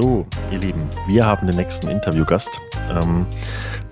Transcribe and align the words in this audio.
So, 0.00 0.24
ihr 0.50 0.58
Lieben, 0.60 0.88
wir 1.06 1.26
haben 1.26 1.46
den 1.46 1.56
nächsten 1.56 1.88
Interviewgast 1.88 2.58
ähm, 2.90 3.26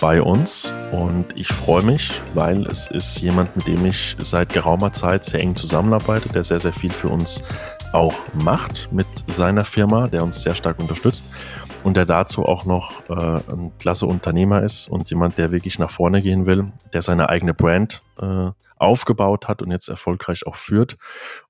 bei 0.00 0.22
uns 0.22 0.72
und 0.90 1.36
ich 1.36 1.48
freue 1.48 1.82
mich, 1.82 2.18
weil 2.32 2.66
es 2.66 2.86
ist 2.86 3.20
jemand, 3.20 3.54
mit 3.56 3.66
dem 3.66 3.84
ich 3.84 4.16
seit 4.18 4.50
geraumer 4.54 4.90
Zeit 4.92 5.26
sehr 5.26 5.40
eng 5.40 5.54
zusammenarbeite, 5.54 6.30
der 6.30 6.44
sehr, 6.44 6.60
sehr 6.60 6.72
viel 6.72 6.90
für 6.90 7.08
uns 7.08 7.42
auch 7.92 8.14
macht 8.42 8.88
mit 8.90 9.06
seiner 9.26 9.66
Firma, 9.66 10.08
der 10.08 10.22
uns 10.22 10.40
sehr 10.40 10.54
stark 10.54 10.78
unterstützt 10.78 11.34
und 11.84 11.98
der 11.98 12.06
dazu 12.06 12.46
auch 12.46 12.64
noch 12.64 13.02
äh, 13.10 13.40
ein 13.52 13.72
klasse 13.78 14.06
Unternehmer 14.06 14.62
ist 14.62 14.88
und 14.88 15.10
jemand, 15.10 15.36
der 15.36 15.52
wirklich 15.52 15.78
nach 15.78 15.90
vorne 15.90 16.22
gehen 16.22 16.46
will, 16.46 16.72
der 16.94 17.02
seine 17.02 17.28
eigene 17.28 17.52
Brand 17.52 18.02
äh, 18.18 18.50
aufgebaut 18.76 19.46
hat 19.46 19.60
und 19.60 19.72
jetzt 19.72 19.88
erfolgreich 19.88 20.46
auch 20.46 20.56
führt. 20.56 20.96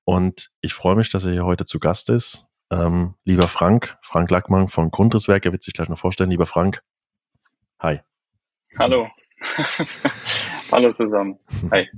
Und 0.05 0.51
ich 0.63 0.75
freue 0.75 0.97
mich, 0.97 1.11
dass 1.11 1.27
er 1.27 1.33
hier 1.33 1.45
heute 1.45 1.65
zu 1.65 1.79
Gast 1.79 2.11
ist. 2.11 2.48
Ähm, 2.71 3.15
lieber 3.25 3.49
Frank, 3.49 3.97
Frank 4.03 4.31
Lackmann 4.31 4.69
von 4.69 4.91
Grundrisswerk, 4.91 5.47
er 5.47 5.53
wird 5.53 5.63
sich 5.63 5.75
gleich 5.75 5.89
noch 5.89 5.99
vorstellen. 5.99 6.31
Lieber 6.31 6.47
Frank, 6.47 6.83
hi. 7.81 8.01
Hallo. 8.79 9.09
Hallo 10.73 10.93
zusammen. 10.93 11.39
Hi. 11.71 11.89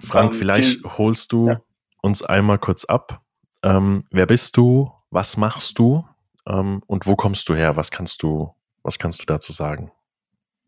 Frank, 0.00 0.30
um, 0.30 0.34
ähm, 0.34 0.38
vielleicht 0.38 0.84
holst 0.84 1.32
du 1.32 1.48
ja. 1.48 1.60
uns 2.00 2.22
einmal 2.22 2.58
kurz 2.58 2.84
ab. 2.84 3.22
Ähm, 3.64 4.04
wer 4.10 4.26
bist 4.26 4.56
du? 4.56 4.92
Was 5.10 5.36
machst 5.36 5.78
du? 5.78 6.06
Ähm, 6.46 6.82
und 6.86 7.06
wo 7.06 7.16
kommst 7.16 7.48
du 7.48 7.54
her? 7.54 7.76
Was 7.76 7.90
kannst 7.90 8.22
du, 8.22 8.54
was 8.82 8.98
kannst 8.98 9.20
du 9.20 9.26
dazu 9.26 9.52
sagen? 9.52 9.90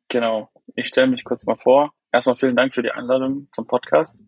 Genau. 0.09 0.51
Ich 0.75 0.89
stelle 0.89 1.07
mich 1.07 1.25
kurz 1.25 1.47
mal 1.47 1.57
vor. 1.57 1.93
Erstmal 2.11 2.35
vielen 2.37 2.57
Dank 2.57 2.75
für 2.75 2.83
die 2.83 2.91
Einladung 2.91 3.47
zum 3.53 3.69
Podcast, 3.69 4.19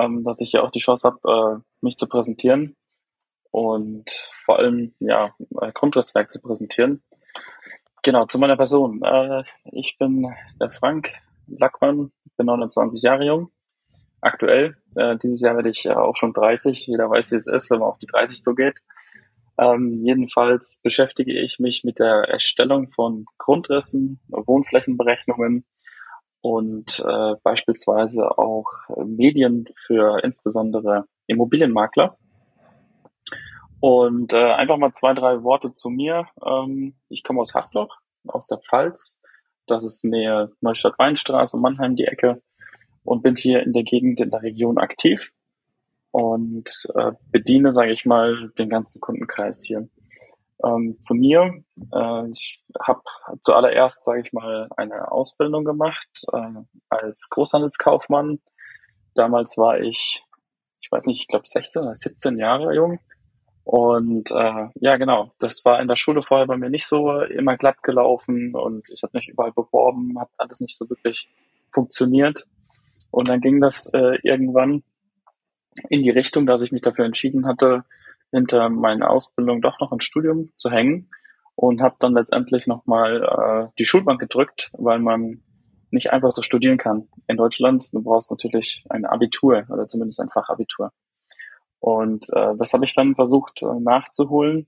ähm, 0.00 0.24
dass 0.24 0.40
ich 0.40 0.50
hier 0.50 0.64
auch 0.64 0.72
die 0.72 0.80
Chance 0.80 1.08
habe, 1.08 1.60
äh, 1.60 1.62
mich 1.80 1.96
zu 1.96 2.08
präsentieren 2.08 2.74
und 3.50 4.10
vor 4.44 4.58
allem 4.58 4.94
ja 5.00 5.34
Grundrisswerk 5.74 6.30
zu 6.30 6.40
präsentieren. 6.40 7.02
Genau, 8.02 8.26
zu 8.26 8.38
meiner 8.38 8.56
Person. 8.56 9.02
Äh, 9.02 9.44
ich 9.72 9.96
bin 9.98 10.32
der 10.60 10.70
Frank 10.70 11.12
Lackmann, 11.46 12.12
bin 12.36 12.46
29 12.46 13.02
Jahre 13.02 13.24
jung, 13.24 13.50
aktuell. 14.20 14.76
Äh, 14.96 15.16
dieses 15.18 15.40
Jahr 15.40 15.56
werde 15.56 15.70
ich 15.70 15.84
ja 15.84 15.98
auch 15.98 16.16
schon 16.16 16.32
30. 16.32 16.86
Jeder 16.86 17.10
weiß, 17.10 17.32
wie 17.32 17.36
es 17.36 17.46
ist, 17.46 17.70
wenn 17.70 17.80
man 17.80 17.88
auf 17.88 17.98
die 17.98 18.06
30 18.06 18.42
zugeht. 18.42 18.80
Ähm, 19.58 20.04
jedenfalls 20.04 20.80
beschäftige 20.82 21.32
ich 21.32 21.58
mich 21.58 21.82
mit 21.82 21.98
der 21.98 22.28
Erstellung 22.28 22.92
von 22.92 23.26
Grundrissen, 23.38 24.20
Wohnflächenberechnungen 24.28 25.64
und 26.40 27.04
äh, 27.04 27.34
beispielsweise 27.42 28.38
auch 28.38 28.66
Medien 29.04 29.68
für 29.74 30.22
insbesondere 30.22 31.06
Immobilienmakler. 31.26 32.16
Und 33.80 34.32
äh, 34.32 34.52
einfach 34.52 34.76
mal 34.76 34.92
zwei, 34.92 35.14
drei 35.14 35.42
Worte 35.42 35.72
zu 35.72 35.88
mir. 35.90 36.26
Ähm, 36.44 36.96
ich 37.08 37.22
komme 37.22 37.40
aus 37.40 37.54
Hasloch, 37.54 37.96
aus 38.26 38.48
der 38.48 38.58
Pfalz. 38.58 39.20
Das 39.66 39.84
ist 39.84 40.04
nähe 40.04 40.50
Neustadt-Weinstraße, 40.60 41.58
Mannheim 41.58 41.94
die 41.94 42.06
Ecke 42.06 42.42
und 43.04 43.22
bin 43.22 43.36
hier 43.36 43.62
in 43.62 43.72
der 43.72 43.84
Gegend 43.84 44.20
in 44.20 44.30
der 44.30 44.42
Region 44.42 44.78
aktiv 44.78 45.32
und 46.10 46.70
äh, 46.94 47.12
bediene, 47.30 47.72
sage 47.72 47.92
ich 47.92 48.04
mal, 48.04 48.50
den 48.58 48.68
ganzen 48.68 49.00
Kundenkreis 49.00 49.64
hier. 49.64 49.88
Ähm, 50.64 50.98
zu 51.02 51.14
mir, 51.14 51.62
äh, 51.92 52.30
ich 52.30 52.64
habe 52.80 53.02
zuallererst, 53.42 54.04
sage 54.04 54.22
ich 54.22 54.32
mal, 54.32 54.68
eine 54.76 55.12
Ausbildung 55.12 55.64
gemacht 55.64 56.08
äh, 56.32 56.64
als 56.88 57.28
Großhandelskaufmann. 57.30 58.40
Damals 59.14 59.56
war 59.56 59.80
ich, 59.80 60.24
ich 60.80 60.90
weiß 60.90 61.06
nicht, 61.06 61.20
ich 61.20 61.28
glaube 61.28 61.46
16 61.46 61.82
oder 61.82 61.94
17 61.94 62.38
Jahre 62.38 62.74
jung 62.74 62.98
und 63.68 64.30
äh, 64.30 64.68
ja, 64.76 64.96
genau, 64.96 65.30
das 65.38 65.62
war 65.66 65.78
in 65.82 65.88
der 65.88 65.96
Schule 65.96 66.22
vorher 66.22 66.46
bei 66.46 66.56
mir 66.56 66.70
nicht 66.70 66.86
so 66.86 67.20
immer 67.20 67.58
glatt 67.58 67.82
gelaufen 67.82 68.54
und 68.54 68.88
ich 68.90 69.02
habe 69.02 69.18
mich 69.18 69.28
überall 69.28 69.52
beworben, 69.52 70.18
hat 70.18 70.30
alles 70.38 70.60
nicht 70.60 70.74
so 70.74 70.88
wirklich 70.88 71.28
funktioniert. 71.70 72.46
Und 73.10 73.28
dann 73.28 73.42
ging 73.42 73.60
das 73.60 73.92
äh, 73.92 74.16
irgendwann 74.22 74.84
in 75.90 76.02
die 76.02 76.08
Richtung, 76.08 76.46
dass 76.46 76.62
ich 76.62 76.72
mich 76.72 76.80
dafür 76.80 77.04
entschieden 77.04 77.44
hatte, 77.44 77.84
hinter 78.30 78.70
meiner 78.70 79.10
Ausbildung 79.10 79.60
doch 79.60 79.78
noch 79.80 79.92
ein 79.92 80.00
Studium 80.00 80.48
zu 80.56 80.70
hängen 80.70 81.10
und 81.54 81.82
habe 81.82 81.96
dann 81.98 82.14
letztendlich 82.14 82.66
nochmal 82.66 83.22
äh, 83.22 83.70
die 83.78 83.84
Schulbank 83.84 84.18
gedrückt, 84.18 84.70
weil 84.78 84.98
man 84.98 85.42
nicht 85.90 86.10
einfach 86.10 86.30
so 86.30 86.40
studieren 86.40 86.78
kann 86.78 87.08
in 87.26 87.36
Deutschland. 87.36 87.84
Du 87.92 88.02
brauchst 88.02 88.30
natürlich 88.30 88.86
ein 88.88 89.04
Abitur 89.04 89.66
oder 89.68 89.86
zumindest 89.86 90.20
ein 90.20 90.30
Fachabitur. 90.30 90.90
Und 91.80 92.26
äh, 92.34 92.56
das 92.56 92.72
habe 92.72 92.84
ich 92.84 92.94
dann 92.94 93.14
versucht 93.14 93.62
äh, 93.62 93.80
nachzuholen. 93.80 94.66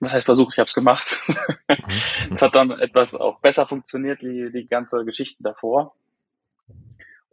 Was 0.00 0.12
heißt 0.12 0.26
versucht? 0.26 0.54
Ich 0.54 0.58
habe 0.58 0.66
es 0.66 0.74
gemacht. 0.74 1.20
Mhm. 1.28 1.34
Es 2.30 2.42
hat 2.42 2.54
dann 2.54 2.70
etwas 2.72 3.14
auch 3.14 3.40
besser 3.40 3.66
funktioniert 3.66 4.22
wie 4.22 4.50
die 4.50 4.66
ganze 4.66 5.04
Geschichte 5.04 5.42
davor. 5.42 5.94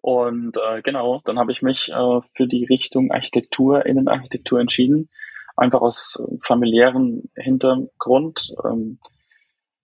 Und 0.02 0.58
äh, 0.58 0.82
genau, 0.82 1.22
dann 1.26 1.40
habe 1.40 1.52
ich 1.52 1.62
mich 1.62 1.90
äh, 1.90 2.22
für 2.34 2.48
die 2.48 2.66
Richtung 2.66 3.12
Architektur, 3.12 3.86
Innenarchitektur 3.86 4.60
entschieden. 4.60 5.10
Einfach 5.56 5.82
aus 5.82 6.22
familiären 6.42 7.30
Hintergrund. 7.36 8.54
Ähm, 8.66 9.00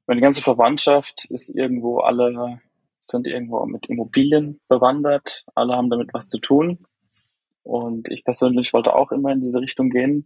meine 0.07 0.21
ganze 0.21 0.41
Verwandtschaft 0.41 1.25
ist 1.29 1.49
irgendwo 1.49 1.99
alle, 1.99 2.61
sind 2.99 3.27
irgendwo 3.27 3.65
mit 3.65 3.87
Immobilien 3.87 4.59
bewandert. 4.67 5.45
Alle 5.53 5.75
haben 5.75 5.89
damit 5.89 6.13
was 6.13 6.27
zu 6.27 6.39
tun. 6.39 6.85
Und 7.67 8.09
ich 8.09 8.23
persönlich 8.23 8.71
wollte 8.71 8.95
auch 8.95 9.11
immer 9.11 9.31
in 9.31 9.41
diese 9.41 9.59
Richtung 9.59 9.89
gehen. 9.89 10.25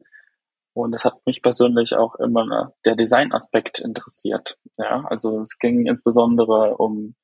Und 0.73 0.93
es 0.93 1.03
hat 1.03 1.25
mich 1.25 1.41
persönlich 1.41 1.95
auch 1.95 2.15
immer 2.15 2.73
der 2.85 2.95
Designaspekt 2.95 3.79
interessiert. 3.79 4.57
Ja, 4.77 5.03
also 5.05 5.41
es 5.41 5.57
ging 5.57 5.87
insbesondere 5.87 6.77
um 6.77 7.15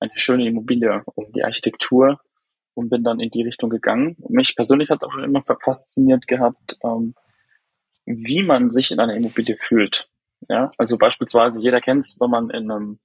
eine 0.00 0.10
schöne 0.16 0.46
Immobilie, 0.46 1.02
um 1.14 1.32
die 1.32 1.44
Architektur 1.44 2.20
und 2.74 2.90
bin 2.90 3.04
dann 3.04 3.20
in 3.20 3.30
die 3.30 3.42
Richtung 3.42 3.70
gegangen. 3.70 4.16
Mich 4.28 4.56
persönlich 4.56 4.90
hat 4.90 5.04
auch 5.04 5.16
immer 5.16 5.42
fasziniert 5.42 6.26
gehabt, 6.26 6.78
ähm, 6.82 7.14
wie 8.06 8.42
man 8.42 8.70
sich 8.70 8.90
in 8.90 8.98
einer 9.00 9.14
Immobilie 9.14 9.56
fühlt. 9.56 10.10
Ja, 10.48 10.72
also 10.78 10.98
beispielsweise 10.98 11.62
jeder 11.62 11.80
kennt 11.80 12.04
es, 12.04 12.18
wenn 12.20 12.30
man 12.30 12.50
in 12.50 12.70
einem 12.70 12.98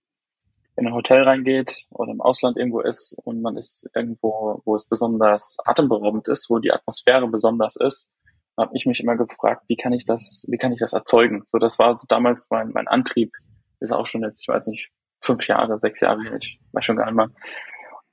in 0.77 0.87
ein 0.87 0.93
Hotel 0.93 1.23
reingeht 1.23 1.87
oder 1.91 2.11
im 2.11 2.21
Ausland 2.21 2.57
irgendwo 2.57 2.81
ist 2.81 3.17
und 3.23 3.41
man 3.41 3.55
ist 3.57 3.89
irgendwo, 3.95 4.61
wo 4.65 4.75
es 4.75 4.87
besonders 4.87 5.57
atemberaubend 5.65 6.27
ist, 6.27 6.49
wo 6.49 6.59
die 6.59 6.71
Atmosphäre 6.71 7.27
besonders 7.27 7.75
ist, 7.77 8.11
habe 8.57 8.71
ich 8.75 8.85
mich 8.85 8.99
immer 8.99 9.15
gefragt, 9.15 9.63
wie 9.67 9.75
kann 9.75 9.93
ich 9.93 10.05
das, 10.05 10.45
wie 10.49 10.57
kann 10.57 10.73
ich 10.73 10.79
das 10.79 10.93
erzeugen? 10.93 11.43
So, 11.47 11.57
das 11.57 11.79
war 11.79 11.97
so 11.97 12.05
damals 12.07 12.49
mein, 12.49 12.71
mein 12.73 12.87
Antrieb. 12.87 13.31
Ist 13.79 13.93
auch 13.93 14.05
schon 14.05 14.23
jetzt, 14.23 14.41
ich 14.41 14.47
weiß 14.47 14.67
nicht, 14.67 14.91
fünf 15.21 15.47
Jahre, 15.47 15.77
sechs 15.79 16.01
Jahre 16.01 16.37
ich 16.37 16.59
weiß 16.71 16.85
schon 16.85 16.97
gar 16.97 17.05
nicht 17.05 17.15
mehr. 17.15 17.29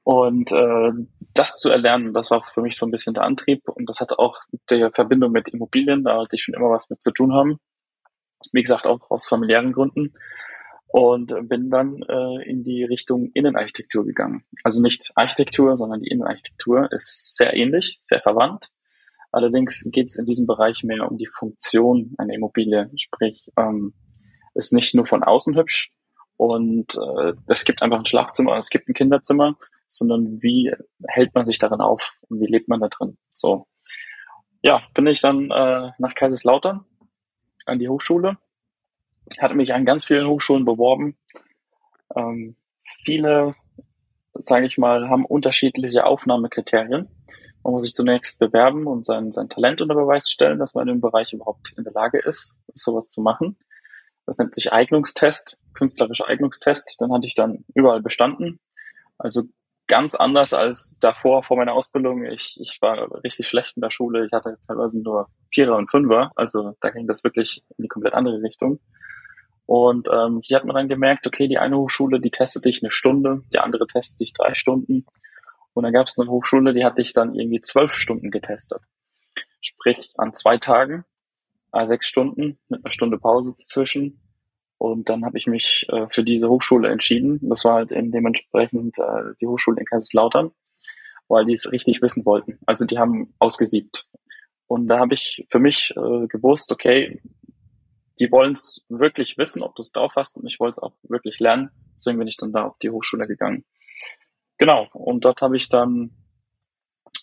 Und 0.05 0.51
äh, 0.51 0.91
das 1.35 1.59
zu 1.59 1.71
erlernen, 1.71 2.13
das 2.13 2.31
war 2.31 2.43
für 2.43 2.61
mich 2.61 2.77
so 2.77 2.87
ein 2.87 2.91
bisschen 2.91 3.15
der 3.15 3.23
Antrieb 3.23 3.69
und 3.69 3.89
das 3.89 4.01
hatte 4.01 4.19
auch 4.19 4.41
der 4.69 4.91
Verbindung 4.91 5.31
mit 5.31 5.49
Immobilien, 5.49 6.03
da 6.03 6.23
hatte 6.23 6.35
ich 6.35 6.43
schon 6.43 6.55
immer 6.55 6.71
was 6.71 6.91
mit 6.91 7.03
zu 7.03 7.13
tun 7.13 7.33
haben. 7.33 7.59
Wie 8.53 8.63
gesagt, 8.63 8.87
auch 8.87 9.11
aus 9.11 9.29
familiären 9.29 9.73
Gründen 9.73 10.15
und 10.93 11.35
bin 11.49 11.71
dann 11.71 12.03
äh, 12.03 12.49
in 12.49 12.65
die 12.65 12.85
Richtung 12.85 13.31
Innenarchitektur 13.33 14.05
gegangen. 14.05 14.45
Also 14.63 14.83
nicht 14.83 15.11
Architektur, 15.15 15.75
sondern 15.79 16.01
die 16.01 16.11
Innenarchitektur 16.11 16.93
ist 16.93 17.37
sehr 17.37 17.55
ähnlich, 17.55 17.97
sehr 18.03 18.21
verwandt. 18.21 18.71
Allerdings 19.33 19.89
geht 19.91 20.11
es 20.11 20.19
in 20.19 20.27
diesem 20.27 20.47
Bereich 20.47 20.85
mehr 20.85 21.11
um 21.11 21.17
die 21.17 21.27
Funktion 21.27 22.15
einer 22.19 22.35
Immobilie, 22.35 22.91
sprich 22.97 23.51
ähm, 23.57 23.95
ist 24.55 24.75
nicht 24.75 24.95
nur 24.95 25.07
von 25.07 25.23
außen 25.25 25.57
hübsch 25.57 25.93
und 26.37 26.95
äh, 26.97 27.33
es 27.49 27.65
gibt 27.65 27.81
einfach 27.81 28.01
ein 28.01 28.05
Schlafzimmer, 28.05 28.59
es 28.59 28.69
gibt 28.69 28.87
ein 28.87 28.95
Kinderzimmer, 28.95 29.57
sondern 29.89 30.43
wie 30.43 30.75
hält 31.09 31.35
man 31.35 31.47
sich 31.47 31.59
darin 31.59 31.81
auf 31.81 32.19
und 32.29 32.39
wie 32.39 32.53
lebt 32.53 32.69
man 32.69 32.81
da 32.81 32.89
drin. 32.89 33.17
So, 33.33 33.67
ja, 34.61 34.83
bin 34.93 35.07
ich 35.07 35.23
dann 35.23 35.51
äh, 35.51 35.93
nach 35.97 36.15
Kaiserslautern 36.15 36.85
an 37.65 37.79
die 37.79 37.89
Hochschule 37.89 38.37
hatte 39.41 39.55
mich 39.55 39.73
an 39.73 39.85
ganz 39.85 40.05
vielen 40.05 40.29
Hochschulen 40.29 40.65
beworben. 40.65 41.17
Ähm, 42.15 42.57
viele, 43.05 43.55
sage 44.35 44.67
ich 44.67 44.79
mal, 44.79 45.09
haben 45.09 45.25
unterschiedliche 45.25 46.05
Aufnahmekriterien. 46.05 47.09
Man 47.63 47.73
muss 47.73 47.83
sich 47.83 47.95
zunächst 47.95 48.41
bewerben 48.41 48.87
und 48.87 49.05
sein, 49.05 49.31
sein 49.31 49.49
Talent 49.49 49.81
unter 49.81 49.95
Beweis 49.95 50.31
stellen, 50.31 50.59
dass 50.59 50.75
man 50.75 50.89
in 50.89 50.97
dem 50.97 51.01
Bereich 51.01 51.33
überhaupt 51.33 51.73
in 51.77 51.85
der 51.85 51.93
Lage 51.93 52.19
ist, 52.19 52.57
sowas 52.75 53.09
zu 53.09 53.23
machen. 53.23 53.57
Das 54.27 54.39
nennt 54.39 54.55
sich 54.55 54.73
Eignungstest, 54.73 55.59
künstlerischer 55.75 56.29
Eignungstest. 56.29 57.01
Den 57.01 57.13
hatte 57.13 57.27
ich 57.27 57.35
dann 57.35 57.65
überall 57.75 58.03
bestanden. 58.03 58.59
Also 59.19 59.43
ganz 59.87 60.15
anders 60.15 60.55
als 60.55 60.99
davor, 61.01 61.43
vor 61.43 61.57
meiner 61.57 61.75
Ausbildung. 61.75 62.25
Ich, 62.25 62.59
ich 62.61 62.79
war 62.81 63.23
richtig 63.25 63.49
schlecht 63.49 63.77
in 63.77 63.83
der 63.83 63.91
Schule. 63.91 64.25
Ich 64.27 64.33
hatte 64.33 64.59
teilweise 64.67 65.03
nur 65.03 65.29
Vierer 65.53 65.77
und 65.77 65.91
Fünfer. 65.91 66.33
Also 66.37 66.77
da 66.81 66.91
ging 66.91 67.07
das 67.07 67.25
wirklich 67.25 67.63
in 67.77 67.83
die 67.83 67.89
komplett 67.89 68.15
andere 68.15 68.43
Richtung. 68.43 68.81
Und 69.67 70.09
ähm, 70.13 70.41
hier 70.43 70.57
hat 70.57 70.65
man 70.65 70.77
dann 70.77 70.89
gemerkt, 70.89 71.27
okay, 71.27 71.49
die 71.49 71.59
eine 71.59 71.77
Hochschule, 71.77 72.21
die 72.21 72.31
testet 72.31 72.65
dich 72.65 72.83
eine 72.83 72.91
Stunde, 72.91 73.43
die 73.53 73.59
andere 73.59 73.87
testet 73.87 74.21
dich 74.21 74.33
drei 74.33 74.55
Stunden. 74.55 75.07
Und 75.75 75.85
dann 75.85 75.93
gab 75.93 76.07
es 76.07 76.19
eine 76.19 76.31
Hochschule, 76.31 76.75
die 76.75 76.85
hat 76.85 76.99
dich 76.99 77.13
dann 77.13 77.35
irgendwie 77.35 77.61
zwölf 77.61 77.95
Stunden 77.95 78.31
getestet. 78.31 78.81
Sprich, 79.61 80.13
an 80.19 80.35
zwei 80.35 80.59
Tagen. 80.59 81.05
sechs 81.85 82.07
Stunden 82.07 82.59
mit 82.69 82.85
einer 82.85 82.93
Stunde 82.93 83.19
Pause 83.19 83.55
dazwischen. 83.57 84.21
Und 84.83 85.09
dann 85.09 85.25
habe 85.25 85.39
ich 85.39 85.47
mich 85.47 85.87
äh, 85.91 86.09
für 86.11 86.25
diese 86.25 86.49
Hochschule 86.49 86.91
entschieden. 86.91 87.39
Das 87.43 87.65
war 87.65 87.75
halt 87.75 87.93
eben 87.93 88.11
dementsprechend 88.11 88.99
äh, 88.99 89.33
die 89.41 89.47
Hochschule 89.47 89.79
in 89.79 89.87
Kaiserslautern, 89.87 90.51
weil 91.29 91.45
die 91.45 91.53
es 91.53 91.71
richtig 91.71 92.03
wissen 92.03 92.27
wollten. 92.27 92.59
Also 92.67 92.85
die 92.85 92.99
haben 92.99 93.33
ausgesiebt. 93.39 94.09
Und 94.67 94.89
da 94.89 94.99
habe 94.99 95.15
ich 95.15 95.47
für 95.53 95.61
mich 95.61 95.95
äh, 95.97 96.27
gewusst, 96.27 96.73
okay, 96.73 97.23
die 98.19 98.33
wollen 98.33 98.55
es 98.55 98.85
wirklich 98.89 99.39
wissen, 99.39 99.63
ob 99.63 99.77
du 99.77 99.83
es 99.83 99.93
drauf 99.93 100.15
hast 100.17 100.37
und 100.37 100.49
ich 100.49 100.59
wollte 100.59 100.73
es 100.73 100.79
auch 100.81 100.95
wirklich 101.05 101.39
lernen. 101.39 101.71
Deswegen 101.95 102.19
bin 102.19 102.27
ich 102.27 102.37
dann 102.37 102.53
da 102.53 102.65
auf 102.65 102.79
die 102.79 102.91
Hochschule 102.91 103.29
gegangen. 103.29 103.65
Genau, 104.59 104.89
und 104.95 105.25
dort 105.25 105.43
habe 105.43 105.57
ich 105.57 105.69
dann 105.69 106.11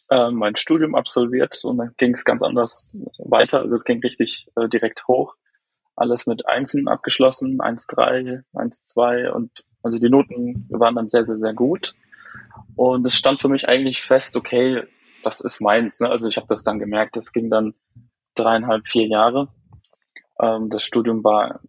äh, 0.10 0.32
mein 0.32 0.56
Studium 0.56 0.96
absolviert 0.96 1.60
und 1.66 1.80
dann 1.80 1.94
ging 1.98 2.14
es 2.14 2.24
ganz 2.24 2.42
anders 2.42 2.96
weiter. 3.18 3.60
Also 3.60 3.76
es 3.76 3.84
ging 3.84 4.00
richtig 4.00 4.48
äh, 4.56 4.70
direkt 4.70 5.10
hoch. 5.10 5.36
Alles 6.00 6.28
mit 6.28 6.48
Einsen 6.48 6.88
abgeschlossen, 6.88 7.60
1,3, 7.60 8.44
1,2 8.54 9.30
und 9.30 9.52
also 9.84 9.98
die 9.98 10.10
Noten 10.10 10.68
waren 10.70 10.96
dann 10.96 11.08
sehr, 11.08 11.26
sehr, 11.26 11.38
sehr 11.38 11.54
gut. 11.54 11.94
Und 12.76 13.06
es 13.06 13.16
stand 13.16 13.40
für 13.42 13.50
mich 13.50 13.68
eigentlich 13.68 14.02
fest, 14.02 14.36
okay, 14.36 14.84
das 15.24 15.42
ist 15.42 15.62
meins. 15.62 16.00
Ne? 16.00 16.10
Also 16.10 16.28
ich 16.28 16.38
habe 16.38 16.48
das 16.48 16.64
dann 16.64 16.80
gemerkt, 16.80 17.18
es 17.18 17.34
ging 17.34 17.50
dann 17.50 17.74
dreieinhalb, 18.36 18.88
vier 18.88 19.08
Jahre. 19.08 19.50
Ähm, 20.42 20.70
das 20.70 20.84
Studium 20.84 21.24
war 21.24 21.62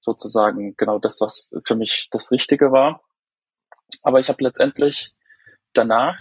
sozusagen 0.00 0.74
genau 0.76 0.98
das, 0.98 1.20
was 1.20 1.54
für 1.64 1.74
mich 1.74 2.08
das 2.10 2.30
Richtige 2.30 2.72
war. 2.72 3.02
Aber 4.02 4.20
ich 4.20 4.28
habe 4.28 4.44
letztendlich 4.44 5.14
danach 5.72 6.18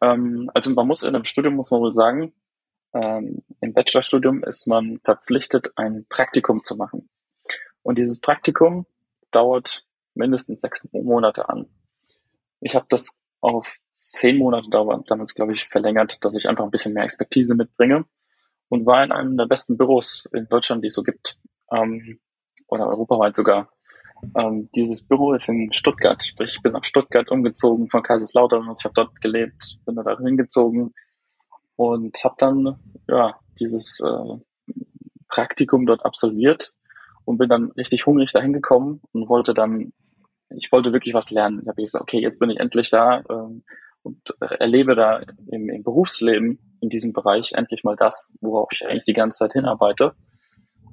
ähm, 0.00 0.50
also 0.54 0.70
man 0.70 0.86
muss 0.86 1.02
in 1.02 1.14
einem 1.14 1.24
Studium, 1.24 1.54
muss 1.54 1.70
man 1.70 1.80
wohl 1.80 1.92
sagen, 1.92 2.32
ähm, 2.94 3.42
im 3.60 3.72
Bachelorstudium 3.72 4.44
ist 4.44 4.66
man 4.66 5.00
verpflichtet, 5.04 5.72
ein 5.76 6.06
Praktikum 6.08 6.62
zu 6.62 6.76
machen. 6.76 7.08
Und 7.82 7.98
dieses 7.98 8.20
Praktikum 8.20 8.86
dauert 9.30 9.84
mindestens 10.14 10.60
sechs 10.60 10.80
Monate 10.92 11.48
an. 11.48 11.66
Ich 12.60 12.74
habe 12.74 12.86
das 12.88 13.18
auf 13.40 13.76
zehn 13.92 14.38
Monate 14.38 14.68
damals, 14.70 15.34
glaube 15.34 15.52
ich, 15.52 15.68
verlängert, 15.68 16.24
dass 16.24 16.36
ich 16.36 16.48
einfach 16.48 16.64
ein 16.64 16.70
bisschen 16.70 16.94
mehr 16.94 17.04
Expertise 17.04 17.54
mitbringe 17.54 18.06
und 18.68 18.86
war 18.86 19.04
in 19.04 19.12
einem 19.12 19.36
der 19.36 19.46
besten 19.46 19.76
Büros 19.76 20.28
in 20.32 20.48
Deutschland, 20.48 20.82
die 20.82 20.88
es 20.88 20.94
so 20.94 21.02
gibt, 21.02 21.38
ähm, 21.70 22.20
oder 22.68 22.88
europaweit 22.88 23.36
sogar. 23.36 23.70
Ähm, 24.36 24.70
dieses 24.74 25.06
Büro 25.06 25.34
ist 25.34 25.48
in 25.48 25.72
Stuttgart, 25.72 26.22
sprich 26.22 26.54
ich 26.56 26.62
bin 26.62 26.72
nach 26.72 26.84
Stuttgart 26.84 27.30
umgezogen 27.30 27.90
von 27.90 28.02
Kaiserslautern. 28.02 28.70
Ich 28.76 28.84
habe 28.84 28.94
dort 28.94 29.20
gelebt, 29.20 29.80
bin 29.84 29.96
da 29.96 30.16
hingezogen 30.16 30.94
und 31.76 32.22
habe 32.24 32.34
dann 32.38 32.78
ja 33.08 33.38
dieses 33.58 34.00
äh, 34.00 34.72
Praktikum 35.28 35.86
dort 35.86 36.04
absolviert 36.04 36.74
und 37.24 37.38
bin 37.38 37.48
dann 37.48 37.72
richtig 37.72 38.06
hungrig 38.06 38.32
dahin 38.32 38.52
gekommen 38.52 39.00
und 39.12 39.28
wollte 39.28 39.54
dann, 39.54 39.92
ich 40.50 40.70
wollte 40.70 40.92
wirklich 40.92 41.14
was 41.14 41.30
lernen. 41.30 41.60
Ich 41.62 41.68
habe 41.68 41.82
gesagt, 41.82 42.02
okay, 42.02 42.20
jetzt 42.20 42.38
bin 42.38 42.50
ich 42.50 42.60
endlich 42.60 42.90
da 42.90 43.22
ähm, 43.30 43.64
und 44.02 44.34
erlebe 44.40 44.94
da 44.94 45.22
im, 45.50 45.68
im 45.70 45.82
Berufsleben 45.82 46.76
in 46.80 46.88
diesem 46.88 47.12
Bereich 47.12 47.52
endlich 47.52 47.82
mal 47.82 47.96
das, 47.96 48.34
worauf 48.40 48.68
ich 48.72 48.86
eigentlich 48.86 49.04
die 49.04 49.14
ganze 49.14 49.38
Zeit 49.38 49.52
hinarbeite 49.54 50.14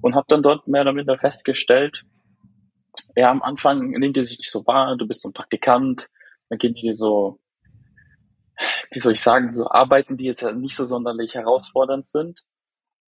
und 0.02 0.16
habe 0.16 0.26
dann 0.30 0.44
dort 0.44 0.68
mehr 0.68 0.82
oder 0.82 0.94
minder 0.94 1.18
festgestellt, 1.18 2.04
ja, 3.16 3.30
am 3.30 3.42
Anfang 3.42 3.92
nehmen 3.92 4.14
die 4.14 4.24
sich 4.24 4.38
nicht 4.38 4.52
so 4.52 4.66
wahr, 4.66 4.96
du 4.98 5.08
bist 5.08 5.22
so 5.22 5.30
ein 5.30 5.34
Praktikant, 5.34 6.10
dann 6.50 6.60
gehen 6.60 6.74
die 6.74 6.82
dir 6.82 6.96
so, 6.96 7.40
wie 8.92 9.00
soll 9.00 9.14
ich 9.14 9.22
sagen, 9.22 9.52
so 9.54 9.70
Arbeiten, 9.70 10.18
die 10.18 10.26
jetzt 10.26 10.44
nicht 10.44 10.76
so 10.76 10.86
sonderlich 10.86 11.36
herausfordernd 11.36 12.08
sind. 12.08 12.42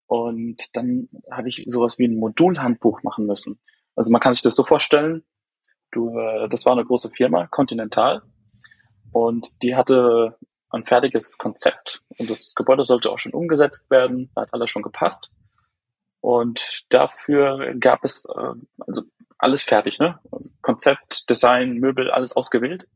Und 0.08 0.76
dann 0.76 1.10
habe 1.32 1.50
ich 1.50 1.64
sowas 1.68 1.98
wie 1.98 2.08
ein 2.08 2.18
Modulhandbuch 2.18 3.04
machen 3.04 3.26
müssen. 3.26 3.60
Also 3.96 4.12
man 4.12 4.22
kann 4.22 4.34
sich 4.34 4.42
das 4.42 4.56
so 4.56 4.64
vorstellen, 4.64 5.24
du, 5.92 6.18
äh, 6.18 6.50
das 6.50 6.66
war 6.66 6.74
eine 6.74 6.86
große 6.86 7.10
Firma, 7.10 7.48
Continental, 7.48 8.22
und 9.12 9.62
die 9.62 9.76
hatte 9.76 10.38
ein 10.70 10.84
fertiges 10.84 11.38
Konzept. 11.38 12.04
Und 12.18 12.30
das 12.30 12.56
Gebäude 12.56 12.84
sollte 12.84 13.12
auch 13.12 13.20
schon 13.20 13.34
umgesetzt 13.34 13.90
werden, 13.92 14.32
da 14.36 14.42
hat 14.42 14.54
alles 14.54 14.72
schon 14.72 14.82
gepasst. 14.82 15.32
Und 16.20 16.86
dafür 16.90 17.76
gab 17.80 18.04
es, 18.04 18.26
äh, 18.26 18.54
also 18.80 19.04
alles 19.38 19.62
fertig, 19.62 20.00
ne? 20.00 20.20
Konzept, 20.62 21.30
Design, 21.30 21.76
Möbel, 21.76 22.10
alles 22.10 22.36
ausgewählt. 22.36 22.88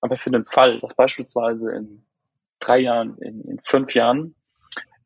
Aber 0.00 0.16
für 0.16 0.30
den 0.30 0.44
Fall, 0.44 0.80
dass 0.80 0.94
beispielsweise 0.94 1.70
in 1.72 2.06
drei 2.58 2.78
Jahren, 2.78 3.18
in, 3.18 3.42
in 3.42 3.60
fünf 3.62 3.94
Jahren 3.94 4.34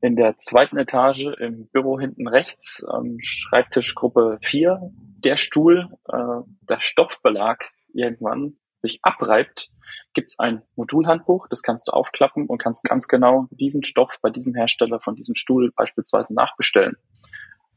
in 0.00 0.16
der 0.16 0.38
zweiten 0.38 0.76
Etage 0.76 1.24
im 1.38 1.66
Büro 1.68 1.98
hinten 1.98 2.28
rechts, 2.28 2.86
ähm, 2.94 3.16
Schreibtischgruppe 3.20 4.38
4, 4.42 4.92
der 4.92 5.36
Stuhl, 5.36 5.88
äh, 6.12 6.42
der 6.68 6.80
Stoffbelag 6.80 7.70
irgendwann 7.94 8.58
sich 8.82 8.98
abreibt, 9.02 9.70
gibt's 10.12 10.38
ein 10.38 10.62
Modulhandbuch, 10.76 11.48
das 11.48 11.62
kannst 11.62 11.88
du 11.88 11.92
aufklappen 11.92 12.46
und 12.46 12.58
kannst 12.58 12.84
ganz 12.84 13.08
genau 13.08 13.48
diesen 13.50 13.82
Stoff 13.82 14.18
bei 14.20 14.28
diesem 14.28 14.54
Hersteller 14.54 15.00
von 15.00 15.16
diesem 15.16 15.34
Stuhl 15.34 15.72
beispielsweise 15.74 16.34
nachbestellen. 16.34 16.96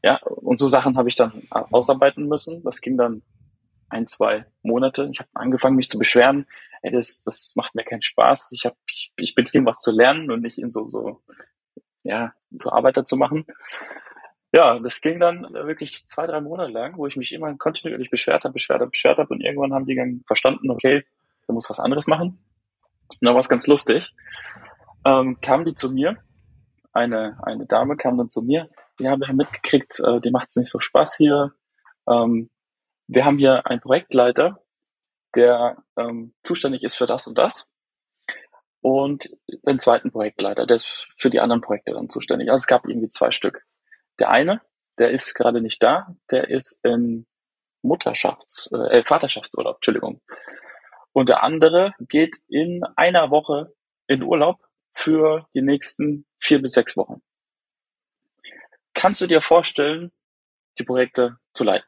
Ja, 0.02 0.20
und 0.22 0.58
so 0.58 0.68
Sachen 0.68 0.96
habe 0.98 1.08
ich 1.08 1.16
dann 1.16 1.42
ausarbeiten 1.50 2.28
müssen. 2.28 2.62
Das 2.62 2.80
ging 2.80 2.96
dann 2.96 3.22
ein, 3.88 4.06
zwei 4.06 4.44
Monate. 4.62 5.08
Ich 5.12 5.18
habe 5.18 5.30
angefangen, 5.34 5.76
mich 5.76 5.88
zu 5.88 5.98
beschweren. 5.98 6.46
Ey, 6.82 6.92
das, 6.92 7.22
das 7.24 7.54
macht 7.56 7.74
mir 7.74 7.84
keinen 7.84 8.02
Spaß. 8.02 8.52
Ich, 8.52 8.64
hab, 8.64 8.76
ich, 8.88 9.12
ich 9.16 9.34
bin 9.34 9.46
hier, 9.46 9.60
um 9.60 9.66
was 9.66 9.80
zu 9.80 9.92
lernen 9.92 10.30
und 10.30 10.42
nicht 10.42 10.58
in 10.58 10.70
so, 10.70 10.88
so, 10.88 11.22
ja, 12.04 12.32
so 12.50 12.70
Arbeiter 12.70 13.04
zu 13.04 13.16
machen. 13.16 13.46
Ja, 14.52 14.78
das 14.78 15.00
ging 15.00 15.20
dann 15.20 15.42
wirklich 15.52 16.06
zwei, 16.06 16.26
drei 16.26 16.40
Monate 16.40 16.72
lang, 16.72 16.96
wo 16.96 17.06
ich 17.06 17.16
mich 17.16 17.32
immer 17.32 17.54
kontinuierlich 17.56 18.10
beschwert 18.10 18.44
habe, 18.44 18.54
beschwert 18.54 18.80
habe, 18.80 18.90
beschwert 18.90 19.18
habe 19.18 19.34
und 19.34 19.42
irgendwann 19.42 19.74
haben 19.74 19.84
die 19.84 19.94
dann 19.94 20.22
verstanden, 20.26 20.70
okay, 20.70 21.04
du 21.46 21.52
musst 21.52 21.68
was 21.68 21.80
anderes 21.80 22.06
machen. 22.06 22.38
Und 23.08 23.18
dann 23.20 23.34
war 23.34 23.40
es 23.40 23.48
ganz 23.48 23.66
lustig. 23.66 24.14
Ähm, 25.04 25.38
kamen 25.40 25.64
die 25.64 25.74
zu 25.74 25.92
mir, 25.92 26.16
eine, 26.92 27.38
eine 27.42 27.66
Dame 27.66 27.96
kam 27.96 28.16
dann 28.16 28.30
zu 28.30 28.42
mir, 28.42 28.68
wir 28.98 29.10
haben 29.10 29.36
mitgekriegt, 29.36 30.00
äh, 30.00 30.20
dir 30.20 30.32
macht 30.32 30.48
es 30.48 30.56
nicht 30.56 30.70
so 30.70 30.80
Spaß 30.80 31.16
hier. 31.16 31.52
Ähm, 32.08 32.50
wir 33.06 33.24
haben 33.24 33.38
hier 33.38 33.66
einen 33.66 33.80
Projektleiter, 33.80 34.60
der 35.38 35.82
ähm, 35.96 36.34
zuständig 36.42 36.84
ist 36.84 36.96
für 36.96 37.06
das 37.06 37.26
und 37.26 37.38
das. 37.38 37.72
Und 38.80 39.30
den 39.66 39.78
zweiten 39.78 40.10
Projektleiter, 40.10 40.66
der 40.66 40.76
ist 40.76 41.06
für 41.16 41.30
die 41.30 41.40
anderen 41.40 41.62
Projekte 41.62 41.92
dann 41.92 42.08
zuständig. 42.08 42.50
Also 42.50 42.62
es 42.62 42.66
gab 42.66 42.86
irgendwie 42.86 43.08
zwei 43.08 43.30
Stück. 43.30 43.64
Der 44.18 44.30
eine, 44.30 44.60
der 44.98 45.10
ist 45.10 45.34
gerade 45.34 45.60
nicht 45.60 45.82
da, 45.82 46.14
der 46.30 46.50
ist 46.50 46.84
in 46.84 47.26
Mutterschafts-, 47.82 48.72
äh, 48.90 49.04
Vaterschaftsurlaub, 49.04 49.76
Entschuldigung. 49.76 50.20
Und 51.12 51.28
der 51.28 51.42
andere 51.42 51.94
geht 52.00 52.36
in 52.48 52.82
einer 52.96 53.30
Woche 53.30 53.72
in 54.06 54.22
Urlaub 54.22 54.58
für 54.92 55.46
die 55.54 55.62
nächsten 55.62 56.26
vier 56.38 56.60
bis 56.60 56.72
sechs 56.72 56.96
Wochen 56.96 57.22
kannst 58.98 59.20
du 59.20 59.26
dir 59.26 59.40
vorstellen, 59.40 60.10
die 60.78 60.84
Projekte 60.84 61.38
zu 61.54 61.64
leiten? 61.64 61.86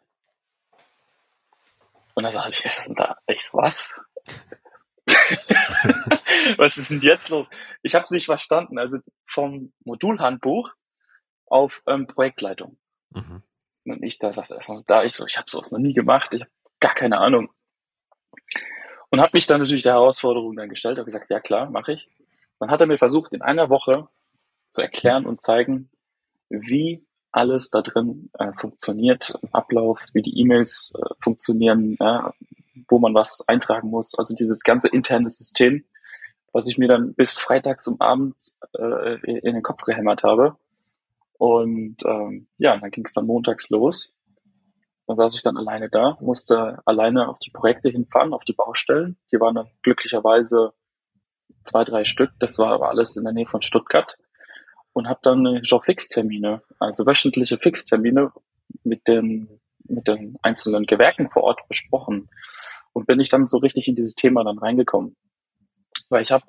Und 2.21 2.25
dann 2.25 2.33
saß 2.33 2.53
ich 2.53 2.95
da, 2.97 3.17
ich 3.27 3.43
so, 3.43 3.57
was? 3.57 3.99
was 6.59 6.77
ist 6.77 6.91
denn 6.91 7.01
jetzt 7.01 7.31
los? 7.31 7.49
Ich 7.81 7.95
habe 7.95 8.05
es 8.05 8.11
nicht 8.11 8.27
verstanden. 8.27 8.79
Also 8.79 8.99
vom 9.25 9.73
Modulhandbuch 9.85 10.69
auf 11.47 11.83
ähm, 11.87 12.07
Projektleitung. 12.07 12.77
Mhm. 13.09 13.43
Und 13.87 14.03
ich 14.03 14.19
da 14.19 14.35
saß 14.35 14.51
erst 14.51 14.69
noch 14.69 14.83
da, 14.83 15.03
ich 15.03 15.15
so, 15.15 15.25
ich 15.25 15.39
habe 15.39 15.51
sowas 15.51 15.73
noch 15.73 15.79
nie 15.79 15.95
gemacht, 15.95 16.35
ich 16.35 16.43
habe 16.43 16.51
gar 16.79 16.93
keine 16.93 17.17
Ahnung. 17.17 17.51
Und 19.09 19.23
habe 19.23 19.31
mich 19.33 19.47
dann 19.47 19.63
natürlich 19.63 19.83
der 19.83 19.95
Herausforderung 19.95 20.55
dann 20.55 20.69
gestellt, 20.69 20.99
habe 20.99 21.07
gesagt, 21.07 21.31
ja 21.31 21.41
klar, 21.41 21.71
mache 21.71 21.93
ich. 21.93 22.11
Dann 22.59 22.71
hat 22.71 22.83
er 22.83 22.87
mir 22.87 22.99
versucht, 22.99 23.33
in 23.33 23.41
einer 23.41 23.71
Woche 23.71 24.09
zu 24.69 24.83
erklären 24.83 25.25
und 25.25 25.41
zeigen, 25.41 25.91
wie 26.51 27.03
alles 27.33 27.71
da 27.71 27.83
drin 27.83 28.31
äh, 28.39 28.53
funktioniert, 28.57 29.39
Ablauf, 29.53 30.05
wie 30.13 30.23
die 30.23 30.39
E-Mails 30.41 30.95
äh, 30.99 31.15
funktionieren, 31.21 31.97
ja, 32.01 32.33
wo 32.89 32.99
man 32.99 33.15
was 33.15 33.47
eintragen 33.49 33.91
muss. 33.91 34.19
Also 34.19 34.35
dieses 34.35 34.63
ganze 34.63 34.89
interne 34.89 35.31
System, 35.31 35.85
was 36.53 36.67
ich 36.67 36.79
mir 36.79 36.89
dann 36.89 37.15
bis 37.15 37.31
freitags 37.31 37.87
um 37.87 38.01
Abend 38.01 38.35
äh, 38.77 39.21
in 39.39 39.55
den 39.55 39.63
Kopf 39.63 39.85
gehämmert 39.85 40.23
habe. 40.23 40.57
Und 41.39 41.97
ähm, 42.05 42.49
ja, 42.59 42.77
dann 42.77 42.91
ging 42.91 43.05
es 43.05 43.15
dann 43.15 43.27
montags 43.27 43.71
los. 43.71 44.13
Dann 45.07 45.17
saß 45.17 45.35
ich 45.35 45.43
dann 45.43 45.57
alleine 45.57 45.89
da, 45.89 46.19
musste 46.21 46.81
alleine 46.85 47.29
auf 47.29 47.39
die 47.39 47.51
Projekte 47.51 47.89
hinfahren, 47.89 48.33
auf 48.33 48.45
die 48.45 48.53
Baustellen. 48.53 49.17
Die 49.33 49.41
waren 49.41 49.55
dann 49.55 49.69
glücklicherweise 49.83 50.73
zwei, 51.65 51.85
drei 51.85 52.05
Stück. 52.05 52.31
Das 52.39 52.59
war 52.59 52.73
aber 52.73 52.91
alles 52.91 53.17
in 53.17 53.25
der 53.25 53.33
Nähe 53.33 53.47
von 53.47 53.63
Stuttgart 53.63 54.17
und 54.93 55.09
habe 55.09 55.21
dann 55.23 55.61
so 55.63 55.81
Fixtermine, 55.81 56.63
also 56.79 57.07
wöchentliche 57.07 57.59
Fixtermine 57.59 58.33
mit 58.85 59.07
den, 59.09 59.61
mit 59.85 60.09
den 60.09 60.37
einzelnen 60.43 60.87
Gewerken 60.87 61.31
vor 61.31 61.45
Ort 61.45 61.67
besprochen. 61.69 62.29
Und 62.93 63.07
bin 63.07 63.21
ich 63.21 63.29
dann 63.29 63.47
so 63.47 63.59
richtig 63.59 63.87
in 63.87 63.95
dieses 63.95 64.17
Thema 64.17 64.43
dann 64.43 64.59
reingekommen. 64.59 65.17
Weil 66.09 66.23
ich 66.23 66.33
habe 66.33 66.45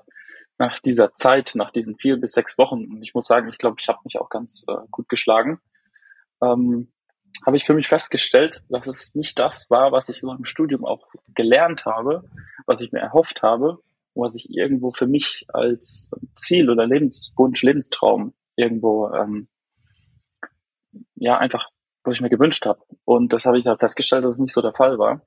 nach 0.57 0.79
dieser 0.79 1.13
Zeit, 1.13 1.51
nach 1.55 1.71
diesen 1.71 1.97
vier 1.97 2.17
bis 2.17 2.31
sechs 2.33 2.57
Wochen, 2.57 2.85
und 2.85 3.03
ich 3.03 3.13
muss 3.13 3.27
sagen, 3.27 3.49
ich 3.49 3.57
glaube, 3.57 3.77
ich 3.79 3.87
habe 3.87 3.99
mich 4.03 4.19
auch 4.19 4.29
ganz 4.29 4.65
äh, 4.67 4.75
gut 4.89 5.07
geschlagen, 5.07 5.59
ähm, 6.41 6.91
habe 7.45 7.57
ich 7.57 7.65
für 7.65 7.73
mich 7.73 7.87
festgestellt, 7.87 8.63
dass 8.69 8.87
es 8.87 9.15
nicht 9.15 9.39
das 9.39 9.69
war, 9.69 9.91
was 9.91 10.09
ich 10.09 10.19
so 10.19 10.31
im 10.31 10.45
Studium 10.45 10.85
auch 10.85 11.07
gelernt 11.33 11.85
habe, 11.85 12.23
was 12.65 12.81
ich 12.81 12.91
mir 12.91 12.99
erhofft 12.99 13.41
habe, 13.41 13.79
was 14.13 14.35
ich 14.35 14.49
irgendwo 14.49 14.91
für 14.91 15.07
mich 15.07 15.45
als 15.49 16.09
Ziel 16.35 16.69
oder 16.69 16.85
Lebenswunsch, 16.85 17.61
Lebenstraum 17.63 18.33
irgendwo 18.55 19.09
ähm, 19.09 19.47
ja 21.15 21.37
einfach, 21.37 21.67
was 22.03 22.15
ich 22.15 22.21
mir 22.21 22.29
gewünscht 22.29 22.65
habe. 22.65 22.81
Und 23.05 23.33
das 23.33 23.45
habe 23.45 23.57
ich 23.57 23.63
da 23.63 23.77
festgestellt, 23.77 24.25
dass 24.25 24.35
es 24.35 24.41
nicht 24.41 24.53
so 24.53 24.61
der 24.61 24.73
Fall 24.73 24.97
war. 24.97 25.21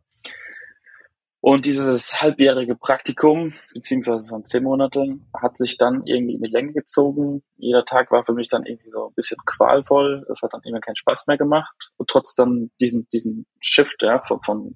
Und 1.47 1.67
dieses 1.67 2.23
halbjährige 2.23 2.75
Praktikum, 2.75 3.53
beziehungsweise 3.75 4.31
von 4.31 4.47
zehn 4.47 4.62
Monate, 4.62 5.19
hat 5.35 5.59
sich 5.59 5.76
dann 5.76 6.07
irgendwie 6.07 6.37
in 6.37 6.43
die 6.43 6.50
Länge 6.50 6.73
gezogen. 6.73 7.43
Jeder 7.59 7.85
Tag 7.85 8.11
war 8.11 8.25
für 8.25 8.33
mich 8.33 8.49
dann 8.49 8.64
irgendwie 8.64 8.88
so 8.88 9.09
ein 9.09 9.14
bisschen 9.14 9.37
qualvoll. 9.45 10.25
Das 10.26 10.41
hat 10.41 10.55
dann 10.55 10.62
immer 10.62 10.81
keinen 10.81 10.97
Spaß 10.97 11.26
mehr 11.26 11.37
gemacht. 11.37 11.93
Und 11.99 12.09
trotz 12.09 12.35
dann 12.35 12.71
diesen, 12.81 13.07
diesen 13.12 13.45
Shift, 13.61 14.03
ja, 14.03 14.23
von, 14.23 14.41
von, 14.41 14.75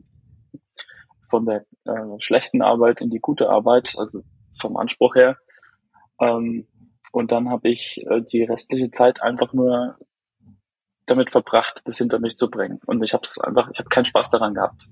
von 1.28 1.46
der 1.46 1.64
äh, 1.84 2.20
schlechten 2.20 2.62
Arbeit 2.62 3.00
in 3.00 3.10
die 3.10 3.20
gute 3.20 3.50
Arbeit, 3.50 3.94
also 3.98 4.22
vom 4.58 4.76
Anspruch 4.76 5.14
her. 5.14 5.36
Ähm, 6.20 6.66
und 7.12 7.32
dann 7.32 7.48
habe 7.48 7.68
ich 7.68 8.04
äh, 8.08 8.22
die 8.22 8.44
restliche 8.44 8.90
Zeit 8.90 9.22
einfach 9.22 9.52
nur 9.52 9.96
damit 11.06 11.30
verbracht, 11.30 11.82
das 11.86 11.98
hinter 11.98 12.18
mich 12.18 12.36
zu 12.36 12.50
bringen. 12.50 12.80
Und 12.86 13.02
ich 13.02 13.14
habe 13.14 13.22
es 13.24 13.38
einfach, 13.40 13.70
ich 13.72 13.78
habe 13.78 13.88
keinen 13.88 14.04
Spaß 14.04 14.30
daran 14.30 14.54
gehabt. 14.54 14.88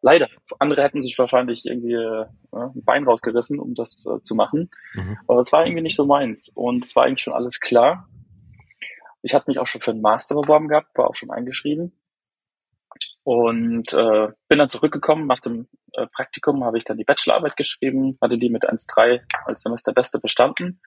Leider. 0.00 0.28
Andere 0.58 0.82
hätten 0.82 1.00
sich 1.00 1.16
wahrscheinlich 1.18 1.64
irgendwie 1.64 1.94
äh, 1.94 2.26
ein 2.52 2.84
Bein 2.84 3.04
rausgerissen, 3.04 3.60
um 3.60 3.74
das 3.74 4.04
äh, 4.06 4.20
zu 4.22 4.34
machen. 4.34 4.70
Mhm. 4.94 5.18
Aber 5.28 5.40
es 5.40 5.52
war 5.52 5.64
irgendwie 5.64 5.82
nicht 5.82 5.96
so 5.96 6.06
meins. 6.06 6.48
Und 6.48 6.84
es 6.84 6.96
war 6.96 7.04
eigentlich 7.04 7.22
schon 7.22 7.34
alles 7.34 7.60
klar. 7.60 8.08
Ich 9.22 9.34
hatte 9.34 9.48
mich 9.48 9.60
auch 9.60 9.68
schon 9.68 9.80
für 9.80 9.92
einen 9.92 10.00
Master 10.00 10.34
beworben 10.34 10.66
gehabt, 10.66 10.98
war 10.98 11.08
auch 11.08 11.14
schon 11.14 11.30
eingeschrieben. 11.30 11.92
Und 13.24 13.92
äh, 13.92 14.28
bin 14.48 14.58
dann 14.58 14.68
zurückgekommen. 14.68 15.26
Nach 15.26 15.40
dem 15.40 15.68
äh, 15.92 16.06
Praktikum 16.06 16.64
habe 16.64 16.76
ich 16.76 16.84
dann 16.84 16.96
die 16.96 17.04
Bachelorarbeit 17.04 17.56
geschrieben, 17.56 18.18
hatte 18.20 18.38
die 18.38 18.50
mit 18.50 18.68
1.3 18.68 19.20
als 19.44 19.62
Semester 19.62 19.92
Beste 19.92 20.18
bestanden 20.18 20.80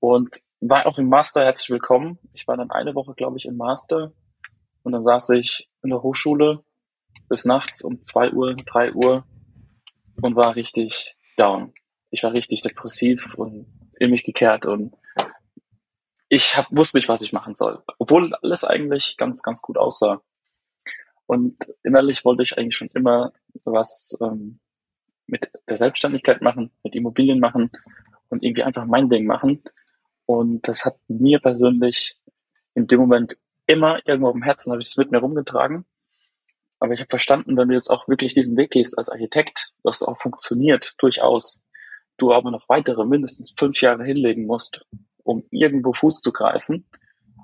und 0.00 0.40
war 0.60 0.86
auch 0.86 0.98
im 0.98 1.08
Master 1.08 1.44
herzlich 1.44 1.70
willkommen. 1.70 2.18
Ich 2.34 2.46
war 2.46 2.56
dann 2.56 2.70
eine 2.70 2.94
Woche, 2.94 3.14
glaube 3.14 3.38
ich, 3.38 3.46
im 3.46 3.56
Master 3.56 4.12
und 4.82 4.92
dann 4.92 5.02
saß 5.02 5.30
ich 5.30 5.70
in 5.82 5.90
der 5.90 6.02
Hochschule 6.02 6.64
bis 7.28 7.44
nachts 7.44 7.82
um 7.82 8.02
zwei 8.02 8.30
Uhr, 8.32 8.54
drei 8.66 8.92
Uhr 8.92 9.24
und 10.20 10.36
war 10.36 10.56
richtig 10.56 11.16
down. 11.36 11.72
Ich 12.10 12.22
war 12.24 12.32
richtig 12.32 12.62
depressiv 12.62 13.34
und 13.36 13.66
in 13.98 14.10
mich 14.10 14.24
gekehrt 14.24 14.66
und 14.66 14.94
ich 16.28 16.56
hab, 16.56 16.66
wusste 16.70 16.98
nicht, 16.98 17.08
was 17.08 17.22
ich 17.22 17.32
machen 17.32 17.54
soll, 17.54 17.82
obwohl 17.98 18.34
alles 18.34 18.64
eigentlich 18.64 19.16
ganz, 19.16 19.42
ganz 19.42 19.62
gut 19.62 19.78
aussah. 19.78 20.22
Und 21.26 21.56
innerlich 21.82 22.24
wollte 22.24 22.42
ich 22.42 22.58
eigentlich 22.58 22.76
schon 22.76 22.90
immer 22.94 23.32
was 23.64 24.16
ähm, 24.20 24.58
mit 25.26 25.50
der 25.68 25.76
Selbstständigkeit 25.76 26.42
machen, 26.42 26.70
mit 26.82 26.94
Immobilien 26.94 27.40
machen 27.40 27.70
und 28.28 28.42
irgendwie 28.42 28.64
einfach 28.64 28.84
mein 28.84 29.08
Ding 29.08 29.26
machen. 29.26 29.62
Und 30.26 30.66
das 30.68 30.84
hat 30.84 30.98
mir 31.08 31.38
persönlich 31.38 32.18
in 32.74 32.86
dem 32.86 33.00
Moment 33.00 33.38
immer 33.66 34.00
irgendwo 34.06 34.32
dem 34.32 34.42
Herzen, 34.42 34.72
habe 34.72 34.82
ich 34.82 34.88
das 34.88 34.96
mit 34.96 35.10
mir 35.10 35.18
rumgetragen. 35.18 35.84
Aber 36.78 36.94
ich 36.94 37.00
habe 37.00 37.10
verstanden, 37.10 37.56
wenn 37.56 37.68
du 37.68 37.74
jetzt 37.74 37.90
auch 37.90 38.08
wirklich 38.08 38.34
diesen 38.34 38.56
Weg 38.56 38.72
gehst 38.72 38.98
als 38.98 39.08
Architekt, 39.08 39.72
dass 39.84 40.00
es 40.00 40.08
auch 40.08 40.18
funktioniert, 40.18 40.94
durchaus. 40.98 41.62
Du 42.16 42.32
aber 42.32 42.50
noch 42.50 42.68
weitere 42.68 43.04
mindestens 43.04 43.54
fünf 43.56 43.80
Jahre 43.80 44.04
hinlegen 44.04 44.46
musst, 44.46 44.84
um 45.22 45.44
irgendwo 45.50 45.92
Fuß 45.92 46.20
zu 46.20 46.32
greifen. 46.32 46.86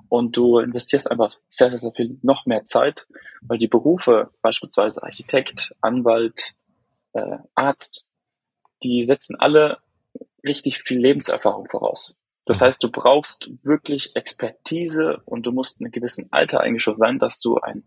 Und 0.09 0.35
du 0.35 0.57
investierst 0.57 1.09
einfach 1.09 1.35
sehr, 1.49 1.69
sehr, 1.69 1.79
sehr 1.79 1.91
viel 1.91 2.17
noch 2.23 2.45
mehr 2.45 2.65
Zeit, 2.65 3.07
weil 3.41 3.59
die 3.59 3.67
Berufe, 3.67 4.31
beispielsweise 4.41 5.03
Architekt, 5.03 5.75
Anwalt, 5.81 6.55
äh, 7.13 7.37
Arzt, 7.55 8.07
die 8.83 9.05
setzen 9.05 9.35
alle 9.39 9.77
richtig 10.43 10.79
viel 10.79 10.99
Lebenserfahrung 10.99 11.67
voraus. 11.69 12.15
Das 12.45 12.61
heißt, 12.61 12.83
du 12.83 12.91
brauchst 12.91 13.51
wirklich 13.63 14.15
Expertise 14.15 15.21
und 15.25 15.45
du 15.45 15.51
musst 15.51 15.79
in 15.79 15.85
einem 15.85 15.91
gewissen 15.91 16.29
Alter 16.31 16.61
eigentlich 16.61 16.81
schon 16.81 16.97
sein, 16.97 17.19
dass 17.19 17.39
du 17.39 17.57
ein 17.57 17.83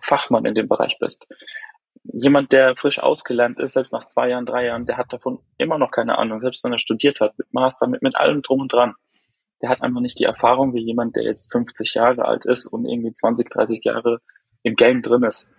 Fachmann 0.00 0.46
in 0.46 0.54
dem 0.54 0.68
Bereich 0.68 0.98
bist. 0.98 1.26
Jemand, 2.04 2.52
der 2.52 2.76
frisch 2.76 2.98
ausgelernt 2.98 3.58
ist, 3.58 3.74
selbst 3.74 3.92
nach 3.92 4.06
zwei 4.06 4.30
Jahren, 4.30 4.46
drei 4.46 4.66
Jahren, 4.66 4.86
der 4.86 4.96
hat 4.96 5.12
davon 5.12 5.40
immer 5.58 5.76
noch 5.76 5.90
keine 5.90 6.16
Ahnung, 6.16 6.40
selbst 6.40 6.64
wenn 6.64 6.72
er 6.72 6.78
studiert 6.78 7.20
hat, 7.20 7.36
mit 7.36 7.52
Master, 7.52 7.88
mit, 7.88 8.00
mit 8.00 8.16
allem 8.16 8.40
drum 8.40 8.60
und 8.60 8.72
dran. 8.72 8.94
Der 9.62 9.70
hat 9.70 9.82
einfach 9.82 10.00
nicht 10.00 10.18
die 10.18 10.24
Erfahrung 10.24 10.74
wie 10.74 10.84
jemand, 10.84 11.16
der 11.16 11.24
jetzt 11.24 11.50
50 11.52 11.94
Jahre 11.94 12.26
alt 12.26 12.44
ist 12.44 12.66
und 12.66 12.84
irgendwie 12.86 13.12
20, 13.12 13.50
30 13.50 13.84
Jahre 13.84 14.20
im 14.62 14.74
Game 14.74 15.02
drin 15.02 15.22
ist. 15.22 15.50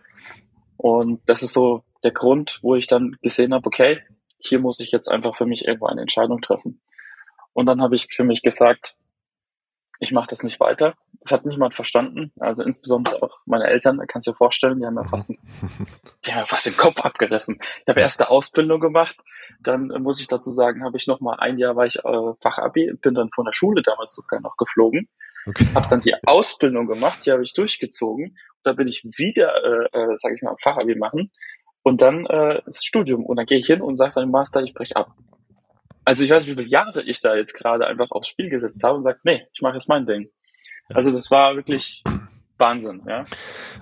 Und 0.77 1.21
das 1.25 1.41
ist 1.41 1.53
so 1.53 1.83
der 2.03 2.11
Grund, 2.11 2.59
wo 2.61 2.75
ich 2.75 2.87
dann 2.87 3.17
gesehen 3.21 3.53
habe, 3.53 3.65
okay, 3.65 4.01
hier 4.39 4.59
muss 4.59 4.79
ich 4.79 4.91
jetzt 4.91 5.09
einfach 5.09 5.35
für 5.35 5.45
mich 5.45 5.65
irgendwo 5.65 5.87
eine 5.87 6.01
Entscheidung 6.01 6.41
treffen. 6.41 6.79
Und 7.53 7.65
dann 7.65 7.81
habe 7.81 7.95
ich 7.95 8.07
für 8.11 8.23
mich 8.23 8.43
gesagt, 8.43 8.97
ich 9.99 10.11
mache 10.11 10.27
das 10.29 10.43
nicht 10.43 10.59
weiter. 10.59 10.95
Das 11.21 11.31
hat 11.31 11.45
niemand 11.45 11.73
verstanden. 11.73 12.31
Also 12.39 12.63
insbesondere 12.63 13.21
auch 13.21 13.39
meine 13.45 13.65
Eltern, 13.65 13.97
da 13.97 14.05
kannst 14.05 14.27
du 14.27 14.31
dir 14.31 14.37
vorstellen, 14.37 14.79
die 14.79 14.85
haben 14.85 14.95
ja 14.95 15.03
mhm. 15.03 15.09
fast, 15.09 15.33
ja 16.25 16.45
fast 16.45 16.65
den 16.65 16.77
Kopf 16.77 17.01
abgerissen. 17.01 17.57
Ich 17.61 17.87
habe 17.87 17.99
erste 17.99 18.29
Ausbildung 18.29 18.79
gemacht, 18.79 19.17
dann 19.59 19.91
äh, 19.91 19.99
muss 19.99 20.21
ich 20.21 20.27
dazu 20.27 20.51
sagen, 20.51 20.83
habe 20.83 20.97
ich 20.97 21.07
noch 21.07 21.19
mal 21.19 21.35
ein 21.39 21.57
Jahr 21.57 21.75
war 21.75 21.85
ich 21.85 21.97
äh, 21.97 22.33
Fachabi, 22.41 22.93
bin 23.01 23.15
dann 23.15 23.29
von 23.33 23.45
der 23.45 23.53
Schule 23.53 23.81
damals 23.81 24.13
sogar 24.13 24.39
noch 24.39 24.57
geflogen, 24.57 25.09
okay. 25.45 25.65
habe 25.73 25.87
dann 25.89 26.01
die 26.01 26.15
Ausbildung 26.25 26.87
gemacht, 26.87 27.25
die 27.25 27.31
habe 27.31 27.43
ich 27.43 27.53
durchgezogen. 27.53 28.37
Da 28.63 28.73
bin 28.73 28.87
ich 28.87 29.03
wieder, 29.03 29.53
äh, 29.63 29.85
äh, 29.97 30.17
sage 30.17 30.35
ich 30.35 30.41
mal, 30.41 30.55
Fachabi 30.61 30.95
machen 30.95 31.31
und 31.83 32.01
dann 32.01 32.25
äh, 32.25 32.61
das 32.65 32.83
Studium 32.83 33.25
und 33.25 33.37
dann 33.37 33.45
gehe 33.45 33.57
ich 33.57 33.67
hin 33.67 33.81
und 33.81 33.95
sage 33.95 34.15
dann 34.15 34.25
im 34.25 34.31
Master, 34.31 34.61
ich 34.61 34.73
breche 34.73 34.95
ab. 34.95 35.15
Also 36.07 36.23
ich 36.23 36.29
weiß, 36.29 36.47
wie 36.47 36.53
viele 36.53 36.63
Jahre 36.63 37.03
ich 37.03 37.19
da 37.19 37.35
jetzt 37.35 37.53
gerade 37.53 37.85
einfach 37.85 38.11
aufs 38.11 38.29
Spiel 38.29 38.49
gesetzt 38.49 38.81
habe 38.81 38.95
und 38.95 39.03
sagt, 39.03 39.25
nee, 39.25 39.45
ich 39.51 39.61
mache 39.61 39.73
jetzt 39.73 39.89
mein 39.89 40.05
Ding. 40.05 40.29
Ja. 40.87 40.95
Also 40.95 41.11
das 41.11 41.29
war 41.31 41.57
wirklich 41.57 42.01
Wahnsinn, 42.57 43.01
ja. 43.05 43.25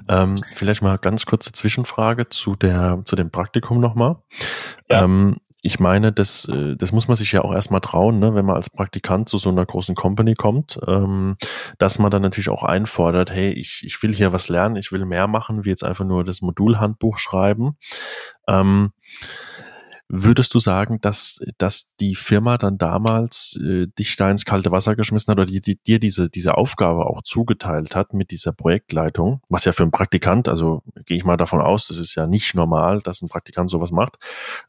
Ähm, 0.10 0.44
vielleicht 0.55 0.82
mal 0.82 0.98
ganz 0.98 1.27
kurze 1.27 1.51
Zwischenfrage 1.51 2.27
zu 2.29 2.55
der 2.55 3.00
zu 3.05 3.15
dem 3.15 3.29
Praktikum 3.29 3.79
nochmal. 3.79 4.15
Ja. 4.89 5.03
Ähm, 5.03 5.38
ich 5.62 5.79
meine, 5.79 6.12
das, 6.12 6.50
äh, 6.50 6.75
das 6.75 6.91
muss 6.91 7.08
man 7.08 7.15
sich 7.15 7.32
ja 7.32 7.41
auch 7.41 7.53
erstmal 7.53 7.82
trauen, 7.82 8.17
ne, 8.17 8.34
wenn 8.34 8.46
man 8.46 8.55
als 8.55 8.72
Praktikant 8.72 9.29
zu 9.29 9.38
so 9.38 9.50
einer 9.50 9.65
großen 9.65 9.94
Company 9.94 10.34
kommt, 10.34 10.79
ähm, 10.88 11.38
dass 11.77 12.00
man 12.00 12.10
dann 12.10 12.24
natürlich 12.24 12.50
auch 12.50 12.63
einfordert, 12.63 13.32
hey, 13.32 13.51
ich, 13.51 13.84
ich 13.86 14.01
will 14.01 14.15
hier 14.15 14.34
was 14.34 14.50
lernen, 14.50 14.77
ich 14.77 14.91
will 14.91 15.05
mehr 15.05 15.27
machen, 15.27 15.63
wie 15.63 15.70
jetzt 15.70 15.84
einfach 15.84 16.05
nur 16.05 16.24
das 16.24 16.41
Modulhandbuch 16.41 17.20
schreiben. 17.20 17.77
Ähm, 18.48 18.94
Würdest 20.08 20.54
du 20.54 20.60
sagen, 20.60 21.02
dass, 21.02 21.40
dass 21.58 21.96
die 21.96 22.14
Firma 22.14 22.58
dann 22.60 22.78
damals 22.78 23.60
äh, 23.60 23.88
dich 23.88 24.16
da 24.16 24.30
ins 24.30 24.46
kalte 24.46 24.72
Wasser 24.72 24.96
geschmissen 24.96 25.32
hat 25.32 25.40
oder 25.40 25.48
die, 25.48 25.62
die, 25.62 25.82
dir 25.82 26.00
diese, 26.00 26.30
diese 26.30 26.58
Aufgabe 26.58 27.08
auch 27.08 27.24
zugeteilt 27.24 27.96
hat 27.96 28.14
mit 28.14 28.30
dieser 28.30 28.54
Projektleitung, 28.54 29.42
was 29.50 29.66
ja 29.66 29.72
für 29.72 29.82
einen 29.82 29.92
Praktikant, 29.92 30.48
also 30.48 30.84
gehe 31.06 31.18
ich 31.18 31.26
mal 31.26 31.38
davon 31.38 31.60
aus, 31.60 31.88
das 31.88 31.98
ist 31.98 32.14
ja 32.14 32.28
nicht 32.28 32.54
normal, 32.54 33.02
dass 33.02 33.24
ein 33.24 33.30
Praktikant 33.30 33.70
sowas 33.70 33.90
macht. 33.90 34.18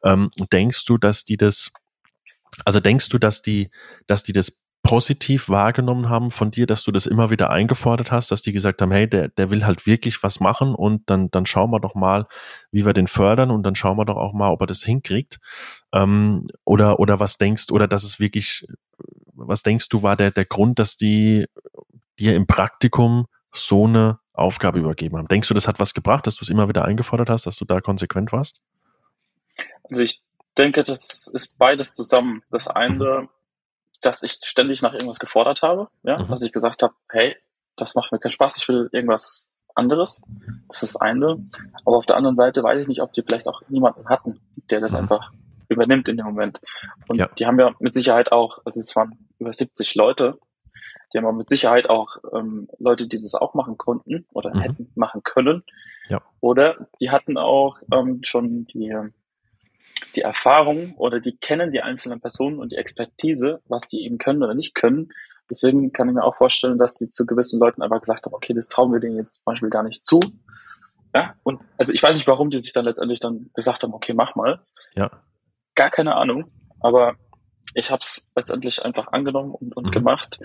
Ähm, 0.02 0.30
denkst 0.52 0.86
du, 0.86 0.96
dass 0.96 1.24
die 1.24 1.36
das, 1.36 1.70
also 2.64 2.80
denkst 2.80 3.10
du, 3.10 3.18
dass 3.18 3.42
die, 3.42 3.70
dass 4.06 4.22
die 4.22 4.32
das 4.32 4.62
positiv 4.86 5.48
wahrgenommen 5.48 6.08
haben 6.08 6.30
von 6.30 6.52
dir, 6.52 6.64
dass 6.64 6.84
du 6.84 6.92
das 6.92 7.06
immer 7.06 7.28
wieder 7.28 7.50
eingefordert 7.50 8.12
hast, 8.12 8.30
dass 8.30 8.42
die 8.42 8.52
gesagt 8.52 8.80
haben, 8.80 8.92
hey, 8.92 9.08
der, 9.10 9.28
der 9.28 9.50
will 9.50 9.66
halt 9.66 9.84
wirklich 9.84 10.22
was 10.22 10.38
machen 10.38 10.76
und 10.76 11.10
dann, 11.10 11.28
dann 11.32 11.44
schauen 11.44 11.72
wir 11.72 11.80
doch 11.80 11.96
mal, 11.96 12.28
wie 12.70 12.86
wir 12.86 12.92
den 12.92 13.08
fördern 13.08 13.50
und 13.50 13.64
dann 13.64 13.74
schauen 13.74 13.98
wir 13.98 14.04
doch 14.04 14.16
auch 14.16 14.32
mal, 14.32 14.50
ob 14.50 14.60
er 14.60 14.68
das 14.68 14.84
hinkriegt. 14.84 15.40
Ähm, 15.92 16.46
oder, 16.64 17.00
oder 17.00 17.18
was 17.18 17.36
denkst, 17.36 17.72
oder 17.72 17.88
dass 17.88 18.04
es 18.04 18.20
wirklich, 18.20 18.64
was 19.34 19.64
denkst 19.64 19.88
du, 19.88 20.04
war 20.04 20.14
der, 20.14 20.30
der 20.30 20.44
Grund, 20.44 20.78
dass 20.78 20.96
die 20.96 21.46
dir 22.20 22.36
im 22.36 22.46
Praktikum 22.46 23.26
so 23.52 23.86
eine 23.86 24.20
Aufgabe 24.34 24.78
übergeben 24.78 25.18
haben? 25.18 25.26
Denkst 25.26 25.48
du, 25.48 25.54
das 25.54 25.66
hat 25.66 25.80
was 25.80 25.94
gebracht, 25.94 26.28
dass 26.28 26.36
du 26.36 26.44
es 26.44 26.48
immer 26.48 26.68
wieder 26.68 26.84
eingefordert 26.84 27.28
hast, 27.28 27.46
dass 27.46 27.56
du 27.56 27.64
da 27.64 27.80
konsequent 27.80 28.30
warst? 28.30 28.60
Also 29.82 30.02
ich 30.02 30.22
denke, 30.56 30.84
das 30.84 31.26
ist 31.26 31.58
beides 31.58 31.92
zusammen. 31.92 32.44
Das 32.50 32.68
eine 32.68 33.28
dass 34.06 34.22
ich 34.22 34.38
ständig 34.42 34.82
nach 34.82 34.92
irgendwas 34.92 35.18
gefordert 35.18 35.62
habe, 35.62 35.88
ja, 36.04 36.18
mhm. 36.18 36.28
dass 36.28 36.42
ich 36.42 36.52
gesagt 36.52 36.82
habe, 36.82 36.94
hey, 37.10 37.36
das 37.74 37.94
macht 37.94 38.12
mir 38.12 38.18
keinen 38.18 38.32
Spaß, 38.32 38.56
ich 38.56 38.68
will 38.68 38.88
irgendwas 38.92 39.48
anderes. 39.74 40.22
Das 40.68 40.82
ist 40.82 40.94
das 40.94 41.00
eine. 41.00 41.44
Aber 41.84 41.96
auf 41.98 42.06
der 42.06 42.16
anderen 42.16 42.36
Seite 42.36 42.62
weiß 42.62 42.80
ich 42.80 42.88
nicht, 42.88 43.02
ob 43.02 43.12
die 43.12 43.22
vielleicht 43.22 43.48
auch 43.48 43.62
niemanden 43.68 44.08
hatten, 44.08 44.40
der 44.70 44.80
das 44.80 44.92
mhm. 44.92 45.00
einfach 45.00 45.32
übernimmt 45.68 46.08
in 46.08 46.16
dem 46.16 46.26
Moment. 46.26 46.60
Und 47.08 47.18
ja. 47.18 47.28
die 47.38 47.46
haben 47.46 47.58
ja 47.58 47.74
mit 47.80 47.94
Sicherheit 47.94 48.32
auch, 48.32 48.60
also 48.64 48.80
es 48.80 48.94
waren 48.94 49.18
über 49.38 49.52
70 49.52 49.96
Leute, 49.96 50.38
die 51.12 51.18
haben 51.18 51.36
mit 51.36 51.48
Sicherheit 51.48 51.90
auch 51.90 52.18
ähm, 52.32 52.68
Leute, 52.78 53.08
die 53.08 53.20
das 53.20 53.34
auch 53.34 53.54
machen 53.54 53.76
konnten 53.76 54.26
oder 54.32 54.54
mhm. 54.54 54.60
hätten 54.60 54.92
machen 54.94 55.22
können. 55.24 55.64
Ja. 56.08 56.22
Oder 56.40 56.86
die 57.00 57.10
hatten 57.10 57.36
auch 57.36 57.78
ähm, 57.92 58.20
schon 58.22 58.66
die 58.66 58.94
die 60.14 60.22
Erfahrung 60.22 60.94
oder 60.96 61.20
die 61.20 61.36
kennen 61.36 61.72
die 61.72 61.80
einzelnen 61.80 62.20
Personen 62.20 62.58
und 62.58 62.72
die 62.72 62.76
Expertise, 62.76 63.60
was 63.66 63.86
die 63.86 64.04
eben 64.04 64.18
können 64.18 64.42
oder 64.42 64.54
nicht 64.54 64.74
können, 64.74 65.10
Deswegen 65.50 65.92
kann 65.92 66.08
ich 66.08 66.14
mir 66.14 66.24
auch 66.24 66.36
vorstellen, 66.36 66.78
dass 66.78 66.94
die 66.94 67.10
zu 67.10 67.24
gewissen 67.24 67.60
Leuten 67.60 67.82
einfach 67.82 68.00
gesagt 68.00 68.26
haben, 68.26 68.34
okay, 68.34 68.52
das 68.52 68.68
trauen 68.68 68.92
wir 68.92 69.00
denen 69.00 69.16
jetzt 69.16 69.36
zum 69.36 69.44
Beispiel 69.44 69.70
gar 69.70 69.82
nicht 69.82 70.04
zu. 70.04 70.20
Ja, 71.14 71.34
und 71.44 71.60
also 71.78 71.92
ich 71.92 72.02
weiß 72.02 72.16
nicht, 72.16 72.26
warum 72.26 72.50
die 72.50 72.58
sich 72.58 72.72
dann 72.72 72.84
letztendlich 72.84 73.20
dann 73.20 73.50
gesagt 73.54 73.82
haben, 73.82 73.94
okay, 73.94 74.12
mach 74.12 74.34
mal. 74.34 74.60
Ja. 74.94 75.10
Gar 75.74 75.90
keine 75.90 76.16
Ahnung, 76.16 76.50
aber 76.80 77.14
ich 77.74 77.90
habe 77.90 78.00
es 78.00 78.30
letztendlich 78.34 78.84
einfach 78.84 79.08
angenommen 79.12 79.54
und, 79.54 79.76
und 79.76 79.86
mhm. 79.86 79.90
gemacht. 79.92 80.40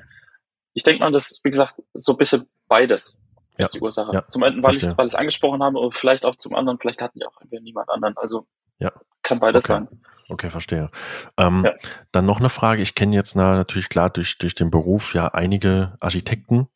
Ich 0.74 0.84
denke 0.84 1.00
mal, 1.00 1.12
das 1.12 1.32
ist, 1.32 1.46
wie 1.46 1.50
gesagt, 1.50 1.82
so 1.94 2.14
ein 2.14 2.18
bisschen 2.18 2.48
beides 2.68 3.20
ja. 3.58 3.64
ist 3.64 3.74
die 3.74 3.82
Ursache. 3.82 4.14
Ja. 4.14 4.28
Zum 4.28 4.44
einen, 4.44 4.64
weil 4.64 4.78
ich 4.78 4.84
es 4.84 5.16
angesprochen 5.16 5.64
habe, 5.64 5.80
und 5.80 5.96
vielleicht 5.96 6.26
auch 6.26 6.36
zum 6.36 6.56
anderen, 6.56 6.78
vielleicht 6.80 7.02
hatten 7.02 7.20
die 7.20 7.26
auch 7.26 7.42
niemand 7.50 7.90
anderen. 7.90 8.16
Also 8.18 8.48
ja. 8.82 8.92
kann 9.24 9.40
beides 9.40 9.66
okay. 9.70 9.86
sein. 9.88 10.02
Okay, 10.30 10.50
verstehe. 10.50 10.90
Ähm, 11.38 11.64
ja. 11.66 11.74
Dann 12.12 12.26
noch 12.26 12.40
eine 12.40 12.50
Frage. 12.50 12.82
Ich 12.82 12.96
kenne 12.96 13.16
jetzt 13.16 13.36
na, 13.36 13.56
natürlich 13.56 13.90
klar 13.90 14.10
durch, 14.10 14.38
durch 14.38 14.56
den 14.56 14.72
Beruf 14.72 15.14
ja 15.14 15.28
einige 15.28 15.98
Architekten 16.00 16.70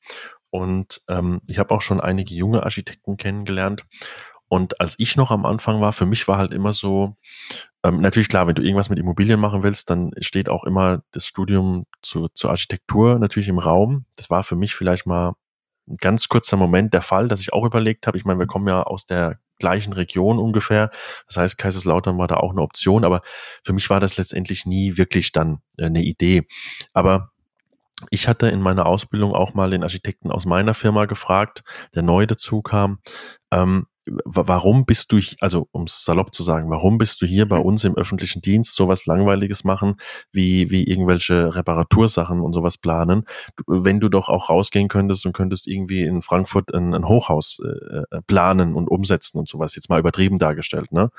und 0.52 1.02
ähm, 1.10 1.42
ich 1.48 1.60
habe 1.60 1.74
auch 1.74 1.82
schon 1.82 2.00
einige 2.00 2.34
junge 2.34 2.64
Architekten 2.64 3.18
kennengelernt. 3.18 3.86
Und 4.48 4.80
als 4.80 4.96
ich 5.00 5.16
noch 5.16 5.32
am 5.32 5.46
Anfang 5.46 5.82
war, 5.82 5.92
für 5.92 6.06
mich 6.06 6.28
war 6.28 6.38
halt 6.38 6.54
immer 6.54 6.72
so, 6.72 7.18
ähm, 7.84 8.00
natürlich 8.00 8.30
klar, 8.30 8.48
wenn 8.48 8.56
du 8.56 8.62
irgendwas 8.62 8.90
mit 8.90 9.00
Immobilien 9.00 9.40
machen 9.40 9.64
willst, 9.64 9.90
dann 9.90 10.12
steht 10.20 10.50
auch 10.50 10.64
immer 10.64 11.02
das 11.12 11.26
Studium 11.26 11.86
zu, 12.02 12.28
zur 12.30 12.52
Architektur 12.52 13.20
natürlich 13.20 13.50
im 13.50 13.60
Raum. 13.60 14.06
Das 14.16 14.30
war 14.30 14.44
für 14.44 14.56
mich 14.56 14.76
vielleicht 14.76 15.06
mal 15.08 15.34
ein 15.88 15.98
ganz 15.98 16.28
kurzer 16.30 16.58
Moment 16.58 16.94
der 16.94 17.02
Fall, 17.02 17.28
dass 17.28 17.42
ich 17.42 17.54
auch 17.54 17.66
überlegt 17.66 18.08
habe. 18.08 18.18
Ich 18.18 18.26
meine, 18.26 18.40
wir 18.40 18.48
kommen 18.48 18.68
ja 18.68 18.84
aus 18.84 19.06
der 19.06 19.40
gleichen 19.60 19.94
Region 19.94 20.40
ungefähr. 20.40 20.90
Das 21.28 21.38
heißt, 21.38 21.58
Kaiserslautern 21.58 22.18
war 22.18 22.28
da 22.28 22.38
auch 22.38 22.52
eine 22.52 22.62
Option, 22.62 23.06
aber 23.06 23.22
für 23.64 23.74
mich 23.74 23.90
war 23.90 24.00
das 24.00 24.18
letztendlich 24.18 24.66
nie 24.66 24.98
wirklich 24.98 25.32
dann 25.32 25.60
äh, 25.78 25.86
eine 25.86 26.04
Idee. 26.04 26.48
Aber 26.94 27.32
ich 28.10 28.28
hatte 28.28 28.48
in 28.48 28.62
meiner 28.62 28.86
Ausbildung 28.86 29.34
auch 29.34 29.54
mal 29.54 29.70
den 29.70 29.84
Architekten 29.84 30.32
aus 30.32 30.46
meiner 30.46 30.74
Firma 30.74 31.06
gefragt, 31.06 31.64
der 31.94 32.02
neu 32.02 32.26
dazu 32.26 32.62
kam, 32.62 33.00
ähm, 33.52 33.88
warum 34.06 34.86
bist 34.86 35.12
du, 35.12 35.20
also 35.40 35.68
um 35.72 35.84
es 35.84 36.04
salopp 36.04 36.34
zu 36.34 36.44
sagen, 36.44 36.70
warum 36.70 36.98
bist 36.98 37.22
du 37.22 37.26
hier 37.26 37.48
bei 37.48 37.58
uns 37.58 37.84
im 37.84 37.96
öffentlichen 37.96 38.42
Dienst 38.42 38.76
sowas 38.76 39.06
Langweiliges 39.06 39.64
machen, 39.64 39.96
wie, 40.32 40.70
wie 40.70 40.84
irgendwelche 40.84 41.56
Reparatursachen 41.56 42.42
und 42.42 42.54
sowas 42.54 42.78
planen, 42.78 43.26
wenn 43.68 44.00
du 44.00 44.10
doch 44.10 44.30
auch 44.30 44.50
rausgehen 44.50 44.88
könntest 44.88 45.26
und 45.26 45.34
könntest 45.34 45.68
irgendwie 45.68 46.04
in 46.04 46.22
Frankfurt 46.22 46.74
ein, 46.74 46.94
ein 46.94 47.08
Hochhaus 47.08 47.60
äh, 47.64 48.16
äh 48.16 48.22
planen 48.28 48.76
und 48.76 48.90
umsetzen 48.90 49.40
und 49.40 49.50
sowas, 49.50 49.76
jetzt 49.76 49.90
mal 49.90 50.00
übertrieben 50.00 50.38
dargestellt, 50.38 50.92
ne? 50.92 51.10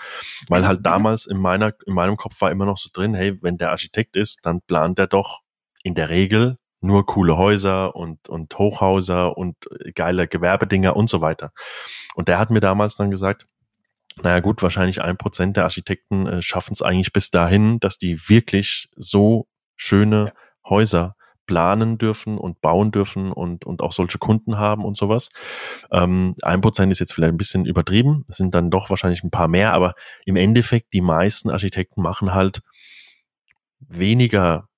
Weil 0.48 0.66
halt 0.66 0.84
damals 0.84 1.26
in 1.26 1.38
meiner, 1.38 1.72
in 1.86 1.94
meinem 1.94 2.16
Kopf 2.16 2.40
war 2.40 2.50
immer 2.50 2.66
noch 2.66 2.78
so 2.78 2.88
drin, 2.92 3.14
hey, 3.14 3.36
wenn 3.42 3.58
der 3.58 3.70
Architekt 3.70 4.16
ist, 4.16 4.46
dann 4.46 4.60
plant 4.60 4.98
er 4.98 5.06
doch 5.06 5.40
in 5.82 5.94
der 5.94 6.10
Regel 6.10 6.58
nur 6.80 7.06
coole 7.06 7.36
Häuser 7.36 7.96
und, 7.96 8.28
und 8.28 8.56
Hochhäuser 8.58 9.36
und 9.36 9.56
äh, 9.84 9.92
geile 9.92 10.28
Gewerbedinger 10.28 10.96
und 10.96 11.08
so 11.10 11.20
weiter. 11.20 11.52
Und 12.14 12.28
der 12.28 12.38
hat 12.38 12.50
mir 12.50 12.60
damals 12.60 12.96
dann 12.96 13.10
gesagt, 13.10 13.46
naja 14.22 14.40
gut, 14.40 14.62
wahrscheinlich 14.62 15.02
ein 15.02 15.16
Prozent 15.16 15.56
der 15.56 15.64
Architekten 15.64 16.26
äh, 16.26 16.42
schaffen 16.42 16.72
es 16.72 16.82
eigentlich 16.82 17.12
bis 17.12 17.30
dahin, 17.30 17.80
dass 17.80 17.98
die 17.98 18.28
wirklich 18.28 18.88
so 18.96 19.46
schöne 19.76 20.32
Häuser 20.66 21.16
planen 21.46 21.96
dürfen 21.96 22.38
und 22.38 22.60
bauen 22.60 22.90
dürfen 22.90 23.30
und, 23.30 23.64
und 23.64 23.80
auch 23.80 23.92
solche 23.92 24.18
Kunden 24.18 24.58
haben 24.58 24.84
und 24.84 24.96
sowas. 24.96 25.28
Ähm, 25.92 26.34
ein 26.42 26.60
Prozent 26.60 26.90
ist 26.90 26.98
jetzt 26.98 27.12
vielleicht 27.12 27.32
ein 27.32 27.38
bisschen 27.38 27.66
übertrieben, 27.66 28.24
es 28.28 28.36
sind 28.36 28.54
dann 28.54 28.70
doch 28.70 28.90
wahrscheinlich 28.90 29.22
ein 29.22 29.30
paar 29.30 29.48
mehr, 29.48 29.72
aber 29.72 29.94
im 30.24 30.36
Endeffekt, 30.36 30.92
die 30.92 31.00
meisten 31.00 31.50
Architekten 31.50 32.02
machen 32.02 32.34
halt 32.34 32.62
weniger 33.78 34.68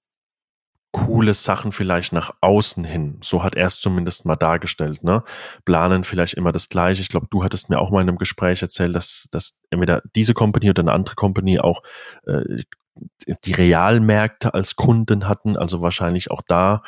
coole 0.92 1.34
Sachen 1.34 1.72
vielleicht 1.72 2.12
nach 2.12 2.32
außen 2.40 2.84
hin. 2.84 3.18
So 3.22 3.42
hat 3.42 3.54
er 3.54 3.66
es 3.66 3.80
zumindest 3.80 4.24
mal 4.24 4.36
dargestellt. 4.36 5.04
Ne? 5.04 5.22
Planen 5.64 6.04
vielleicht 6.04 6.34
immer 6.34 6.52
das 6.52 6.68
Gleiche. 6.68 7.02
Ich 7.02 7.08
glaube, 7.08 7.28
du 7.30 7.44
hattest 7.44 7.68
mir 7.68 7.78
auch 7.78 7.90
mal 7.90 8.00
in 8.00 8.08
einem 8.08 8.18
Gespräch 8.18 8.62
erzählt, 8.62 8.94
dass, 8.94 9.28
dass 9.30 9.58
entweder 9.70 10.02
diese 10.16 10.34
Company 10.34 10.70
oder 10.70 10.82
eine 10.82 10.92
andere 10.92 11.14
Company 11.14 11.60
auch 11.60 11.82
äh, 12.26 12.62
die 13.44 13.52
Realmärkte 13.52 14.54
als 14.54 14.74
Kunden 14.76 15.28
hatten, 15.28 15.56
also 15.56 15.80
wahrscheinlich 15.82 16.30
auch 16.30 16.42
da 16.46 16.82